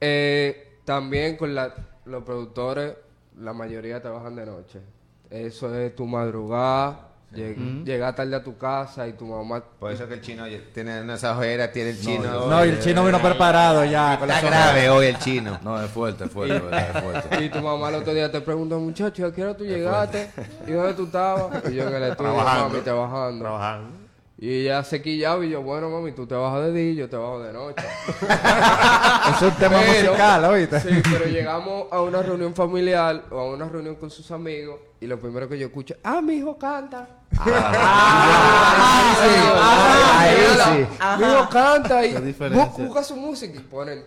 Eh, 0.02 0.80
también 0.84 1.38
con 1.38 1.56
la- 1.56 1.74
los 2.06 2.24
productores, 2.26 2.94
la 3.40 3.54
mayoría 3.54 4.02
trabajan 4.02 4.36
de 4.36 4.46
noche. 4.46 4.82
Eso 5.30 5.74
es 5.76 5.96
tu 5.96 6.06
madrugada, 6.06 7.08
lleg- 7.34 7.84
llegar 7.84 8.16
tarde 8.16 8.36
a 8.36 8.44
tu 8.44 8.58
casa 8.58 9.08
y 9.08 9.14
tu 9.14 9.26
mamá... 9.26 9.64
Por 9.80 9.92
eso 9.92 10.08
que 10.08 10.16
el 10.16 10.22
chino 10.22 10.44
tiene 10.74 11.02
unas 11.02 11.24
ojeras, 11.24 11.72
tiene 11.72 11.92
el 11.92 12.00
chino. 12.00 12.48
No, 12.50 12.66
y 12.66 12.70
el 12.70 12.80
chino 12.80 13.04
vino 13.06 13.20
preparado 13.22 13.84
ya. 13.86 14.14
Está 14.16 14.42
grave 14.42 14.90
hoy 14.90 15.08
el 15.08 15.18
chino. 15.20 15.60
No, 15.64 15.82
es 15.84 15.90
fuerte, 15.92 16.26
es 16.26 16.32
fuerte, 16.32 16.60
¿verdad? 16.60 16.90
Es 16.96 17.02
fuerte. 17.04 17.44
Y 17.46 17.50
tu 17.50 17.60
mamá 17.60 17.90
el 17.90 17.96
otro 17.96 18.14
día 18.14 18.32
te 18.32 18.42
pregunta, 18.42 18.76
muchacho, 18.78 19.26
¿a 19.26 19.34
qué 19.34 19.44
hora 19.44 19.58
tú 19.58 19.66
llegaste? 19.66 20.30
¿Y 20.68 20.72
dónde 20.72 20.94
tú 20.94 21.06
estabas? 21.06 21.64
Y 21.70 21.76
yo 21.76 21.88
en 21.88 21.96
el 21.96 22.04
estudio, 22.12 22.34
Trabajando. 22.34 22.70
mami, 22.70 22.82
trabajando. 22.82 23.40
Trabajando. 23.44 24.03
Y 24.38 24.50
ella 24.64 24.84
se 24.84 25.02
quillaba 25.02 25.46
y 25.46 25.50
yo, 25.52 25.62
bueno, 25.62 25.90
mami, 25.90 26.12
tú 26.12 26.26
te 26.26 26.34
bajas 26.36 26.64
de 26.66 26.74
día, 26.74 26.94
yo 27.04 27.10
te 27.10 27.16
bajo 27.16 27.40
de 27.40 27.54
noche. 27.54 27.86
Es 29.36 29.42
un 29.42 29.52
tema 29.52 29.80
Pero- 29.80 30.12
musical, 30.12 30.46
¿oíste? 30.46 30.80
Sí, 30.82 31.02
pero 31.10 31.26
llegamos 31.26 31.86
a 31.92 32.02
una 32.02 32.22
reunión 32.22 32.54
familiar 32.54 33.24
o 33.32 33.40
a 33.40 33.46
una 33.54 33.70
reunión 33.70 33.96
con 33.96 34.10
sus 34.10 34.30
amigos 34.32 34.80
y 35.00 35.08
lo 35.08 35.18
primero 35.20 35.48
que 35.48 35.58
yo 35.58 35.68
escucho, 35.68 35.96
ah, 36.04 36.20
mi 36.22 36.36
hijo 36.36 36.58
canta. 36.58 37.08
Ah, 37.38 39.14
ahí 40.20 40.36
sí. 40.36 40.88
sí. 41.00 41.22
Mi 41.24 41.32
hijo 41.32 41.50
canta 41.50 42.06
y 42.06 42.34
busca 42.78 43.04
su 43.04 43.16
música 43.16 43.58
y 43.58 43.64
ponen 43.64 44.04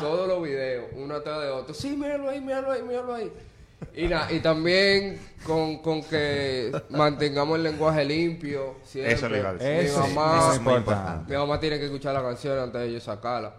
todos 0.00 0.26
los 0.26 0.42
videos, 0.42 0.86
uno 0.96 1.14
atrás 1.16 1.40
de 1.42 1.50
otro. 1.50 1.74
Sí, 1.74 1.90
míralo 1.96 2.30
ahí, 2.30 2.40
míralo 2.40 2.72
ahí, 2.72 2.82
míralo 2.82 3.14
ahí. 3.14 3.32
Y, 3.94 4.06
na- 4.08 4.30
y 4.30 4.40
también 4.40 5.18
con, 5.44 5.78
con 5.78 6.02
que 6.02 6.72
mantengamos 6.90 7.56
el 7.56 7.62
lenguaje 7.64 8.04
limpio. 8.04 8.76
Siempre. 8.84 9.14
Eso 9.14 9.28
le 9.28 9.38
iba 9.38 9.50
a 9.50 9.52
decir. 9.54 9.68
Mi 9.82 9.84
Eso, 9.88 10.00
mamá, 10.14 10.38
eso 10.38 10.52
es 10.54 10.60
muy 10.60 10.74
importante. 10.74 11.32
mi 11.32 11.38
mamá 11.38 11.60
tiene 11.60 11.78
que 11.78 11.84
escuchar 11.86 12.14
la 12.14 12.22
canción 12.22 12.58
antes 12.58 12.80
de 12.80 12.92
yo 12.92 13.00
sacarla. 13.00 13.54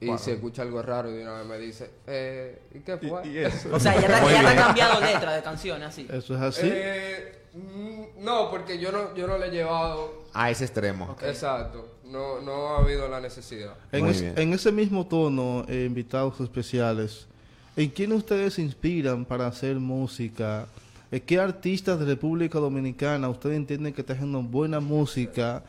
Y 0.00 0.18
si 0.18 0.32
escucha 0.32 0.62
algo 0.62 0.82
raro, 0.82 1.12
de 1.12 1.22
una 1.22 1.34
vez 1.38 1.46
me 1.46 1.58
dice, 1.58 1.88
eh, 2.08 2.60
¿y 2.74 2.80
qué 2.80 2.96
fue? 2.98 3.24
Y, 3.24 3.30
y 3.34 3.38
eso. 3.38 3.68
O 3.72 3.78
sea, 3.78 3.94
ya 3.94 4.08
te, 4.08 4.32
ya 4.32 4.50
te 4.50 4.56
cambiado 4.56 5.00
letra 5.00 5.32
de 5.36 5.42
canciones 5.44 5.88
así. 5.88 6.08
Eso 6.12 6.34
es 6.34 6.40
así. 6.40 6.60
Eh, 6.64 7.38
mm, 7.54 8.24
no, 8.24 8.50
porque 8.50 8.80
yo 8.80 8.90
no, 8.90 9.14
yo 9.14 9.28
no 9.28 9.38
le 9.38 9.46
he 9.46 9.50
llevado. 9.52 10.24
A 10.34 10.50
ese 10.50 10.64
extremo. 10.64 11.16
Exacto. 11.22 11.88
No, 12.04 12.40
no 12.40 12.70
ha 12.74 12.78
habido 12.80 13.06
la 13.08 13.20
necesidad. 13.20 13.74
En, 13.92 14.06
es- 14.06 14.22
en 14.22 14.52
ese 14.52 14.72
mismo 14.72 15.06
tono, 15.06 15.64
eh, 15.68 15.84
invitados 15.86 16.40
especiales, 16.40 17.28
¿en 17.76 17.90
quién 17.90 18.12
ustedes 18.12 18.54
se 18.54 18.62
inspiran 18.62 19.24
para 19.24 19.46
hacer 19.46 19.78
música? 19.78 20.66
¿En 21.10 21.20
¿Qué 21.20 21.38
artistas 21.38 21.98
de 21.98 22.06
República 22.06 22.58
Dominicana 22.58 23.28
ustedes 23.28 23.56
entienden 23.56 23.92
que 23.92 24.00
están 24.00 24.16
haciendo 24.16 24.42
buena 24.42 24.80
música? 24.80 25.62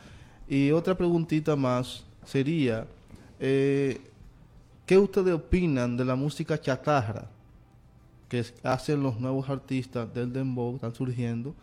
Y 0.48 0.72
otra 0.72 0.96
preguntita 0.96 1.56
más 1.56 2.04
sería, 2.26 2.86
eh, 3.40 4.00
¿qué 4.86 4.98
ustedes 4.98 5.34
opinan 5.34 5.98
de 5.98 6.06
la 6.06 6.16
música 6.16 6.60
chatarra 6.60 7.28
que 8.30 8.46
hacen 8.64 9.04
los 9.04 9.20
nuevos 9.20 9.50
artistas 9.50 10.14
del 10.14 10.32
Dembow, 10.32 10.76
están 10.76 10.96
surgiendo? 10.96 11.56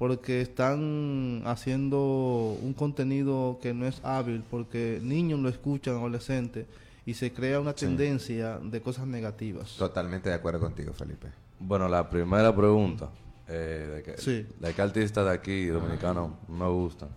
porque 0.00 0.40
están 0.40 1.42
haciendo 1.44 2.56
un 2.62 2.72
contenido 2.72 3.58
que 3.60 3.74
no 3.74 3.86
es 3.86 4.00
hábil, 4.02 4.42
porque 4.50 4.98
niños 5.02 5.40
lo 5.40 5.50
escuchan, 5.50 5.96
adolescentes, 5.96 6.64
y 7.06 7.14
se 7.14 7.32
crea 7.32 7.60
una 7.60 7.72
tendencia 7.72 8.58
de 8.62 8.80
cosas 8.80 9.06
negativas. 9.06 9.76
Totalmente 9.76 10.28
de 10.28 10.34
acuerdo 10.34 10.60
contigo, 10.60 10.92
Felipe. 10.92 11.28
Bueno, 11.58 11.88
la 11.88 12.08
primera 12.08 12.54
pregunta, 12.54 13.08
eh, 13.48 13.92
de, 13.96 14.02
que, 14.02 14.18
Sí. 14.18 14.46
de 14.58 14.74
qué 14.74 14.82
artistas 14.82 15.24
de 15.24 15.32
aquí, 15.32 15.66
dominicanos, 15.66 16.30
me 16.48 16.68
gustan. 16.68 17.08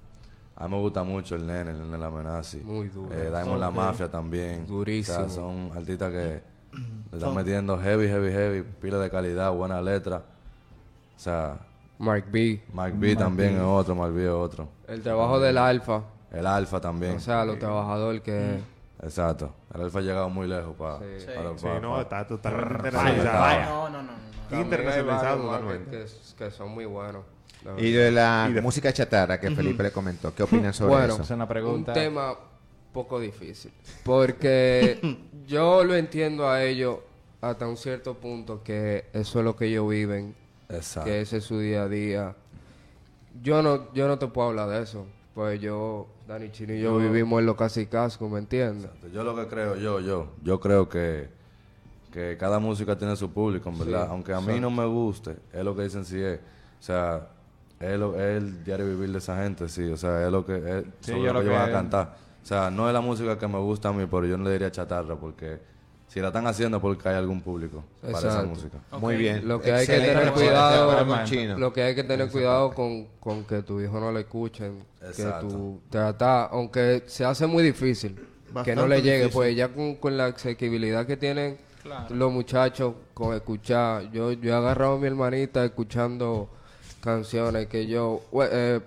A 0.56 0.68
mí 0.68 0.76
me 0.76 0.82
gusta 0.82 1.04
mucho 1.04 1.36
el 1.36 1.46
nene, 1.48 1.72
el 1.72 1.80
nene 1.82 1.98
la 1.98 2.08
amenaza. 2.08 2.58
Muy 2.64 2.88
duro. 2.90 3.14
Eh, 3.14 3.30
Diamond 3.30 3.60
La. 3.60 3.72
Mafia 3.72 4.10
también. 4.10 4.66
Durísimo. 4.68 5.18
O 5.18 5.22
sea, 5.22 5.30
son 5.30 5.72
artistas 5.76 6.12
que 6.12 6.42
le 7.12 7.18
están 7.18 7.34
metiendo 7.36 7.78
heavy, 7.80 8.08
heavy, 8.08 8.32
heavy, 8.32 8.64
pila 8.80 8.98
de 9.00 9.10
calidad, 9.10 9.52
buena 9.52 9.82
letra. 9.82 10.24
O 11.16 11.20
sea, 11.20 11.60
Mark 11.98 12.26
B. 12.32 12.62
Mark 12.74 12.94
B 12.98 13.16
también 13.16 13.56
es 13.56 13.62
otro, 13.62 13.96
Mark 13.96 14.14
B 14.14 14.24
es 14.24 14.30
otro. 14.30 14.70
El 14.88 15.02
trabajo 15.02 15.40
del 15.40 15.58
alfa. 15.58 16.04
El 16.32 16.48
Alfa 16.48 16.82
también. 16.82 17.16
O 17.18 17.20
sea, 17.20 17.46
los 17.46 17.60
trabajadores 17.60 18.22
que... 18.22 18.58
Exacto. 19.04 19.54
El 19.74 19.82
Alfa 19.82 20.00
ha 20.00 20.02
llegado 20.02 20.30
muy 20.30 20.48
lejos 20.48 20.76
para... 20.78 21.00
Sí. 21.00 21.26
para- 21.36 21.58
Sí, 21.58 21.64
para- 21.66 21.80
no, 21.80 22.00
está 22.02 22.28
totalmente 22.28 22.90
Vaya, 22.92 23.10
internacionalizado. 23.16 23.90
No, 23.90 23.90
no, 23.90 24.04
no, 24.04 24.12
no. 24.52 24.62
Internacionalizado 24.62 25.42
totalmente. 25.44 25.92
que, 25.92 26.06
que, 26.46 26.52
son 26.52 26.70
muy 26.72 26.86
buenos. 26.86 27.24
Y 27.78 27.92
de 27.92 28.12
la 28.12 28.48
Y 28.50 28.54
de- 28.54 28.62
música 28.62 28.92
chatarra 28.94 29.40
que 29.40 29.50
Felipe 29.52 29.84
le 29.84 29.92
comentó, 29.92 30.34
¿qué 30.36 30.44
opinan 30.44 30.74
sobre 30.74 30.92
Bueno, 30.94 31.14
eso? 31.16 31.24
Es 31.24 31.30
una 31.32 31.48
pregunta. 31.48 31.92
Un 31.92 31.96
tema 31.98 32.36
poco 32.92 33.20
difícil. 33.20 33.72
Porque 34.04 35.00
yo 35.48 35.84
lo 35.84 35.96
entiendo 35.96 36.48
a 36.50 36.62
ellos 36.62 36.98
hasta 37.42 37.68
un 37.68 37.78
cierto 37.78 38.14
punto 38.16 38.62
que 38.64 39.06
eso 39.14 39.40
es 39.40 39.46
lo 39.46 39.56
que 39.56 39.66
ellos 39.66 39.90
viven, 39.90 40.36
Exacto. 40.70 41.10
que 41.10 41.22
ese 41.22 41.38
es 41.38 41.44
su 41.46 41.58
día 41.60 41.84
a 41.84 41.88
día. 41.90 42.36
Yo 43.42 43.62
no, 43.64 43.92
yo 43.94 44.08
no 44.08 44.20
te 44.20 44.28
puedo 44.28 44.50
hablar 44.50 44.70
de 44.70 44.84
eso. 44.84 45.06
Pues 45.34 45.60
yo, 45.60 46.08
Dani 46.34 46.52
Chino 46.52 46.74
y 46.74 46.82
yo 46.82 46.98
vivimos 46.98 47.40
en 47.40 47.46
lo 47.46 47.56
casi 47.56 47.86
casco, 47.86 48.28
¿me 48.28 48.40
entiendes? 48.40 48.90
Yo 49.14 49.24
lo 49.24 49.36
que 49.36 49.48
creo, 49.48 49.76
yo, 49.76 50.00
yo, 50.00 50.32
yo 50.44 50.60
creo 50.60 50.90
que, 50.90 51.30
que 52.12 52.38
cada 52.40 52.58
música 52.58 52.98
tiene 52.98 53.16
su 53.16 53.30
público, 53.32 53.70
en 53.70 53.78
verdad. 53.78 54.08
Aunque 54.10 54.34
a 54.34 54.42
mí 54.42 54.60
no 54.60 54.72
me 54.72 54.86
guste, 54.86 55.36
es 55.54 55.64
lo 55.64 55.76
que 55.76 55.84
dicen 55.84 56.04
si 56.06 56.20
es. 56.20 56.40
O 56.80 56.84
sea, 56.84 57.28
es, 57.80 58.00
lo, 58.00 58.16
es 58.16 58.42
el 58.42 58.64
diario 58.64 58.88
vivir 58.88 59.12
de 59.12 59.20
esa 59.20 59.44
gente, 59.44 59.70
sí. 59.70 59.84
O 59.92 59.98
sea, 59.98 60.26
es 60.26 60.32
lo 60.32 60.44
que, 60.44 60.56
es 60.56 60.86
Sí, 61.02 61.12
sobre 61.12 61.24
yo 61.24 61.34
lo 61.34 61.40
que 61.42 61.46
ellos 61.46 61.54
van 61.56 61.62
a 61.62 61.66
que- 61.68 61.72
cantar. 61.72 62.16
O 62.42 62.46
sea, 62.46 62.72
no 62.72 62.88
es 62.88 62.94
la 62.94 63.02
música 63.02 63.38
que 63.38 63.48
me 63.48 63.60
gusta 63.60 63.90
a 63.90 63.94
mí, 63.94 64.06
pero 64.10 64.26
yo 64.26 64.36
no 64.38 64.44
le 64.46 64.52
diría 64.54 64.72
chatarra, 64.72 65.16
porque 65.16 65.60
si 66.14 66.20
la 66.20 66.28
están 66.28 66.46
haciendo 66.46 66.80
porque 66.80 67.10
hay 67.10 67.16
algún 67.16 67.42
público 67.42 67.84
para 68.00 68.20
esa 68.20 68.44
música. 68.44 68.78
Muy 69.00 69.16
bien. 69.16 69.48
Lo 69.48 69.60
que 69.60 69.72
hay 69.72 69.88
que 69.88 70.00
tener 70.00 70.32
cuidado, 70.32 71.06
lo 71.58 71.74
que 71.74 71.82
hay 71.82 71.96
que 71.96 72.04
tener 72.04 72.30
cuidado 72.30 72.72
con, 72.72 73.08
con 73.20 73.44
que 73.46 73.64
tu 73.64 73.82
hijo 73.82 74.00
no 74.00 74.12
le 74.12 74.20
escuchen, 74.20 74.84
Exacto. 75.02 75.48
que 75.48 75.54
tú 75.54 75.82
tratas, 75.90 76.50
aunque 76.52 77.02
se 77.08 77.26
hace 77.26 77.48
muy 77.48 77.64
difícil, 77.64 78.16
que 78.64 78.76
no 78.76 78.86
le 78.86 78.98
llegue, 78.98 79.24
difícil. 79.24 79.34
pues 79.34 79.56
ya 79.56 79.70
con, 79.70 79.96
con 79.96 80.16
la 80.16 80.28
asequibilidad 80.28 81.08
que 81.08 81.18
tienen 81.18 81.58
los 82.10 82.32
muchachos 82.32 82.94
con 83.16 83.34
escuchar, 83.34 84.12
yo, 84.12 84.34
yo 84.34 84.54
he 84.54 84.56
agarrado 84.56 84.98
a 84.98 85.00
mi 85.00 85.08
hermanita 85.08 85.66
escuchando 85.66 86.48
canciones 87.02 87.66
que 87.66 87.88
yo, 87.88 88.22
eh, 88.52 88.80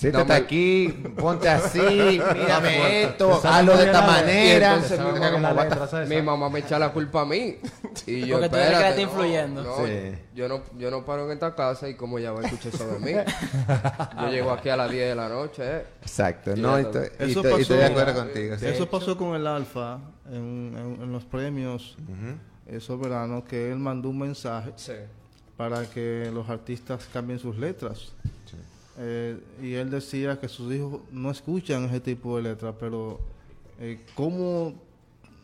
Siéntate 0.00 0.28
Dame- 0.32 0.44
aquí, 0.44 0.88
ponte 1.18 1.46
así, 1.48 1.78
mírame 2.34 3.02
esto, 3.02 3.38
hazlo 3.44 3.76
de 3.76 3.84
esta 3.84 4.00
manera. 4.06 4.74
Entonces 4.76 6.08
mi 6.08 6.22
mamá- 6.22 6.48
me 6.48 6.60
echa 6.60 6.78
la 6.78 6.90
culpa 6.90 7.20
a 7.20 7.24
mí. 7.26 7.58
Y 8.06 8.20
yo, 8.26 8.36
Porque 8.36 8.48
tú 8.48 8.56
eres 8.56 8.68
que 8.68 8.72
la 8.80 8.88
está 8.88 9.02
no, 9.02 9.08
influyendo. 9.10 9.62
no, 9.62 9.76
Sí. 9.86 10.14
yo, 10.34 10.48
no, 10.48 10.62
yo 10.78 10.90
no 10.90 11.04
paro 11.04 11.26
en 11.26 11.32
esta 11.32 11.54
casa 11.54 11.86
y 11.86 11.96
como 11.96 12.18
ella 12.18 12.32
va 12.32 12.40
a 12.40 12.44
escuchar 12.46 12.72
eso 12.74 12.86
de 12.88 12.98
mí. 12.98 13.12
yo 14.22 14.28
llego 14.30 14.50
aquí 14.52 14.70
a 14.70 14.76
las 14.78 14.90
10 14.90 15.08
de 15.10 15.14
la 15.14 15.28
noche. 15.28 15.62
eh. 15.66 15.86
Exacto, 16.00 16.56
no, 16.56 16.78
y 16.78 16.82
ya 16.82 16.88
estoy, 16.88 17.02
y 17.02 17.30
Eso 17.30 17.40
estoy- 17.42 17.58
y 17.58 17.62
estoy 17.62 17.76
de 17.76 17.82
pasó- 17.82 17.92
acuerdo 18.00 18.20
contigo. 18.24 18.56
sí. 18.58 18.66
Eso 18.66 18.86
pasó 18.90 19.16
con 19.18 19.34
el 19.34 19.46
Alfa 19.46 19.98
en, 20.30 20.34
en- 20.78 20.98
en 21.02 21.12
los 21.12 21.24
premios 21.26 21.96
esos 22.66 22.98
veranos, 22.98 23.44
que 23.44 23.70
él 23.70 23.78
mandó 23.78 24.08
un 24.08 24.18
mensaje 24.20 24.72
Sí. 24.76 24.92
para 25.58 25.84
que 25.84 26.30
los 26.32 26.48
artistas 26.48 27.06
cambien 27.12 27.38
sus 27.38 27.58
letras. 27.58 28.12
Eh, 29.02 29.40
y 29.62 29.72
él 29.74 29.88
decía 29.88 30.38
que 30.38 30.46
sus 30.46 30.70
hijos 30.72 31.00
no 31.10 31.30
escuchan 31.30 31.84
ese 31.84 32.00
tipo 32.00 32.36
de 32.36 32.42
letras, 32.42 32.74
pero 32.78 33.18
eh, 33.78 34.04
como 34.14 34.74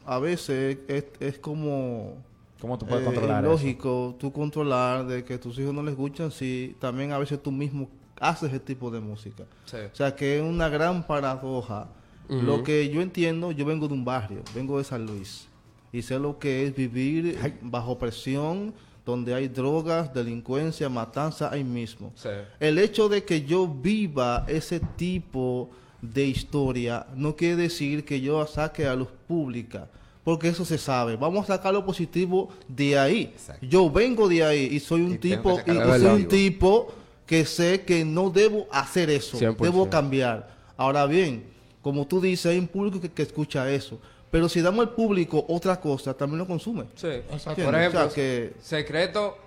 a 0.05 0.19
veces 0.19 0.79
es, 0.89 1.07
es 1.21 1.39
como 1.39 2.19
¿Cómo 2.61 2.77
tú 2.79 2.87
puedes 2.87 3.03
eh, 3.03 3.07
controlar 3.07 3.45
eso? 3.45 3.53
lógico 3.53 4.15
tú 4.19 4.31
controlar 4.31 5.07
de 5.07 5.25
que 5.25 5.39
tus 5.39 5.59
hijos 5.59 5.73
no 5.73 5.83
le 5.83 5.93
escuchan 5.93 6.31
si 6.31 6.77
también 6.81 7.13
a 7.13 7.19
veces 7.19 7.43
tú 7.43 7.51
mismo 7.51 7.89
haces 8.21 8.51
ese 8.51 8.61
tipo 8.61 8.91
de 8.91 9.01
música. 9.01 9.45
Sí. 9.65 9.79
O 9.91 9.95
sea 9.95 10.15
que 10.15 10.37
es 10.37 10.43
una 10.43 10.69
gran 10.69 11.07
paradoja. 11.07 11.89
Lo 12.29 12.65
que 12.65 12.89
yo 12.89 13.03
entiendo, 13.03 13.53
yo 13.53 13.65
vengo 13.65 13.87
de 13.87 13.95
un 13.95 14.05
barrio, 14.05 14.43
vengo 14.53 14.79
de 14.79 14.85
San 14.85 15.07
Luis. 15.07 15.47
Y 15.93 16.03
sé 16.03 16.19
lo 16.19 16.41
que 16.41 16.67
es 16.67 16.75
vivir 16.75 17.39
bajo 17.63 17.99
presión, 17.99 18.75
donde 19.07 19.33
hay 19.33 19.47
drogas, 19.47 20.13
delincuencia, 20.13 20.89
matanza 20.89 21.49
ahí 21.51 21.63
mismo. 21.63 22.13
Sí. 22.17 22.29
El 22.59 22.77
hecho 22.79 23.09
de 23.09 23.25
que 23.25 23.45
yo 23.45 23.69
viva 23.69 24.45
ese 24.49 24.81
tipo 24.81 25.71
de 26.03 26.27
historia 26.27 27.07
no 27.15 27.37
quiere 27.37 27.55
decir 27.57 28.05
que 28.05 28.21
yo 28.21 28.45
saque 28.47 28.85
a 28.85 28.97
luz 28.97 29.09
pública, 29.29 29.89
porque 30.25 30.49
eso 30.49 30.65
se 30.65 30.77
sabe. 30.77 31.15
Vamos 31.15 31.45
a 31.45 31.57
sacar 31.57 31.73
lo 31.73 31.87
positivo 31.87 32.49
de 32.67 32.99
ahí. 32.99 33.23
Exacto. 33.33 33.65
Yo 33.65 33.89
vengo 33.89 34.29
de 34.29 34.43
ahí 34.43 34.69
y 34.73 34.81
soy 34.81 35.03
un 35.03 35.13
Y 35.13 35.19
tipo 35.19 35.61
y 35.65 35.73
soy 35.73 36.05
un 36.07 36.27
tipo 36.27 36.93
que 37.25 37.45
sé 37.45 37.83
que 37.83 38.05
no 38.05 38.31
debo 38.31 38.67
hacer 38.73 39.09
eso, 39.09 39.39
100%. 39.39 39.57
debo 39.59 39.89
cambiar. 39.89 40.51
Ahora 40.77 41.07
bien, 41.07 41.45
como 41.81 42.09
tú 42.09 42.21
dices, 42.21 42.47
hay 42.47 42.59
un 42.59 42.67
público 42.67 43.01
que, 43.01 43.09
que 43.09 43.23
escucha 43.23 43.71
eso. 43.71 44.01
Pero 44.31 44.49
si 44.49 44.61
damos 44.61 44.87
al 44.87 44.95
público 44.95 45.45
otra 45.49 45.81
cosa, 45.81 46.15
también 46.15 46.39
lo 46.39 46.47
consume. 46.47 46.85
Sí. 46.97 47.07
Exacto. 47.09 47.65
Por 47.65 47.75
O 47.75 47.79
ejemplo, 47.79 48.01
sea 48.01 48.11
que- 48.15 48.53
Secreto, 48.61 49.39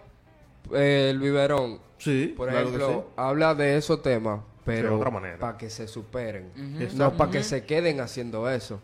eh, 0.74 1.08
el 1.12 1.20
biberón. 1.20 1.80
Sí, 1.98 2.34
Por 2.36 2.50
claro 2.50 2.70
que 2.70 2.76
ejemplo, 2.78 3.08
habla 3.18 3.54
de 3.56 3.76
esos 3.78 4.02
temas, 4.02 4.40
pero 4.64 4.90
de 4.92 4.96
otra 4.96 5.10
manera. 5.12 5.38
para 5.38 5.58
que 5.58 5.70
se 5.70 5.88
superen. 5.88 6.52
No 6.96 7.12
para 7.18 7.30
que 7.32 7.44
se 7.44 7.66
queden 7.66 8.00
haciendo 8.00 8.50
eso. 8.50 8.80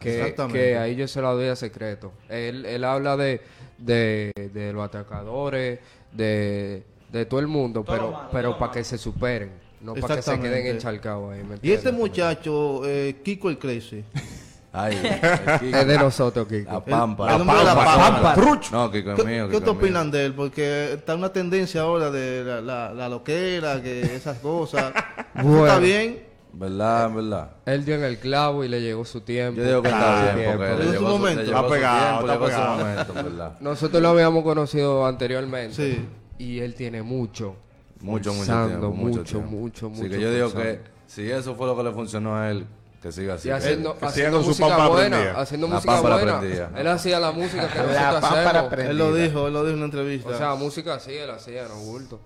Que, 0.00 0.20
Exactamente. 0.20 0.58
que 0.60 0.76
ahí 0.78 0.94
yo 0.96 1.08
se 1.08 1.20
la 1.22 1.30
doy 1.32 1.48
a 1.48 1.56
secreto. 1.56 2.12
Él, 2.28 2.64
él 2.66 2.84
habla 2.84 3.16
de, 3.16 3.40
de, 3.78 4.32
de 4.54 4.72
los 4.72 4.84
atacadores, 4.84 5.80
de, 6.12 6.82
de 7.10 7.26
todo 7.26 7.40
el 7.40 7.48
mundo, 7.48 7.84
pero, 7.84 8.28
pero 8.32 8.58
para 8.58 8.72
que 8.72 8.84
se 8.84 8.96
superen. 8.98 9.50
No 9.80 9.94
para 9.94 10.16
que 10.16 10.22
se 10.22 10.38
queden 10.40 10.66
encharcados 10.66 11.32
ahí. 11.32 11.42
¿me 11.44 11.56
Y 11.62 11.72
este 11.72 11.90
muchacho, 11.92 12.82
eh, 12.84 13.16
Kiko 13.24 13.48
el 13.50 13.58
Crazy, 13.58 14.04
Ay. 14.72 14.94
Es 15.72 15.86
de 15.86 15.98
nosotros, 15.98 16.46
Kiko. 16.46 16.72
La 16.72 16.84
pampa. 16.84 17.34
hombre 17.36 17.56
de 17.58 17.64
la 17.64 17.74
pampa. 17.74 18.36
No, 18.72 18.90
Kiko 18.90 19.14
¿Qué, 19.14 19.20
es 19.22 19.26
mío. 19.26 19.48
qué 19.48 19.60
te 19.60 19.70
opinan 19.70 20.10
de 20.10 20.26
él? 20.26 20.34
Porque 20.34 20.92
está 20.94 21.14
una 21.14 21.32
tendencia 21.32 21.80
ahora 21.82 22.10
de 22.10 22.44
la, 22.44 22.60
la, 22.60 22.94
la 22.94 23.08
loquera, 23.08 23.80
que 23.82 24.02
esas 24.14 24.38
cosas. 24.38 24.92
¿Eso 25.34 25.46
Bueno. 25.48 25.66
¿Está 25.66 25.78
bien? 25.78 26.22
¿Verdad? 26.52 27.12
¿Verdad? 27.12 27.50
Él 27.66 27.84
dio 27.84 27.94
en 27.94 28.04
el 28.04 28.18
clavo 28.18 28.64
y 28.64 28.68
le 28.68 28.80
llegó 28.80 29.04
su 29.04 29.20
tiempo. 29.20 29.60
Yo 29.60 29.66
digo 29.66 29.82
que 29.82 29.90
Ah, 29.92 30.20
está 30.26 30.34
bien, 30.36 30.56
porque 30.56 30.74
le 30.76 30.84
su 30.84 30.92
llegó 30.92 31.06
su, 31.06 31.18
momento. 31.18 31.40
le 31.42 31.46
Está 31.48 31.68
pegado, 31.68 32.06
tiempo, 32.08 32.20
está 32.20 32.32
llegó 32.34 32.44
su 32.46 32.50
pegado. 32.56 32.78
momento, 32.78 33.14
¿verdad? 33.14 33.52
Nosotros 33.60 34.02
lo 34.02 34.08
habíamos 34.08 34.44
conocido 34.44 35.06
anteriormente. 35.06 35.74
Sí. 35.74 36.08
Y 36.38 36.58
él 36.60 36.74
tiene 36.74 37.02
mucho. 37.02 37.56
Mucho, 38.00 38.32
mucho 38.32 38.66
tiempo. 38.66 38.90
Mucho, 38.90 39.18
mucho, 39.18 39.24
tiempo. 39.24 39.50
mucho, 39.50 39.86
Así 39.88 40.02
mucho 40.02 40.14
que 40.14 40.20
yo 40.20 40.32
digo 40.32 40.52
que 40.52 40.80
si 41.06 41.30
eso 41.30 41.54
fue 41.54 41.66
lo 41.66 41.76
que 41.76 41.82
le 41.82 41.92
funcionó 41.92 42.36
a 42.36 42.50
él, 42.50 42.64
que 43.02 43.12
siga 43.12 43.34
así. 43.34 43.48
Y 43.48 43.50
haciendo, 43.52 43.96
que 43.98 44.06
haciendo 44.06 44.40
su 44.42 44.48
música 44.48 44.88
buena, 44.88 45.30
haciendo 45.36 45.68
La 45.68 45.74
música 45.76 46.00
buena. 46.00 46.40
Él 46.76 46.86
hacía 46.88 47.20
la 47.20 47.30
música 47.32 47.68
que 47.68 47.78
La 47.78 48.12
nosotros 48.12 48.32
hacemos. 48.32 48.68
prendida. 48.70 48.90
Él 48.90 48.98
lo 48.98 49.14
dijo, 49.14 49.46
él 49.46 49.52
lo 49.52 49.60
dijo 49.60 49.70
en 49.70 49.76
una 49.76 49.84
entrevista. 49.84 50.28
O 50.30 50.38
sea, 50.38 50.54
música 50.54 50.94
así, 50.94 51.12
él 51.14 51.30
hacía, 51.30 51.68
no 51.68 51.76
bulto. 51.76 52.20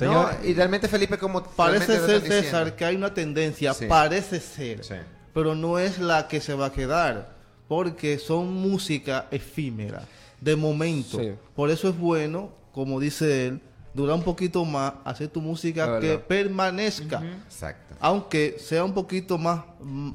No, 0.00 0.28
y 0.44 0.54
realmente 0.54 0.86
Felipe 0.86 1.18
como 1.18 1.42
parece 1.42 1.98
ser. 1.98 2.20
César, 2.20 2.76
que 2.76 2.84
hay 2.84 2.94
una 2.94 3.12
tendencia, 3.12 3.74
Sí. 3.74 3.86
parece 3.86 4.38
ser, 4.38 4.84
Sí. 4.84 4.94
pero 5.34 5.54
no 5.56 5.78
es 5.78 5.98
la 5.98 6.28
que 6.28 6.40
se 6.40 6.54
va 6.54 6.66
a 6.66 6.72
quedar, 6.72 7.30
porque 7.66 8.18
son 8.18 8.52
música 8.52 9.26
efímera, 9.32 10.02
de 10.40 10.54
momento. 10.54 11.18
Sí. 11.18 11.32
Por 11.56 11.70
eso 11.70 11.88
es 11.88 11.98
bueno, 11.98 12.50
como 12.72 13.00
dice 13.00 13.48
él, 13.48 13.60
durar 13.94 14.14
un 14.16 14.22
poquito 14.22 14.64
más, 14.64 14.92
hacer 15.04 15.28
tu 15.28 15.40
música 15.40 15.98
que 16.00 16.18
permanezca. 16.18 17.22
Exacto. 17.46 17.94
aunque 18.00 18.56
sea 18.60 18.84
un 18.84 18.94
poquito 18.94 19.38
más, 19.38 19.60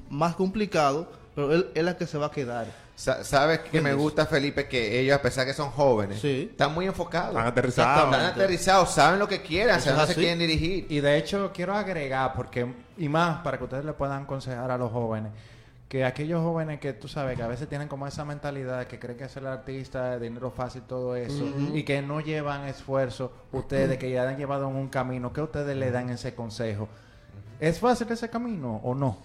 más 0.09 0.35
complicado, 0.35 1.11
pero 1.35 1.51
él 1.53 1.67
es 1.75 1.83
la 1.83 1.97
que 1.97 2.07
se 2.07 2.17
va 2.17 2.27
a 2.27 2.31
quedar. 2.31 2.67
Sa- 2.95 3.23
¿Sabes 3.23 3.59
que 3.59 3.81
me 3.81 3.93
gusta, 3.93 4.25
Felipe? 4.27 4.67
Que 4.67 4.99
ellos, 5.01 5.17
a 5.17 5.21
pesar 5.21 5.45
que 5.47 5.53
son 5.53 5.71
jóvenes, 5.71 6.19
Sí. 6.21 6.47
están 6.51 6.73
muy 6.73 6.85
enfocados. 6.85 7.29
Están 7.31 7.47
aterrizados. 7.47 8.05
Están 8.13 8.25
aterrizados, 8.27 8.91
saben 8.91 9.19
lo 9.19 9.27
que 9.27 9.41
quieren, 9.41 9.75
es 9.75 9.83
dónde 9.85 10.07
se 10.07 10.13
quieren 10.15 10.39
dirigir. 10.39 10.85
Y 10.89 10.99
de 11.01 11.17
hecho 11.17 11.51
quiero 11.53 11.73
agregar, 11.73 12.33
porque 12.35 12.71
y 12.97 13.09
más 13.09 13.39
para 13.41 13.57
que 13.57 13.63
ustedes 13.63 13.83
le 13.83 13.93
puedan 13.93 14.23
aconsejar 14.23 14.69
a 14.69 14.77
los 14.77 14.91
jóvenes, 14.91 15.31
que 15.93 16.03
aquellos 16.03 16.41
jóvenes 16.41 16.79
que 16.79 16.91
tú 16.93 17.07
sabes 17.07 17.37
que 17.37 17.43
a 17.43 17.47
veces 17.47 17.69
tienen 17.69 17.87
como 17.87 18.07
esa 18.07 18.25
mentalidad 18.25 18.87
que 18.87 18.97
creen 18.97 19.15
que 19.15 19.29
ser 19.29 19.45
artista, 19.45 20.17
dinero 20.17 20.49
fácil, 20.49 20.81
todo 20.81 21.15
eso, 21.15 21.45
y 21.71 21.83
que 21.83 22.01
no 22.01 22.19
llevan 22.19 22.63
esfuerzo, 22.67 23.31
ustedes 23.51 23.99
que 23.99 24.09
ya 24.09 24.27
han 24.27 24.35
llevado 24.35 24.67
en 24.67 24.75
un 24.75 24.87
camino, 24.87 25.31
¿qué 25.31 25.41
ustedes 25.43 25.77
le 25.77 25.91
dan 25.91 26.09
ese 26.09 26.33
consejo? 26.33 26.89
¿Es 27.59 27.79
fácil 27.79 28.11
ese 28.11 28.27
camino 28.27 28.81
o 28.83 28.95
no? 28.95 29.17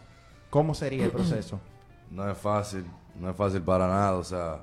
¿Cómo 0.50 0.74
sería 0.74 1.06
el 1.06 1.10
proceso? 1.10 1.58
No 2.10 2.30
es 2.30 2.36
fácil, 2.36 2.84
no 3.18 3.30
es 3.30 3.36
fácil 3.36 3.62
para 3.62 3.86
nada. 3.88 4.12
O 4.16 4.22
sea, 4.24 4.62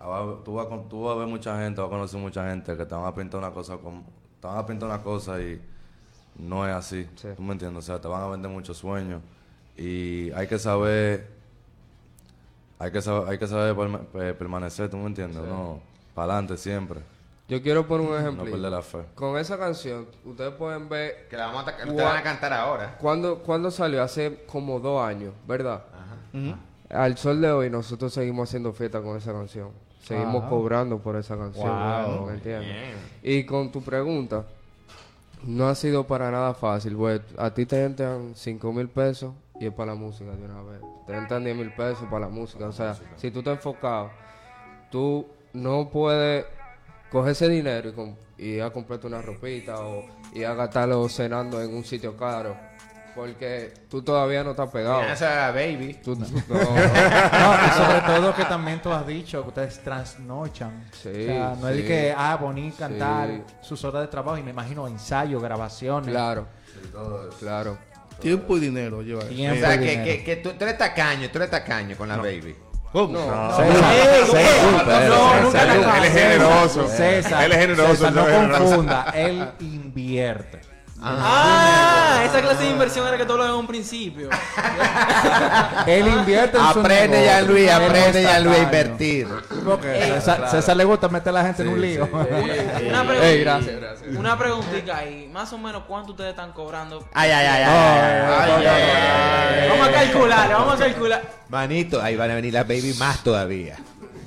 va- 0.00 0.42
tú 0.42 0.54
vas, 0.54 0.66
con- 0.68 0.88
tú 0.88 1.02
vas 1.04 1.16
a 1.16 1.18
ver 1.18 1.28
mucha 1.28 1.58
gente, 1.58 1.82
vas 1.82 1.88
a 1.88 1.90
conocer 1.90 2.18
mucha 2.18 2.48
gente 2.48 2.74
que 2.78 2.86
te 2.86 2.94
van 2.94 3.04
a 3.04 3.14
pintar 3.14 3.38
una 3.40 3.50
cosa, 3.50 3.76
con, 3.76 4.04
te 4.40 4.46
van 4.46 4.56
a 4.56 4.64
pintar 4.64 4.88
una 4.88 5.02
cosa 5.02 5.38
y 5.38 5.60
no 6.38 6.66
es 6.66 6.74
así. 6.74 7.06
Sí. 7.16 7.28
¿Tú 7.36 7.42
me 7.42 7.52
entiendes? 7.52 7.84
O 7.84 7.86
sea, 7.86 8.00
te 8.00 8.08
van 8.08 8.22
a 8.22 8.28
vender 8.28 8.50
muchos 8.50 8.78
sueños 8.78 9.20
y 9.76 10.30
hay 10.32 10.46
que 10.46 10.58
saber, 10.58 11.28
hay 12.82 12.90
que 12.90 13.00
saber, 13.02 13.28
hay 13.30 13.38
que 13.38 13.46
saber 13.46 13.74
perma- 13.74 14.00
pe- 14.00 14.34
permanecer. 14.34 14.88
¿Tú 14.90 14.96
me 14.96 15.06
entiendes? 15.06 15.42
No, 15.42 15.80
para 16.14 16.32
adelante 16.34 16.56
siempre. 16.56 17.00
Yo 17.48 17.60
quiero 17.60 17.86
poner 17.86 18.06
un 18.06 18.12
No 18.14 18.18
ejemplo. 18.18 18.44
perder 18.44 18.70
la 18.70 18.82
fe. 18.82 18.98
Con 19.14 19.36
esa 19.38 19.58
canción, 19.58 20.06
ustedes 20.24 20.54
pueden 20.54 20.88
ver 20.88 21.28
Que 21.28 21.36
la 21.36 21.46
vamos 21.46 21.66
a, 21.68 22.02
van 22.02 22.22
cantar 22.22 22.52
ahora. 22.52 22.96
cuando, 23.00 23.38
cuando 23.40 23.70
salió, 23.70 24.02
hace 24.02 24.44
como 24.46 24.80
dos 24.80 25.04
años, 25.06 25.34
¿verdad? 25.46 25.82
Al 26.88 27.16
sol 27.18 27.40
de 27.40 27.50
hoy 27.50 27.70
nosotros 27.70 28.12
seguimos 28.12 28.48
haciendo 28.48 28.72
fiesta 28.72 29.00
con 29.00 29.16
esa 29.16 29.32
canción. 29.32 29.70
Seguimos 30.02 30.42
Wow. 30.42 30.48
cobrando 30.50 30.98
por 30.98 31.16
esa 31.16 31.36
canción. 31.36 31.68
Wow. 31.68 32.26
¿me 32.26 32.34
entiendes? 32.34 32.96
Y 33.22 33.44
con 33.44 33.70
tu 33.70 33.82
pregunta, 33.82 34.44
no 35.44 35.68
ha 35.68 35.74
sido 35.74 36.04
para 36.04 36.30
nada 36.30 36.54
fácil. 36.54 36.96
Pues, 36.96 37.20
a 37.38 37.52
ti 37.52 37.66
te 37.66 37.84
entran 37.84 38.32
5 38.34 38.72
mil 38.72 38.88
pesos 38.88 39.32
y 39.62 39.66
es 39.66 39.72
para 39.72 39.92
la 39.92 39.94
música 39.98 40.32
de 40.32 40.44
una 40.44 40.60
vez. 40.62 40.80
Te 41.06 41.16
entran 41.16 41.44
10 41.44 41.56
mil 41.56 41.72
pesos 41.72 42.04
para 42.10 42.20
la 42.26 42.28
música. 42.28 42.66
O 42.66 42.72
sea, 42.72 42.96
si 43.16 43.30
tú 43.30 43.38
estás 43.38 43.54
enfocado, 43.58 44.10
tú 44.90 45.24
no 45.52 45.88
puedes 45.88 46.44
coger 47.12 47.30
ese 47.32 47.48
dinero 47.48 47.90
y, 47.90 47.92
com- 47.92 48.16
y 48.38 48.58
a 48.58 48.70
comprarte 48.70 49.06
una 49.06 49.22
ropita 49.22 49.78
o 49.80 50.04
ir 50.34 50.46
a 50.46 50.54
gastarlo 50.54 51.08
cenando 51.08 51.62
en 51.62 51.74
un 51.74 51.84
sitio 51.84 52.16
caro. 52.16 52.56
Porque 53.14 53.72
tú 53.90 54.02
todavía 54.02 54.42
no 54.42 54.50
estás 54.52 54.70
pegado. 54.70 55.02
Esa 55.02 55.52
baby. 55.52 56.00
Tú- 56.02 56.16
no, 56.16 56.26
No, 56.26 56.26
y 56.26 57.70
sobre 57.76 58.00
todo 58.06 58.34
que 58.34 58.44
también 58.46 58.80
tú 58.82 58.90
has 58.90 59.06
dicho 59.06 59.42
que 59.42 59.48
ustedes 59.48 59.80
trasnochan. 59.84 60.88
Sí, 60.92 61.08
o 61.08 61.26
sea, 61.26 61.56
no 61.60 61.68
es 61.68 61.76
de 61.76 61.82
sí. 61.82 61.86
que, 61.88 62.14
ah, 62.16 62.36
bonito 62.40 62.78
cantar 62.78 63.28
Sí. 63.28 63.42
sus 63.60 63.84
horas 63.84 64.02
de 64.02 64.08
trabajo 64.08 64.38
y 64.38 64.42
me 64.42 64.50
imagino 64.50 64.88
ensayo, 64.88 65.38
grabaciones. 65.40 66.10
claro, 66.10 66.46
claro. 67.38 67.76
Tiempo 68.22 68.56
y 68.56 68.60
dinero 68.60 69.02
lleva 69.02 69.22
eso. 69.24 69.32
O 69.32 69.56
sea, 69.56 69.78
que, 69.78 70.02
que, 70.02 70.24
que 70.24 70.36
tú, 70.36 70.50
tú 70.50 70.64
eres 70.64 70.78
tacaño, 70.78 71.28
tú 71.30 71.38
eres 71.38 71.50
tacaño 71.50 71.96
con 71.96 72.08
la 72.08 72.16
baby. 72.16 72.54
¿Cómo? 72.92 73.18
César, 73.56 73.94
César, 74.26 74.86
no, 74.86 75.50
César, 75.50 75.76
lo 75.76 75.88
hagas. 75.88 75.96
él 75.96 76.04
es 76.04 76.12
generoso. 76.12 76.88
César, 76.88 77.44
Él 77.44 77.52
es 77.52 77.58
generoso, 77.58 77.94
César, 77.94 78.12
no 78.12 78.58
confunda. 78.58 79.12
Él 79.14 79.48
invierte. 79.60 80.60
Ah, 81.04 82.22
esa 82.24 82.40
clase 82.40 82.62
de 82.64 82.70
inversión 82.70 83.06
era 83.08 83.16
que 83.18 83.26
tú 83.26 83.36
lo 83.36 83.44
en 83.44 83.50
un 83.52 83.66
principio. 83.66 84.28
Él 85.86 86.06
invierte 86.06 86.56
en 86.56 86.62
su 86.72 86.80
Aprende 86.80 87.18
negocio. 87.18 87.24
ya 87.24 87.42
Luis, 87.42 87.70
aprende 87.70 88.22
ya 88.22 88.40
Luis 88.40 88.58
a 88.58 88.62
invertir. 88.62 89.28
Porque 89.64 90.02
César, 90.14 90.48
César 90.50 90.76
le 90.76 90.84
gusta 90.84 91.08
meter 91.08 91.30
a 91.30 91.32
la 91.32 91.44
gente 91.44 91.62
en 91.62 91.68
un 91.68 91.80
lío. 91.80 92.08
Una 92.12 93.04
pregunta. 93.04 93.26
Ey, 93.26 93.40
gracias, 93.40 93.80
gracias. 93.80 94.16
Una 94.16 94.38
preguntita 94.38 94.96
ahí. 94.96 95.28
Más 95.32 95.52
o 95.52 95.58
menos, 95.58 95.82
¿cuánto 95.88 96.12
ustedes 96.12 96.30
están 96.30 96.52
cobrando? 96.52 97.06
Ay, 97.12 97.30
ay, 97.30 97.64
ay. 97.66 99.68
Vamos 99.70 99.88
a 99.88 99.92
calcular, 99.92 100.50
vamos 100.52 100.74
a 100.74 100.78
calcular. 100.78 101.22
Manito, 101.48 102.00
ahí 102.02 102.16
van 102.16 102.30
a 102.30 102.34
venir 102.34 102.52
las 102.54 102.66
baby 102.66 102.94
más 102.98 103.22
todavía. 103.24 103.76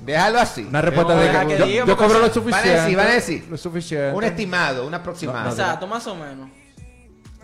Déjalo 0.03 0.39
así. 0.39 0.65
Una 0.69 0.81
respuesta 0.81 1.15
de 1.15 1.47
que, 1.47 1.57
que 1.63 1.73
yo, 1.77 1.97
cobro 1.97 2.19
lo 2.19 2.27
eso- 2.27 2.41
Van 2.43 2.53
a 2.53 2.57
suficiente. 2.57 2.81
decir, 2.81 2.97
van 2.97 3.07
a 3.07 3.11
decir. 3.11 3.47
Lo 3.49 3.57
suficiente. 3.57 4.15
Un 4.15 4.23
estimado, 4.23 4.85
un 4.85 4.93
aproximado. 4.93 5.49
Exacto, 5.49 5.87
más 5.87 6.05
o 6.05 6.15
menos. 6.15 6.47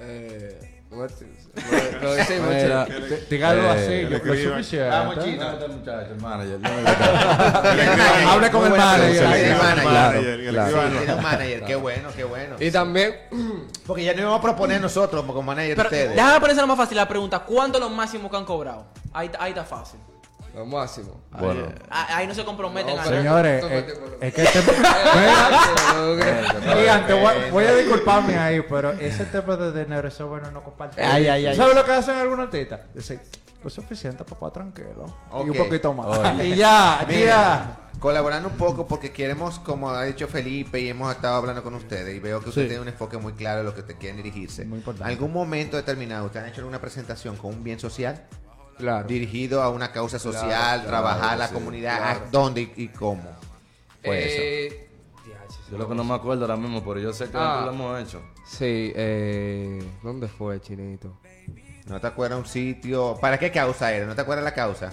Eh, 0.03 0.83
no, 0.89 0.97
lo- 0.97 1.03
lo 2.01 2.13
decimos, 2.15 2.49
Mira, 2.49 2.85
chico. 2.85 2.99
D- 2.99 3.25
Dígalo 3.29 3.69
así, 3.69 3.87
le 3.89 4.09
lo 4.09 4.15
escriban. 4.17 4.57
suficiente. 4.57 4.89
Vamos, 4.89 5.23
chino. 5.23 5.51
No, 5.59 5.67
muchacho, 5.69 6.11
el 6.11 6.21
manager. 6.21 6.59
Hable 8.27 8.51
con 8.51 8.65
el 8.65 8.71
manager. 8.77 9.23
el 9.23 10.53
manager. 10.53 11.15
Un 11.15 11.23
manager, 11.23 11.63
qué 11.65 11.75
bueno, 11.75 12.09
qué 12.15 12.23
bueno. 12.23 12.55
Y 12.59 12.71
también, 12.71 13.15
Porque 13.87 14.03
ya 14.03 14.13
no 14.13 14.21
íbamos 14.21 14.39
a 14.39 14.41
proponer 14.41 14.81
nosotros 14.87 15.23
como 15.25 15.41
manager 15.43 15.79
ustedes. 15.79 16.15
déjame 16.15 16.39
ponerse 16.39 16.65
más 16.65 16.77
fácil 16.77 16.97
la 16.97 17.07
pregunta. 17.07 17.39
¿Cuánto 17.39 17.77
es 17.77 17.83
lo 17.83 17.89
máximo 17.89 18.29
que 18.29 18.37
han 18.37 18.45
cobrado? 18.45 18.87
Ahí, 19.13 19.29
ahí 19.39 19.51
está 19.51 19.63
fácil. 19.63 19.99
Lo 20.53 20.65
máximo. 20.65 21.21
Bueno, 21.39 21.67
Ah, 21.89 22.17
Ahí 22.17 22.27
no 22.27 22.33
se 22.33 22.43
comprometen 22.43 22.95
No, 22.95 23.03
Señores, 23.05 23.63
eh, 23.69 23.93
es 24.21 24.33
que 24.33 24.43
este... 24.43 24.59
Gigante, 26.79 27.13
voy, 27.13 27.33
voy 27.51 27.65
a 27.65 27.75
disculparme 27.75 28.37
ahí, 28.37 28.61
pero 28.69 28.91
ese 28.91 29.25
tema 29.25 29.55
de 29.55 29.83
dinero, 29.83 30.07
eso 30.07 30.23
es 30.25 30.29
bueno 30.29 30.51
no 30.51 30.63
compartir. 30.63 31.03
Ay, 31.03 31.27
ay, 31.27 31.45
ay. 31.47 31.55
¿Sabes 31.55 31.75
lo 31.75 31.85
que 31.85 31.91
hacen 31.91 32.15
algunos 32.17 32.45
artistas? 32.45 32.81
Dicen, 32.93 33.21
lo 33.63 33.69
suficiente, 33.69 34.23
papá, 34.23 34.51
tranquilo. 34.51 35.05
Y 35.45 35.49
un 35.49 35.57
poquito 35.57 35.93
más. 35.93 36.17
Oye. 36.17 36.47
Y 36.47 36.55
ya, 36.55 37.05
Mira, 37.07 37.25
ya. 37.25 37.77
colaborando 37.99 38.49
un 38.49 38.55
poco 38.57 38.87
porque 38.87 39.11
queremos, 39.11 39.59
como 39.59 39.89
ha 39.91 40.03
dicho 40.03 40.27
Felipe 40.27 40.79
y 40.79 40.89
hemos 40.89 41.13
estado 41.15 41.35
hablando 41.35 41.61
con 41.63 41.75
ustedes 41.75 42.15
y 42.15 42.19
veo 42.19 42.41
que 42.41 42.49
usted 42.49 42.63
Sí. 42.63 42.67
tiene 42.67 42.81
un 42.81 42.87
enfoque 42.87 43.17
muy 43.17 43.33
claro 43.33 43.59
de 43.59 43.63
lo 43.65 43.75
que 43.75 43.83
te 43.83 43.95
quieren 43.97 44.17
dirigirse. 44.17 44.65
Muy 44.65 44.79
importante. 44.79 45.11
¿Algún 45.11 45.31
momento 45.31 45.77
determinado 45.77 46.25
ustedes 46.25 46.45
han 46.45 46.51
hecho 46.51 46.61
alguna 46.61 46.81
presentación 46.81 47.35
con 47.37 47.53
un 47.53 47.63
bien 47.63 47.79
social 47.79 48.23
Claro. 48.81 49.07
dirigido 49.07 49.61
a 49.63 49.69
una 49.69 49.91
causa 49.91 50.19
social, 50.19 50.49
Claro, 50.49 50.83
trabajar 50.87 51.21
claro, 51.21 51.37
la 51.39 51.47
sí, 51.47 51.53
comunidad? 51.53 51.97
claro. 51.97 52.25
¿A 52.25 52.29
¿Dónde 52.29 52.61
y, 52.61 52.73
y 52.75 52.87
cómo? 52.89 53.23
Fue 54.03 54.19
eso. 54.25 54.41
Eh, 54.41 54.87
yo 55.71 55.77
lo 55.77 55.87
que 55.87 55.95
no 55.95 56.03
me 56.03 56.13
acuerdo 56.15 56.43
ahora 56.43 56.57
mismo, 56.57 56.83
pero 56.83 56.99
yo 56.99 57.13
sé 57.13 57.25
que 57.29 57.37
Ah. 57.37 57.61
lo 57.65 57.71
hemos 57.71 58.01
hecho. 58.01 58.21
Sí, 58.45 58.91
eh, 58.95 59.81
¿dónde 60.03 60.27
fue, 60.27 60.59
Chinito? 60.59 61.17
¿No 61.85 61.99
te 62.01 62.07
acuerdas 62.07 62.39
un 62.39 62.45
sitio? 62.45 63.17
¿Para 63.21 63.37
qué 63.39 63.51
causa 63.51 63.91
era? 63.93 64.05
¿No 64.05 64.13
te 64.15 64.21
acuerdas 64.21 64.43
la 64.43 64.53
causa? 64.53 64.91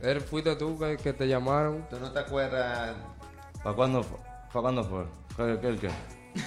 ¿Er, 0.00 0.20
¿Fuiste 0.20 0.54
tú 0.56 0.78
que, 0.78 0.96
que 0.96 1.12
te 1.12 1.26
llamaron? 1.26 1.86
¿Tú 1.88 1.98
no 2.00 2.10
te 2.10 2.18
acuerdas? 2.18 2.96
¿Para 3.62 3.76
cuándo 3.76 4.02
fue? 4.02 4.18
¿Para 4.52 4.60
cuándo 4.62 4.84
fue? 4.84 5.04
¿Qué, 5.36 5.58
qué, 5.60 5.68
el 5.68 5.78
qué? 5.78 5.88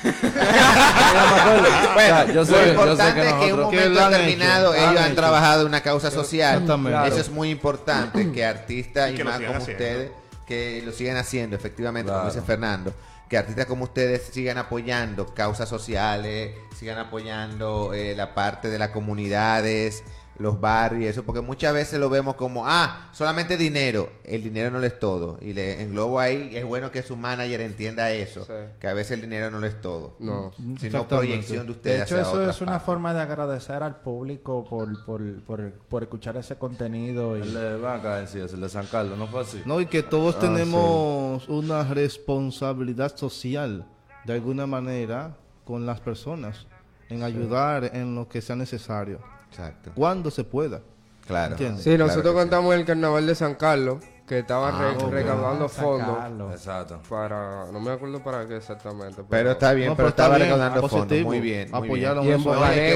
Bueno, 1.93 2.33
yo 2.33 2.45
sé- 2.45 2.73
lo 2.73 2.85
yo 2.85 2.95
sé 2.97 3.09
importante 3.09 3.21
que 3.21 3.27
es 3.29 3.33
que 3.35 3.45
en 3.47 3.53
un 3.53 3.59
nosotros- 3.59 3.71
¿Qué 3.71 3.89
momento 3.89 4.09
determinado 4.09 4.73
hecho? 4.73 4.83
ellos 4.83 5.01
Han 5.01 5.09
han 5.09 5.15
trabajado 5.15 5.61
en 5.61 5.67
una 5.67 5.81
causa 5.81 6.11
social. 6.11 6.63
Eso 7.07 7.19
es 7.19 7.29
muy 7.29 7.49
importante 7.49 8.31
que 8.31 8.45
artistas 8.45 9.11
y, 9.11 9.15
que 9.15 9.23
más 9.23 9.39
como 9.39 9.55
haciendo. 9.57 9.71
ustedes 9.83 10.11
que 10.47 10.81
lo 10.85 10.91
sigan 10.91 11.17
haciendo, 11.17 11.55
efectivamente, 11.55 12.09
como 12.11 12.21
Claro. 12.23 12.33
dice 12.35 12.45
Fernando. 12.45 12.93
Que 13.29 13.37
artistas 13.39 13.65
como 13.65 13.85
ustedes 13.85 14.29
sigan 14.31 14.59
apoyando 14.59 15.33
causas 15.33 15.67
sociales, 15.67 16.51
sigan 16.77 16.99
apoyando 16.99 17.91
eh, 17.93 18.13
la 18.15 18.35
parte 18.35 18.69
de 18.69 18.77
las 18.77 18.89
comunidades, 18.89 20.03
los 20.37 20.59
barrios 20.59 21.03
y 21.03 21.07
eso, 21.07 21.23
porque 21.23 21.39
muchas 21.41 21.73
veces 21.73 21.99
lo 21.99 22.09
vemos 22.09 22.35
como, 22.35 22.67
ah, 22.67 23.09
solamente 23.13 23.55
dinero. 23.57 24.09
El 24.23 24.43
dinero 24.43 24.69
no 24.71 24.79
lo 24.79 24.85
es 24.85 24.99
todo. 24.99 25.37
Y 25.41 25.53
le 25.53 25.81
englobo 25.81 26.19
ahí, 26.19 26.51
es 26.55 26.65
bueno 26.65 26.91
que 26.91 27.01
su 27.03 27.15
manager 27.15 27.61
entienda 27.61 28.11
eso, 28.11 28.43
Sí. 28.45 28.51
que 28.79 28.87
a 28.87 28.93
veces 28.93 29.11
el 29.13 29.21
dinero 29.21 29.49
no 29.49 29.59
lo 29.59 29.67
es 29.67 29.79
todo. 29.79 30.15
No. 30.19 30.51
Sino 30.79 31.07
proyección 31.07 31.65
de 31.65 31.71
ustedes. 31.71 31.97
De 31.99 32.03
hecho, 32.03 32.15
hacia 32.15 32.21
eso 32.29 32.31
otras 32.41 32.55
es 32.57 32.61
una 32.61 32.71
partes. 32.73 32.85
forma 32.85 33.13
de 33.13 33.21
agradecer 33.21 33.81
al 33.81 34.01
público 34.01 34.65
por, 34.69 35.05
por, 35.05 35.41
por, 35.43 35.71
por 35.71 36.03
escuchar 36.03 36.35
ese 36.37 36.57
contenido. 36.57 37.35
El 37.37 37.49
Y... 37.49 37.53
de 37.53 37.77
Banca 37.77 38.19
en 38.19 38.27
sí, 38.27 38.39
es 38.39 38.51
el 38.53 38.61
de 38.61 38.69
San 38.69 38.87
Carlos, 38.87 39.17
¿no 39.17 39.27
fue 39.27 39.41
así? 39.41 39.61
No, 39.65 39.79
y 39.79 39.85
que 39.85 40.03
todos 40.03 40.35
Ah, 40.35 40.39
tenemos 40.41 41.47
una 41.47 41.83
responsabilidad 41.85 43.15
social, 43.15 43.85
de 44.25 44.33
alguna 44.33 44.65
manera, 44.67 45.37
con 45.63 45.85
las 45.85 46.01
personas, 46.01 46.67
en 47.09 47.23
ayudar 47.23 47.91
en 47.93 48.15
lo 48.15 48.27
que 48.27 48.41
sea 48.41 48.55
necesario, 48.55 49.19
Exacto. 49.57 49.91
cuando 49.95 50.31
se 50.31 50.43
pueda. 50.43 50.81
Claro. 51.27 51.53
Entiendo. 51.53 51.81
Sí, 51.81 51.97
nosotros 51.97 52.23
Claro 52.33 52.35
cantamos 52.35 52.73
en 52.73 52.81
el 52.81 52.85
carnaval 52.85 53.25
de 53.25 53.33
San 53.35 53.55
Carlos, 53.55 53.97
que 54.27 54.39
estaba 54.39 54.69
Ah, 54.69 54.95
re- 54.99 55.09
recaudando 55.09 55.67
fondos. 55.69 56.17
Exacto. 56.53 56.99
para... 57.09 57.65
No 57.71 57.79
me 57.79 57.91
acuerdo 57.91 58.23
para 58.23 58.45
qué 58.47 58.57
exactamente. 58.57 59.23
Pero 59.29 59.51
está 59.51 59.73
bien, 59.73 59.89
No, 59.89 59.95
pero, 59.95 59.97
pero 59.97 60.09
está 60.09 60.23
estaba 60.23 60.35
bien, 60.37 60.49
recaudando 60.49 60.81
fondos. 60.81 60.99
positivo. 61.07 61.29
Muy 61.29 61.39
bien. 61.39 61.71
Muy 61.71 61.87
Apoyar 61.87 62.17
a 62.17 62.21
bien. 62.21 62.23
un 62.23 62.27
Y 62.29 62.33
en 62.33 62.43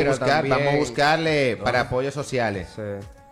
buscar, 0.08 0.48
vamos 0.48 0.74
a 0.74 0.78
buscarle 0.78 1.58
para 1.64 1.80
apoyos 1.82 2.14
sociales. 2.14 2.68
Sí. 2.76 2.82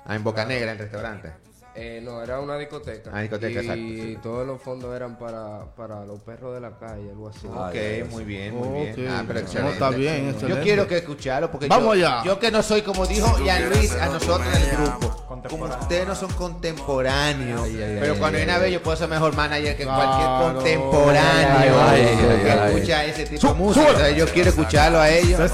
Ah, 0.06 0.16
en 0.16 0.24
Boca 0.24 0.46
Negra, 0.46 0.72
en 0.72 0.78
el 0.78 0.80
restaurante. 0.80 1.32
Eh, 1.80 2.02
no, 2.04 2.24
era 2.24 2.40
una 2.40 2.58
discoteca. 2.58 3.12
Ah, 3.14 3.22
discoteca, 3.22 3.62
y 3.62 3.66
exacto, 3.66 3.84
sí. 3.84 4.18
todos 4.24 4.48
los 4.48 4.60
fondos 4.60 4.96
eran 4.96 5.16
para, 5.20 5.64
para 5.76 6.04
los 6.06 6.20
perros 6.22 6.56
de 6.56 6.60
la 6.62 6.72
calle, 6.76 7.12
algo 7.12 7.30
así. 7.30 7.48
Ah, 7.54 7.70
ok, 7.70 8.10
muy 8.12 8.24
bien, 8.24 8.56
muy 8.56 8.70
bien. 8.70 9.08
Ah, 9.12 9.24
pero 9.28 9.40
No, 9.40 9.46
excelente. 9.46 9.74
está 9.74 9.90
bien, 9.92 10.36
Yo 10.40 10.60
quiero 10.62 10.88
que 10.88 10.98
escucharlo 10.98 11.52
porque 11.52 11.68
Vamos 11.68 11.96
yo, 11.98 12.08
allá. 12.08 12.24
yo 12.24 12.40
que 12.40 12.50
no 12.50 12.64
soy 12.64 12.82
como 12.82 13.06
dijo 13.06 13.38
Ian 13.46 13.70
Luis 13.70 13.92
a 13.94 14.08
nosotros 14.08 14.48
en 14.56 14.62
el 14.64 14.76
grupo. 14.78 15.14
Como 15.50 15.66
ustedes 15.66 16.08
no 16.08 16.16
son 16.16 16.34
contemporáneos, 16.34 17.62
Ay, 17.64 17.82
ay, 17.82 17.98
pero 18.00 18.16
cuando 18.18 18.38
ay, 18.38 18.44
viene 18.44 18.52
a 18.52 18.56
ay. 18.56 18.62
ver 18.64 18.72
yo 18.72 18.82
puedo 18.82 18.98
ser 18.98 19.08
mejor 19.08 19.36
manager 19.36 19.78
que 19.78 19.84
Claro. 19.84 20.04
cualquier 20.04 20.80
contemporáneo 20.80 21.80
Ay, 21.80 22.02
ay, 22.02 22.18
ay, 22.20 22.44
que 22.44 22.52
ay. 22.52 22.74
escucha 22.74 23.06
ese 23.06 23.26
tipo 23.28 23.48
de 23.50 23.54
música. 23.54 23.86
O 23.94 23.98
sea, 23.98 24.10
yo 24.10 24.26
quiero 24.30 24.50
escucharlo 24.50 25.00
a 25.00 25.10
ellos. 25.10 25.40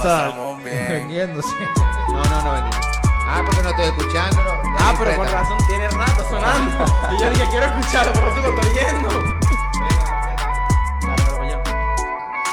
No, 2.14 2.24
no, 2.24 2.42
no. 2.44 2.70
Ah, 3.26 3.42
porque 3.46 3.64
no 3.64 3.70
estoy 3.70 3.86
escuchando. 3.86 4.40
Ah, 4.86 4.94
pero 5.00 5.16
con 5.16 5.28
razón 5.32 5.58
tiene 5.66 5.88
rato 5.88 6.26
sonando. 6.30 6.86
Y 7.14 7.22
yo 7.22 7.30
dije, 7.30 7.48
quiero 7.50 7.66
escucharlo, 7.68 8.12
pero 8.14 8.34
tú 8.34 8.42
lo 8.42 8.62
estoy 8.62 8.84
yendo. 8.84 9.10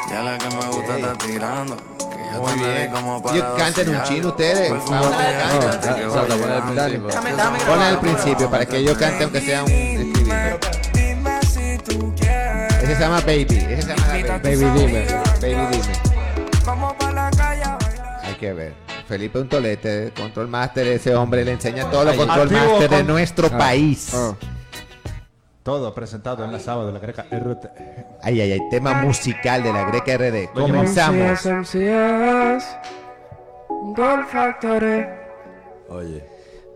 Ya 0.09 0.23
la 0.23 0.39
que 0.39 0.49
me 0.49 0.67
gusta 0.67 0.97
está 0.97 1.15
tirando. 1.15 1.77
Que 1.77 2.25
ya 2.33 2.39
Muy 2.39 2.53
bien. 2.55 2.83
di 2.83 2.89
como 2.97 3.21
para 3.21 3.37
Yo 3.37 3.57
canten 3.57 3.89
un 3.97 4.03
chino 4.05 4.29
ustedes. 4.29 4.73
Déjame 7.07 7.59
Ponle 7.67 7.85
al 7.85 7.99
principio 7.99 8.49
para 8.49 8.65
que 8.65 8.77
ellos 8.79 8.97
canten 8.97 9.23
aunque 9.25 9.41
sea 9.41 9.65
un 9.65 9.71
estribillo. 9.71 10.59
Dime 10.93 11.41
si 11.43 11.79
tú 11.79 12.15
quieres. 12.17 12.75
Ese 12.83 12.95
se 12.95 13.01
llama 13.01 13.21
Baby. 13.21 13.67
Ese 13.71 13.83
se 13.83 13.89
llama 13.89 14.07
Baby. 14.43 14.65
Baby 14.65 14.79
Dime. 14.79 15.07
Baby 15.41 15.67
Dime. 15.77 15.93
Vamos 16.65 16.93
para 16.95 17.13
la 17.13 17.31
calle 17.37 17.65
a 17.65 17.77
bailar. 17.77 18.21
Hay 18.25 18.35
que 18.35 18.53
ver. 18.53 18.75
Felipe 19.11 19.41
un 19.41 19.49
tolete, 19.49 20.13
control 20.17 20.47
master, 20.47 20.87
ese 20.87 21.17
hombre 21.17 21.45
le 21.45 21.51
enseña 21.51 21.91
todo 21.91 22.05
lo 22.05 22.15
control 22.17 22.43
Activo 22.43 22.61
master 22.61 22.91
de 22.91 22.97
con- 22.99 23.07
nuestro 23.09 23.51
país. 23.51 24.15
Ah. 24.15 24.37
Todo 25.65 25.93
presentado 25.93 26.45
en 26.45 26.53
la 26.53 26.61
sábado 26.61 26.87
de 26.87 26.93
la 26.93 27.01
Greca 27.01 27.27
RT. 27.29 27.67
Ay, 28.23 28.41
ay, 28.41 28.53
ay, 28.53 28.61
tema 28.71 29.03
musical 29.03 29.65
de 29.65 29.73
la 29.73 29.83
Greca 29.91 30.17
RD. 30.17 30.53
Comenzamos. 30.55 31.45
MCs, 31.45 32.65
Gold 33.97 34.27
Factory. 34.29 35.07
Oye, 35.89 36.25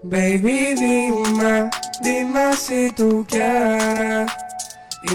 Baby, 0.03 0.75
dime, 0.75 1.71
dime 2.03 2.57
si 2.57 2.91
tú 2.91 3.25
quieres. 3.29 4.29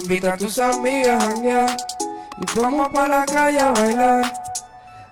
Invita 0.01 0.35
a 0.35 0.37
tus 0.37 0.57
amigas 0.57 1.21
a 1.21 1.27
janguear 1.31 1.77
y 2.39 2.59
vamos 2.61 2.87
para 2.93 3.19
la 3.19 3.25
calle 3.25 3.59
a 3.59 3.71
bailar. 3.71 4.33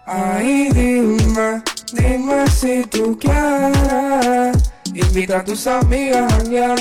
Ay, 0.05 0.69
dime, 0.71 1.61
dime 1.93 2.47
si 2.49 2.83
tú 2.85 3.17
quieres. 3.19 4.71
Invita 4.93 5.39
a 5.39 5.43
tus 5.43 5.67
amigas 5.67 6.31
a 6.31 6.35
janguear 6.37 6.79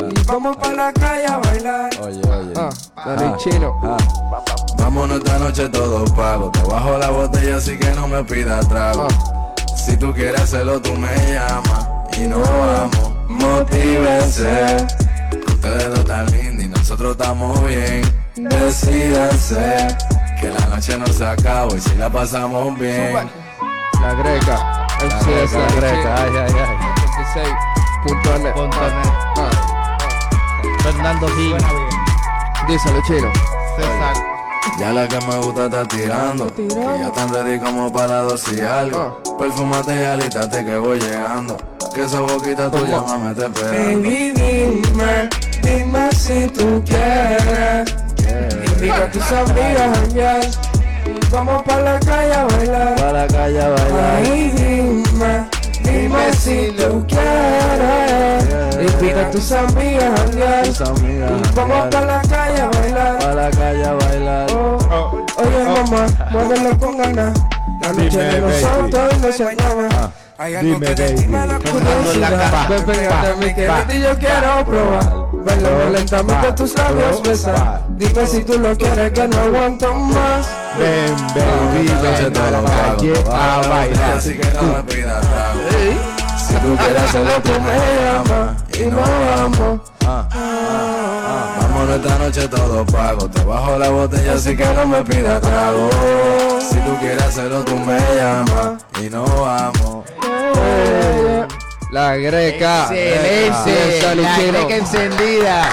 y 0.00 0.24
vamos 0.26 0.56
para 0.58 0.74
la 0.74 0.92
calle 0.92 1.26
a 1.26 1.38
bailar. 1.38 1.90
oye, 2.02 2.20
oye. 2.20 2.52
Ah, 2.56 2.70
dale, 3.04 3.36
chino. 3.38 3.80
Ah, 3.82 3.96
Vámonos 4.78 5.18
esta 5.18 5.38
noche 5.38 5.68
todo 5.68 6.04
pago. 6.14 6.50
Te 6.50 6.60
bajo 6.62 6.98
la 6.98 7.10
botella 7.10 7.56
así 7.56 7.76
que 7.78 7.90
no 7.92 8.06
me 8.06 8.22
pidas 8.24 8.68
trago. 8.68 9.08
Si 9.76 9.96
tú 9.96 10.12
quieres 10.12 10.40
hacerlo, 10.40 10.80
tú 10.80 10.92
me 10.94 11.08
llamas 11.32 11.88
y 12.18 12.26
nos 12.26 12.48
vamos. 12.48 13.12
Motívese. 13.28 14.86
Ustedes 15.46 15.88
dos 15.88 15.98
están 16.00 16.26
lindos 16.30 16.64
y 16.64 16.68
nosotros 16.68 17.12
estamos 17.12 17.66
bien. 17.66 18.02
Decídense 18.36 19.88
que 20.40 20.50
la 20.50 20.66
noche 20.66 20.98
no 20.98 21.06
se 21.06 21.26
acaba 21.26 21.74
y 21.74 21.80
si 21.80 21.94
la 21.96 22.10
pasamos 22.10 22.78
bien. 22.78 23.16
La 24.06 24.14
greca. 24.14 24.86
MCs, 25.02 25.52
la 25.52 25.66
greca, 25.80 26.14
ay, 26.22 26.30
ay, 26.36 26.54
ay. 26.60 26.76
86.net. 28.04 28.52
Punto 28.54 28.78
Ah, 28.80 29.02
ah. 29.36 29.50
Fernando 30.84 31.26
Gil, 31.34 31.56
Díselo, 32.68 33.02
chino. 33.02 33.32
César 33.76 34.14
Ya 34.78 34.92
la 34.92 35.08
que 35.08 35.18
me 35.26 35.36
gusta 35.38 35.64
está 35.64 35.84
tirando. 35.88 36.54
Que 36.54 36.68
ya 36.68 37.10
tan 37.10 37.34
ready 37.34 37.58
como 37.58 37.92
para 37.92 38.20
dos 38.22 38.44
y 38.52 38.60
algo. 38.60 39.20
Perfumate 39.40 40.00
y 40.00 40.04
alítate 40.04 40.64
que 40.64 40.78
voy 40.78 41.00
llegando. 41.00 41.56
Que 41.92 42.04
esa 42.04 42.20
boquita 42.20 42.70
tuya 42.70 43.00
mami 43.00 43.34
te 43.34 43.46
esperando. 43.46 44.02
Baby, 44.02 44.32
dime, 44.36 45.28
dime 45.62 46.12
si 46.12 46.46
tú 46.46 46.80
quieres. 46.86 47.92
Invita 48.68 49.02
a 49.04 49.10
tus 49.10 49.32
amigas 49.32 49.98
a 49.98 50.75
vamos 51.30 51.62
pa' 51.62 51.80
la 51.80 52.00
calle 52.00 52.34
a 52.34 52.44
bailar. 52.44 52.94
Para 52.96 53.12
la 53.12 53.26
calle 53.26 53.60
a 53.60 53.68
bailar. 53.68 54.16
Ay, 54.16 54.50
dime, 54.56 55.46
dime 55.82 56.32
si 56.32 56.72
tú 56.76 57.06
quieres. 57.06 58.46
Invita 58.80 59.26
a 59.26 59.30
tus 59.30 59.52
amigas 59.52 60.20
a 60.80 60.92
Y 60.94 61.54
vamos 61.54 61.86
pa' 61.90 62.00
la 62.00 62.22
calle 62.22 62.60
a 62.60 62.68
bailar. 62.68 63.18
Para 63.18 63.34
la 63.34 63.50
calle 63.50 63.84
a 63.84 63.92
bailar. 63.94 64.46
Oh, 64.52 65.26
Oye 65.36 65.64
mamá, 65.64 66.06
muévelo 66.30 66.78
con 66.78 66.98
ganas. 66.98 67.38
La 67.82 67.92
noche 67.92 68.18
de 68.18 68.40
nosotros 68.40 69.18
no 69.20 69.32
se 69.32 69.44
acaba. 69.44 70.12
Hay 70.38 70.54
algo 70.54 70.80
que 70.80 70.94
de 70.94 71.12
ti 71.12 71.26
me 71.26 71.46
da 71.46 71.58
curiosidad. 71.58 72.68
Ven, 72.68 72.84
pégate 72.84 73.68
a 73.68 73.94
y 73.94 74.00
yo 74.02 74.18
quiero 74.18 74.64
probar. 74.64 75.25
Bailando 75.46 75.90
lentamente 75.90 76.52
tus 76.54 76.74
labios 76.74 77.22
besar. 77.22 77.80
Dime 77.90 78.26
si 78.26 78.42
tú 78.42 78.58
lo 78.58 78.76
quieres 78.76 79.12
que 79.12 79.28
no 79.28 79.38
aguanto 79.38 79.94
más. 79.94 80.48
Ven, 80.76 81.14
baby, 81.34 81.86
ven 82.02 82.36
a 82.36 82.50
la 82.50 82.62
calle 82.64 83.14
a 83.30 83.68
bailar. 83.68 84.16
Así 84.16 84.34
que 84.34 84.50
no 84.54 84.62
me 84.62 84.82
pidas 84.82 85.20
trago. 85.20 85.60
Si 86.36 86.54
tú 86.54 86.76
quieres 86.76 87.02
hacerlo, 87.02 87.30
tú 87.44 87.52
me 87.60 87.78
llamas. 88.02 88.64
Y 88.76 88.86
nos 88.86 89.08
vamos. 89.08 89.80
Ah, 90.04 90.28
ah, 90.32 90.34
ah. 90.34 91.58
Vámonos 91.60 91.96
esta 91.96 92.18
noche 92.18 92.48
todo 92.48 92.84
pago. 92.86 93.30
Te 93.30 93.44
bajo 93.44 93.78
la 93.78 93.88
botella 93.90 94.32
así 94.32 94.56
que 94.56 94.64
no 94.64 94.84
me 94.84 95.04
pidas 95.04 95.40
trago. 95.40 95.90
Si 96.58 96.76
tú 96.76 96.96
quieres 96.98 97.22
hacerlo, 97.22 97.64
tú 97.64 97.76
me 97.76 98.00
llamas 98.16 98.84
y 99.00 99.10
no 99.10 99.24
vamos. 99.24 100.04
La 101.90 102.16
greca. 102.16 102.88
Excelente, 102.92 104.14
la 104.16 104.38
greca 104.40 104.76
encendida. 104.76 105.68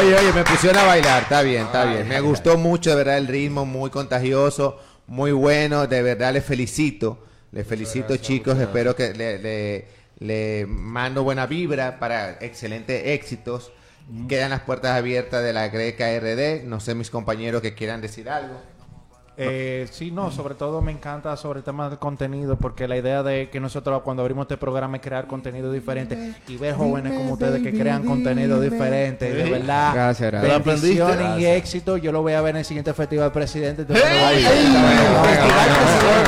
Oye, 0.00 0.14
oye, 0.16 0.32
me 0.32 0.44
pusieron 0.44 0.78
a 0.78 0.84
bailar, 0.84 1.22
está 1.22 1.42
bien, 1.42 1.62
está 1.64 1.84
bien. 1.84 2.08
Me 2.08 2.20
gustó 2.20 2.56
mucho, 2.58 2.90
de 2.90 2.96
verdad, 2.96 3.18
el 3.18 3.26
ritmo, 3.28 3.64
muy 3.64 3.90
contagioso, 3.90 4.78
muy 5.06 5.32
bueno, 5.32 5.86
de 5.86 6.02
verdad 6.02 6.32
les 6.32 6.44
felicito. 6.44 7.24
Les 7.52 7.66
felicito, 7.66 8.16
chicos, 8.16 8.58
espero 8.58 8.96
que 8.96 9.14
le, 9.14 9.38
le- 9.38 9.86
le 10.18 10.66
mando 10.68 11.22
buena 11.22 11.46
vibra 11.46 11.98
para 11.98 12.32
excelentes 12.40 13.06
éxitos. 13.06 13.72
Quedan 14.28 14.50
las 14.50 14.60
puertas 14.60 14.92
abiertas 14.96 15.42
de 15.42 15.52
la 15.52 15.68
Greca 15.68 16.06
RD. 16.18 16.64
No 16.64 16.80
sé, 16.80 16.94
mis 16.94 17.10
compañeros 17.10 17.62
que 17.62 17.74
quieran 17.74 18.00
decir 18.00 18.28
algo. 18.28 18.60
Eh, 19.36 19.88
sí, 19.90 20.10
no, 20.12 20.30
sobre 20.30 20.54
todo 20.54 20.80
me 20.80 20.92
encanta 20.92 21.36
sobre 21.36 21.58
el 21.58 21.64
tema 21.64 21.88
del 21.88 21.98
contenido, 21.98 22.56
porque 22.56 22.86
la 22.86 22.96
idea 22.96 23.22
de 23.22 23.50
que 23.50 23.58
nosotros 23.58 24.02
cuando 24.02 24.22
abrimos 24.22 24.44
este 24.44 24.56
programa 24.56 24.96
es 24.96 25.02
crear 25.02 25.26
contenido 25.26 25.72
diferente 25.72 26.34
y 26.46 26.56
ver 26.56 26.74
jóvenes 26.74 27.14
como 27.18 27.32
ustedes 27.32 27.62
que 27.62 27.72
crean 27.72 28.04
contenido 28.04 28.60
diferente, 28.60 29.32
de 29.32 29.50
verdad. 29.50 29.92
Gracias, 29.94 30.30
gracias. 30.30 30.84
Y 31.38 31.46
éxito. 31.46 31.96
Yo 31.96 32.12
lo 32.12 32.22
voy 32.22 32.34
a 32.34 32.40
ver 32.40 32.50
en 32.50 32.58
el 32.58 32.64
siguiente 32.64 32.94
festival 32.94 33.32
presidente. 33.32 33.82
entonces 33.82 34.04
me 34.04 34.18
voy 34.18 34.24
a 34.24 34.38
ir. 34.38 34.44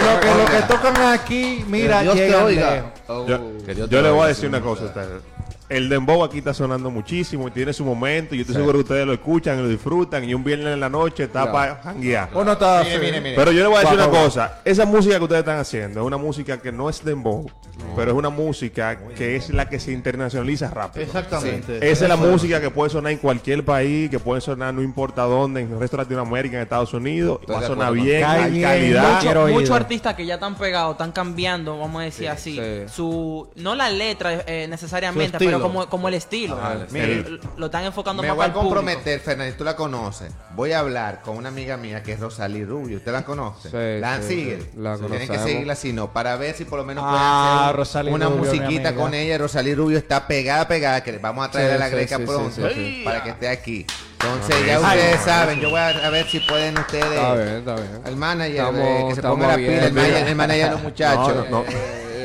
Lo 0.07 0.21
que, 0.21 0.29
lo 0.29 0.45
que 0.47 0.67
tocan 0.67 1.13
aquí, 1.13 1.65
mira, 1.69 1.99
Que 1.99 2.03
Dios 2.05 2.15
te 2.17 2.27
llegan 2.27 2.45
oiga. 2.45 2.71
lejos. 2.75 3.29
Yo, 3.29 3.59
Que 3.65 3.75
Dios 3.75 3.89
te 3.89 3.95
yo 3.95 4.03
le 4.03 4.11
voy 4.11 4.25
a 4.25 4.27
decir 4.27 4.49
una 4.49 4.61
cosa 4.61 4.85
a 4.85 4.87
ustedes. 4.87 5.36
El 5.69 5.89
dembow 5.89 6.23
aquí 6.23 6.39
está 6.39 6.55
sonando 6.55 6.91
muchísimo 6.91 7.49
y 7.49 7.51
tiene 7.51 7.73
su 7.73 7.85
momento. 7.85 8.35
Y 8.35 8.39
yo 8.39 8.43
estoy 8.43 8.57
seguro 8.57 8.75
que 8.75 8.83
ustedes 8.83 9.07
lo 9.07 9.13
escuchan 9.13 9.59
y 9.59 9.63
lo 9.63 9.69
disfrutan. 9.69 10.25
Y 10.25 10.35
un 10.35 10.45
viernes 10.45 10.75
en 10.75 10.81
la 10.81 10.89
noche 10.89 11.25
está 11.25 11.43
Claro. 11.43 11.53
para 11.53 11.77
janguear. 11.83 12.31
Uno 12.35 12.53
está 12.53 12.83
Mire, 12.85 12.99
mire, 12.99 13.21
mire. 13.21 13.37
Pero 13.37 13.53
yo 13.53 13.63
le 13.63 13.67
voy 13.69 13.77
a 13.77 13.81
decir 13.81 13.95
una 13.95 14.09
cosa. 14.09 14.61
Esa 14.65 14.87
música 14.87 15.17
que 15.17 15.23
ustedes 15.25 15.41
están 15.41 15.59
haciendo 15.59 16.01
es 16.01 16.07
una 16.07 16.17
música 16.17 16.59
que 16.59 16.71
no 16.71 16.89
es 16.89 17.05
dembow, 17.05 17.51
pero 17.97 18.13
es 18.13 18.17
una 18.17 18.31
música 18.31 18.99
que 19.17 19.37
es 19.37 19.51
la 19.51 19.69
que 19.69 19.81
se 19.81 19.93
internacionaliza 19.93 20.71
rápido. 20.71 21.05
Exactamente. 21.05 21.79
Esa 21.79 22.05
es 22.05 22.09
la 22.09 22.17
música 22.17 22.61
que 22.61 22.71
puede 22.71 22.91
sonar 22.91 23.13
en 23.13 23.19
cualquier 23.19 23.65
país, 23.65 24.09
que 24.11 24.19
puede 24.19 24.41
sonar 24.41 24.73
no 24.73 24.83
importa 24.83 25.23
dónde, 25.23 25.63
en 25.63 25.73
el 25.73 25.81
resto 25.81 25.97
de 25.97 26.05
Latinoamérica, 26.05 26.57
en 26.57 26.63
Estados 26.63 26.95
Unidos. 26.95 27.39
Estoy 27.41 27.57
va 27.57 27.61
a 27.61 27.67
sonar 27.67 27.93
bien, 27.93 28.25
hay 28.25 28.61
calidad. 28.61 29.49
Muchos 29.49 29.71
artistas 29.71 30.15
que 30.15 30.25
ya 30.27 30.35
están 30.35 30.55
pegados, 30.57 30.93
están 30.93 31.13
cambiando, 31.13 31.79
vamos 31.79 32.03
a 32.03 32.05
decir 32.05 32.29
así, 32.29 32.57
sí. 32.57 32.93
su 32.95 33.49
no 33.57 33.75
la 33.75 33.91
letra 33.91 34.45
eh, 34.47 34.67
necesariamente, 34.69 35.37
estilo. 35.37 35.56
Pero 35.59 35.63
como, 35.63 35.89
como 35.89 36.09
el 36.09 36.15
estilo. 36.15 36.57
Ajá, 36.59 36.73
el 36.75 36.87
Mire, 36.91 37.19
estilo. 37.21 37.37
lo- 37.43 37.51
lo 37.59 37.67
están 37.67 37.85
enfocando 37.85 38.23
Me 38.23 38.29
más 38.29 38.37
voy 38.37 38.45
a 38.45 38.47
el 38.49 38.53
comprometer, 38.53 39.21
Fernández, 39.21 39.57
tú 39.57 39.65
la 39.65 39.77
conoces. 39.77 40.31
Voy 40.55 40.73
a 40.73 40.81
hablar 40.81 41.23
con 41.23 41.37
una 41.37 41.49
amiga 41.49 41.77
mía 41.77 42.03
que 42.03 42.13
es 42.13 42.21
Rosalí 42.21 42.65
Rubio. 42.65 42.97
¿Usted 42.99 43.13
la 43.13 43.25
conoce? 43.25 43.71
Sí, 43.71 44.01
la 44.01 44.21
sí, 44.23 44.29
sigue. 44.29 44.61
sí. 44.63 44.71
La 44.79 44.97
Tienen 44.97 45.29
que 45.29 45.39
seguirla 45.39 45.75
si 45.75 45.93
no, 45.93 46.13
para 46.13 46.37
ver 46.37 46.55
si 46.55 46.65
por 46.65 46.79
lo 46.79 46.85
menos 46.85 47.05
Ah, 47.07 47.71
pueden 47.75 47.83
hacer 47.83 48.07
una 48.13 48.27
Rubio, 48.27 48.39
musiquita 48.45 48.95
con 48.95 49.15
ella. 49.15 49.39
Rosalí 49.39 49.75
Rubio 49.75 49.99
está 49.99 50.27
pegada, 50.27 50.67
pegada, 50.69 51.03
que 51.03 51.13
le 51.13 51.19
vamos 51.19 51.47
a 51.47 51.51
traer 51.51 51.69
Sí, 51.71 51.75
a 51.75 51.79
la 51.79 51.89
sí, 51.89 51.95
greca 51.95 52.19
pronto 52.19 52.69
sí, 52.69 52.75
sí. 52.75 53.03
para 53.05 53.23
que 53.23 53.31
esté 53.31 53.49
aquí. 53.49 53.87
Entonces, 54.19 54.67
ya 54.67 54.81
ustedes 54.81 55.21
saben, 55.21 55.61
yo 55.61 55.71
voy 55.71 55.79
a, 55.79 56.11
ver 56.11 56.27
si 56.27 56.41
pueden 56.41 56.77
ustedes. 56.79 57.05
Está 57.05 57.35
bien, 57.35 57.49
está 57.49 57.75
bien. 57.77 58.01
El 58.07 58.17
manager, 58.17 58.57
Estamos- 58.57 58.81
eh, 58.81 59.05
que 59.09 59.15
se 59.15 59.23
ponga 59.23 59.47
la 59.49 59.57
pila, 59.57 59.85
el 59.87 59.93
manager, 59.93 60.29
el 60.29 60.35
manager 60.37 60.65
de 60.65 60.71
los 60.73 60.83
muchachos. 60.83 61.27
No, 61.37 61.45
no, 61.45 61.51
no. 61.51 61.65
Ay, 61.69 61.75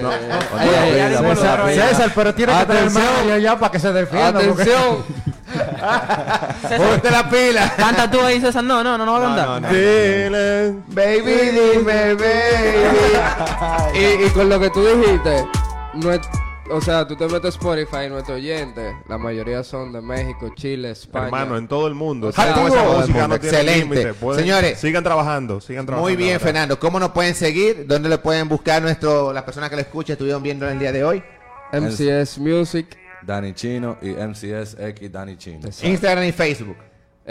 César, 0.10 1.68
César, 1.70 1.90
César, 1.90 2.12
pero 2.16 2.34
tiene 2.36 2.54
que 2.58 2.66
tener 2.66 2.82
Atención. 2.84 3.04
manager 3.06 3.42
ya 3.42 3.60
para 3.60 3.72
que 3.72 3.80
se 3.80 3.94
defienda. 3.94 4.28
Atención. 4.40 5.04
Ponte 6.78 7.12
la 7.12 7.30
pila. 7.30 7.74
Canta 7.76 8.10
tú 8.10 8.22
ahí, 8.22 8.40
César. 8.40 8.64
No, 8.64 8.84
no, 8.84 8.98
no, 8.98 9.06
no 9.06 9.14
va 9.14 9.20
a 9.20 9.36
cantar. 9.36 9.72
Dile. 9.74 10.72
Baby, 10.88 11.52
dime, 11.52 12.14
baby. 12.16 12.26
y, 14.00 14.26
y 14.26 14.30
con 14.30 14.50
lo 14.50 14.60
que 14.60 14.70
tú 14.70 14.84
dijiste, 14.86 15.46
no 15.96 16.12
es- 16.14 16.22
o 16.72 16.82
sea, 16.82 17.08
tú 17.08 17.16
te 17.16 17.26
metes 17.28 17.46
a 17.46 17.50
Spotify 17.50 18.06
y 18.06 18.10
nuestros 18.10 18.38
oyentes, 18.38 18.94
la 19.08 19.18
mayoría 19.18 19.64
son 19.64 19.92
de 19.94 20.02
México, 20.02 20.52
Chile, 20.56 20.92
España. 20.92 21.26
Hermano, 21.26 21.58
en 21.58 21.68
todo 21.68 21.88
el 21.88 21.94
mundo. 21.96 22.32
Todo 22.32 22.46
el 22.46 22.54
música 22.64 23.04
mundo. 23.20 23.28
no 23.28 23.36
Excelente. 23.36 24.14
Pueden- 24.14 24.40
Señores. 24.42 24.80
sigan 24.80 25.04
trabajando, 25.04 25.62
sigan 25.62 25.86
trabajando. 25.86 26.10
Muy 26.10 26.16
bien. 26.16 26.40
Fernando. 26.40 26.80
¿Cómo 26.80 27.00
nos 27.00 27.12
pueden 27.12 27.36
seguir? 27.36 27.86
¿Dónde 27.88 28.10
le 28.10 28.18
pueden 28.18 28.48
buscar 28.48 28.82
nuestro, 28.82 29.32
las 29.34 29.44
personas 29.44 29.70
que 29.70 29.76
lo 29.76 29.82
escuchan, 29.82 30.14
estuvieron 30.14 30.42
viendo 30.44 30.68
el 30.70 30.80
día 30.80 30.92
de 30.92 31.04
hoy? 31.04 31.24
MCS 31.74 32.38
Music, 32.40 32.98
Dani 33.24 33.54
Chino 33.54 33.98
y 34.02 34.10
MCS 34.10 34.76
X 34.80 35.12
Dani 35.12 35.38
Chino. 35.38 35.70
Instagram 35.84 36.26
y 36.26 36.32
Facebook. 36.32 36.78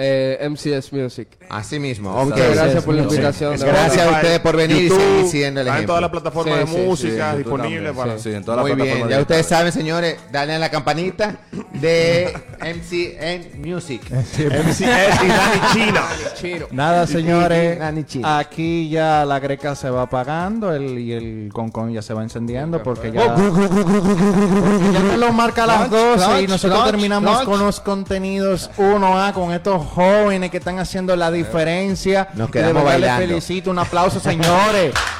Eh, 0.02 0.48
MCS 0.48 0.92
Music. 0.92 1.28
Así 1.50 1.78
mismo. 1.78 2.10
Muchas 2.10 2.24
Ok. 2.24 2.30
Muchas 2.30 2.54
gracias 2.56 2.84
por 2.84 2.94
la 2.94 3.02
Sí. 3.02 3.08
invitación. 3.08 3.56
de 3.58 3.66
Gracias 3.66 4.06
a 4.06 4.10
ustedes 4.12 4.40
por 4.40 4.56
venir 4.56 4.76
y 4.78 4.88
YouTube, 4.88 5.00
seguir 5.00 5.26
siendo 5.30 5.60
el 5.60 5.66
está 5.66 5.76
en 5.76 5.76
ejemplo. 5.84 5.86
todas 5.92 6.00
las 6.02 6.10
plataformas 6.10 6.54
Sí, 6.54 6.60
de 6.60 6.66
sí, 6.66 6.72
sí, 6.74 6.86
música 6.86 7.26
YouTube 7.32 7.38
disponibles 7.38 7.92
para... 7.96 8.18
Sí, 8.18 8.30
sí, 8.30 8.34
en 8.36 8.44
todas 8.44 8.64
las 8.64 8.76
Muy 8.76 8.86
bien, 8.86 9.08
ya 9.08 9.20
ustedes 9.20 9.46
saben, 9.46 9.72
señores, 9.72 10.16
dale 10.32 10.54
a 10.54 10.58
la 10.58 10.70
campanita 10.70 11.36
de 11.80 12.32
MCN 12.60 13.60
Music. 13.66 14.02
MCS 14.10 14.80
y 14.82 15.28
Dani 15.28 15.60
China. 15.72 16.02
Chino. 16.40 16.66
Nada, 16.70 17.06
señores. 17.06 17.78
Nani 17.78 18.04
Chino. 18.04 18.28
Aquí 18.28 18.88
ya 18.88 19.24
la 19.24 19.38
greca 19.40 19.74
se 19.74 19.90
va 19.90 20.02
apagando 20.02 20.74
el, 20.74 20.98
y 20.98 21.12
el 21.12 21.50
concón 21.52 21.92
ya 21.92 22.02
se 22.02 22.14
va 22.14 22.22
encendiendo 22.22 22.82
porque 22.82 23.12
ya, 23.12 23.34
porque 23.34 24.92
ya 24.92 25.00
me 25.00 25.16
lo 25.18 25.32
marca 25.32 25.64
a 25.64 25.66
las 25.66 25.88
Crunch, 25.88 26.18
12 26.18 26.42
y 26.42 26.46
nosotros 26.46 26.84
terminamos 26.84 27.42
con 27.42 27.60
los 27.60 27.80
contenidos 27.80 28.70
1A 28.76 29.32
con 29.32 29.52
estos 29.52 29.84
jóvenes 29.86 30.50
que 30.50 30.58
están 30.58 30.78
haciendo 30.78 31.14
la 31.16 31.30
diferencia. 31.30 32.28
Nos 32.34 32.48
Y 32.48 32.52
quedamos 32.52 32.74
verdad 32.84 32.90
les 32.98 33.00
bailando. 33.08 33.26
felicito, 33.28 33.70
un 33.70 33.78
aplauso, 33.78 34.20
señores. 34.20 34.94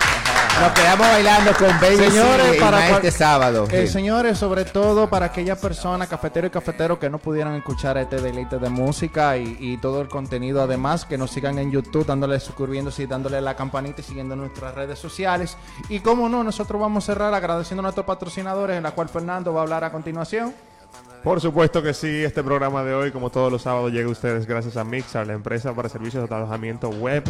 Nos 0.61 0.73
quedamos 0.73 1.07
bailando 1.09 1.53
con 1.55 1.69
Baby 1.81 1.97
Señores, 2.11 2.57
y 2.57 2.61
para 2.61 2.91
este 2.91 3.11
sábado. 3.11 3.67
Eh, 3.71 3.87
Sí. 3.87 3.93
señores, 3.95 4.37
sobre 4.39 4.65
todo 4.67 5.09
para 5.09 5.27
aquellas 5.27 5.59
personas, 5.59 6.09
cafeteros 6.09 6.49
y 6.49 6.53
cafeteros 6.53 6.99
que 6.99 7.09
no 7.09 7.19
pudieran 7.19 7.55
escuchar 7.55 7.97
este 7.97 8.21
deleite 8.21 8.59
de 8.59 8.69
música 8.69 9.37
y, 9.39 9.57
y 9.59 9.79
todo 9.79 10.03
el 10.03 10.09
contenido, 10.09 10.63
además, 10.63 11.07
que 11.07 11.17
nos 11.17 11.31
sigan 11.31 11.59
en 11.59 11.71
YouTube, 11.71 12.05
dándole, 12.05 12.39
suscribiéndose 12.41 13.05
y 13.05 13.07
dándole 13.07 13.41
la 13.41 13.57
campanita 13.57 14.03
y 14.03 14.05
siguiendo 14.05 14.37
nuestras 14.37 14.75
redes 14.75 14.99
sociales. 14.99 15.57
Y 15.89 16.01
como 16.01 16.29
no, 16.29 16.45
nosotros 16.45 16.79
vamos 16.81 17.05
a 17.05 17.07
cerrar 17.07 17.33
agradeciendo 17.33 17.81
a 17.81 17.85
nuestros 17.85 18.05
patrocinadores, 18.05 18.77
en 18.77 18.83
la 18.83 18.91
cual 18.91 19.09
Fernando 19.09 19.55
va 19.55 19.61
a 19.61 19.63
hablar 19.63 19.85
a 19.85 19.91
continuación. 19.91 20.55
Por 21.25 21.41
supuesto 21.41 21.83
que 21.83 21.95
sí, 21.95 22.23
este 22.25 22.43
programa 22.43 22.83
de 22.83 22.95
hoy, 22.95 23.11
como 23.13 23.31
todos 23.31 23.51
los 23.53 23.63
sábados, 23.63 23.93
llega 23.93 24.09
a 24.09 24.13
ustedes 24.13 24.47
gracias 24.47 24.77
a 24.77 24.85
Mixar, 24.85 25.27
la 25.27 25.35
empresa 25.35 25.73
para 25.75 25.89
servicios 25.89 26.29
de 26.29 26.35
alojamiento 26.35 26.89
web. 26.91 27.25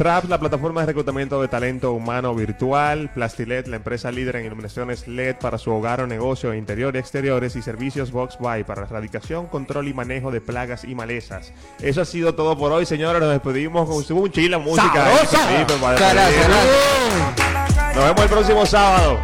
Traps, 0.00 0.30
la 0.30 0.40
plataforma 0.40 0.80
de 0.80 0.86
reclutamiento 0.86 1.42
de 1.42 1.48
talento 1.48 1.92
humano 1.92 2.34
virtual. 2.34 3.10
Plastilet, 3.12 3.66
la 3.66 3.76
empresa 3.76 4.10
líder 4.10 4.36
en 4.36 4.46
iluminaciones 4.46 5.06
LED 5.06 5.36
para 5.36 5.58
su 5.58 5.70
hogar 5.70 6.00
o 6.00 6.06
negocio, 6.06 6.54
interior 6.54 6.96
y 6.96 7.00
exteriores. 7.00 7.54
Y 7.54 7.60
servicios 7.60 8.10
Box 8.10 8.38
Buy 8.38 8.64
para 8.64 8.84
erradicación, 8.84 9.48
control 9.48 9.88
y 9.88 9.92
manejo 9.92 10.30
de 10.30 10.40
plagas 10.40 10.84
y 10.84 10.94
malezas. 10.94 11.52
Eso 11.82 12.00
ha 12.00 12.06
sido 12.06 12.34
todo 12.34 12.56
por 12.56 12.72
hoy, 12.72 12.86
señores. 12.86 13.20
Nos 13.20 13.30
despedimos 13.30 13.86
con 13.86 14.18
un 14.22 14.32
chila 14.32 14.56
música. 14.56 15.04
despedirnos. 15.04 15.78
gracias. 15.82 16.48
Nos 17.94 18.04
vemos 18.06 18.22
el 18.22 18.28
próximo 18.30 18.64
sábado. 18.64 19.18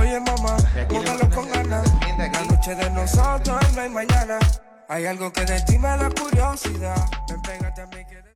Oye 0.00 0.18
mamá, 0.18 0.56
póngalo 0.88 1.30
con 1.30 1.48
ganas. 1.48 1.94
La 2.18 2.44
noche 2.44 2.74
de 2.74 2.90
nosotros 2.90 3.72
no 3.76 3.82
hay 3.82 3.88
mañana. 3.88 4.40
Hay 4.88 5.06
algo 5.06 5.32
que 5.32 5.44
de 5.44 5.60
ti 5.60 5.78
me 5.78 5.96
da 5.96 6.10
curiosidad. 6.10 7.08
Ven, 7.28 7.40
pégate 7.42 7.82
a 7.82 7.86
mí 7.86 8.15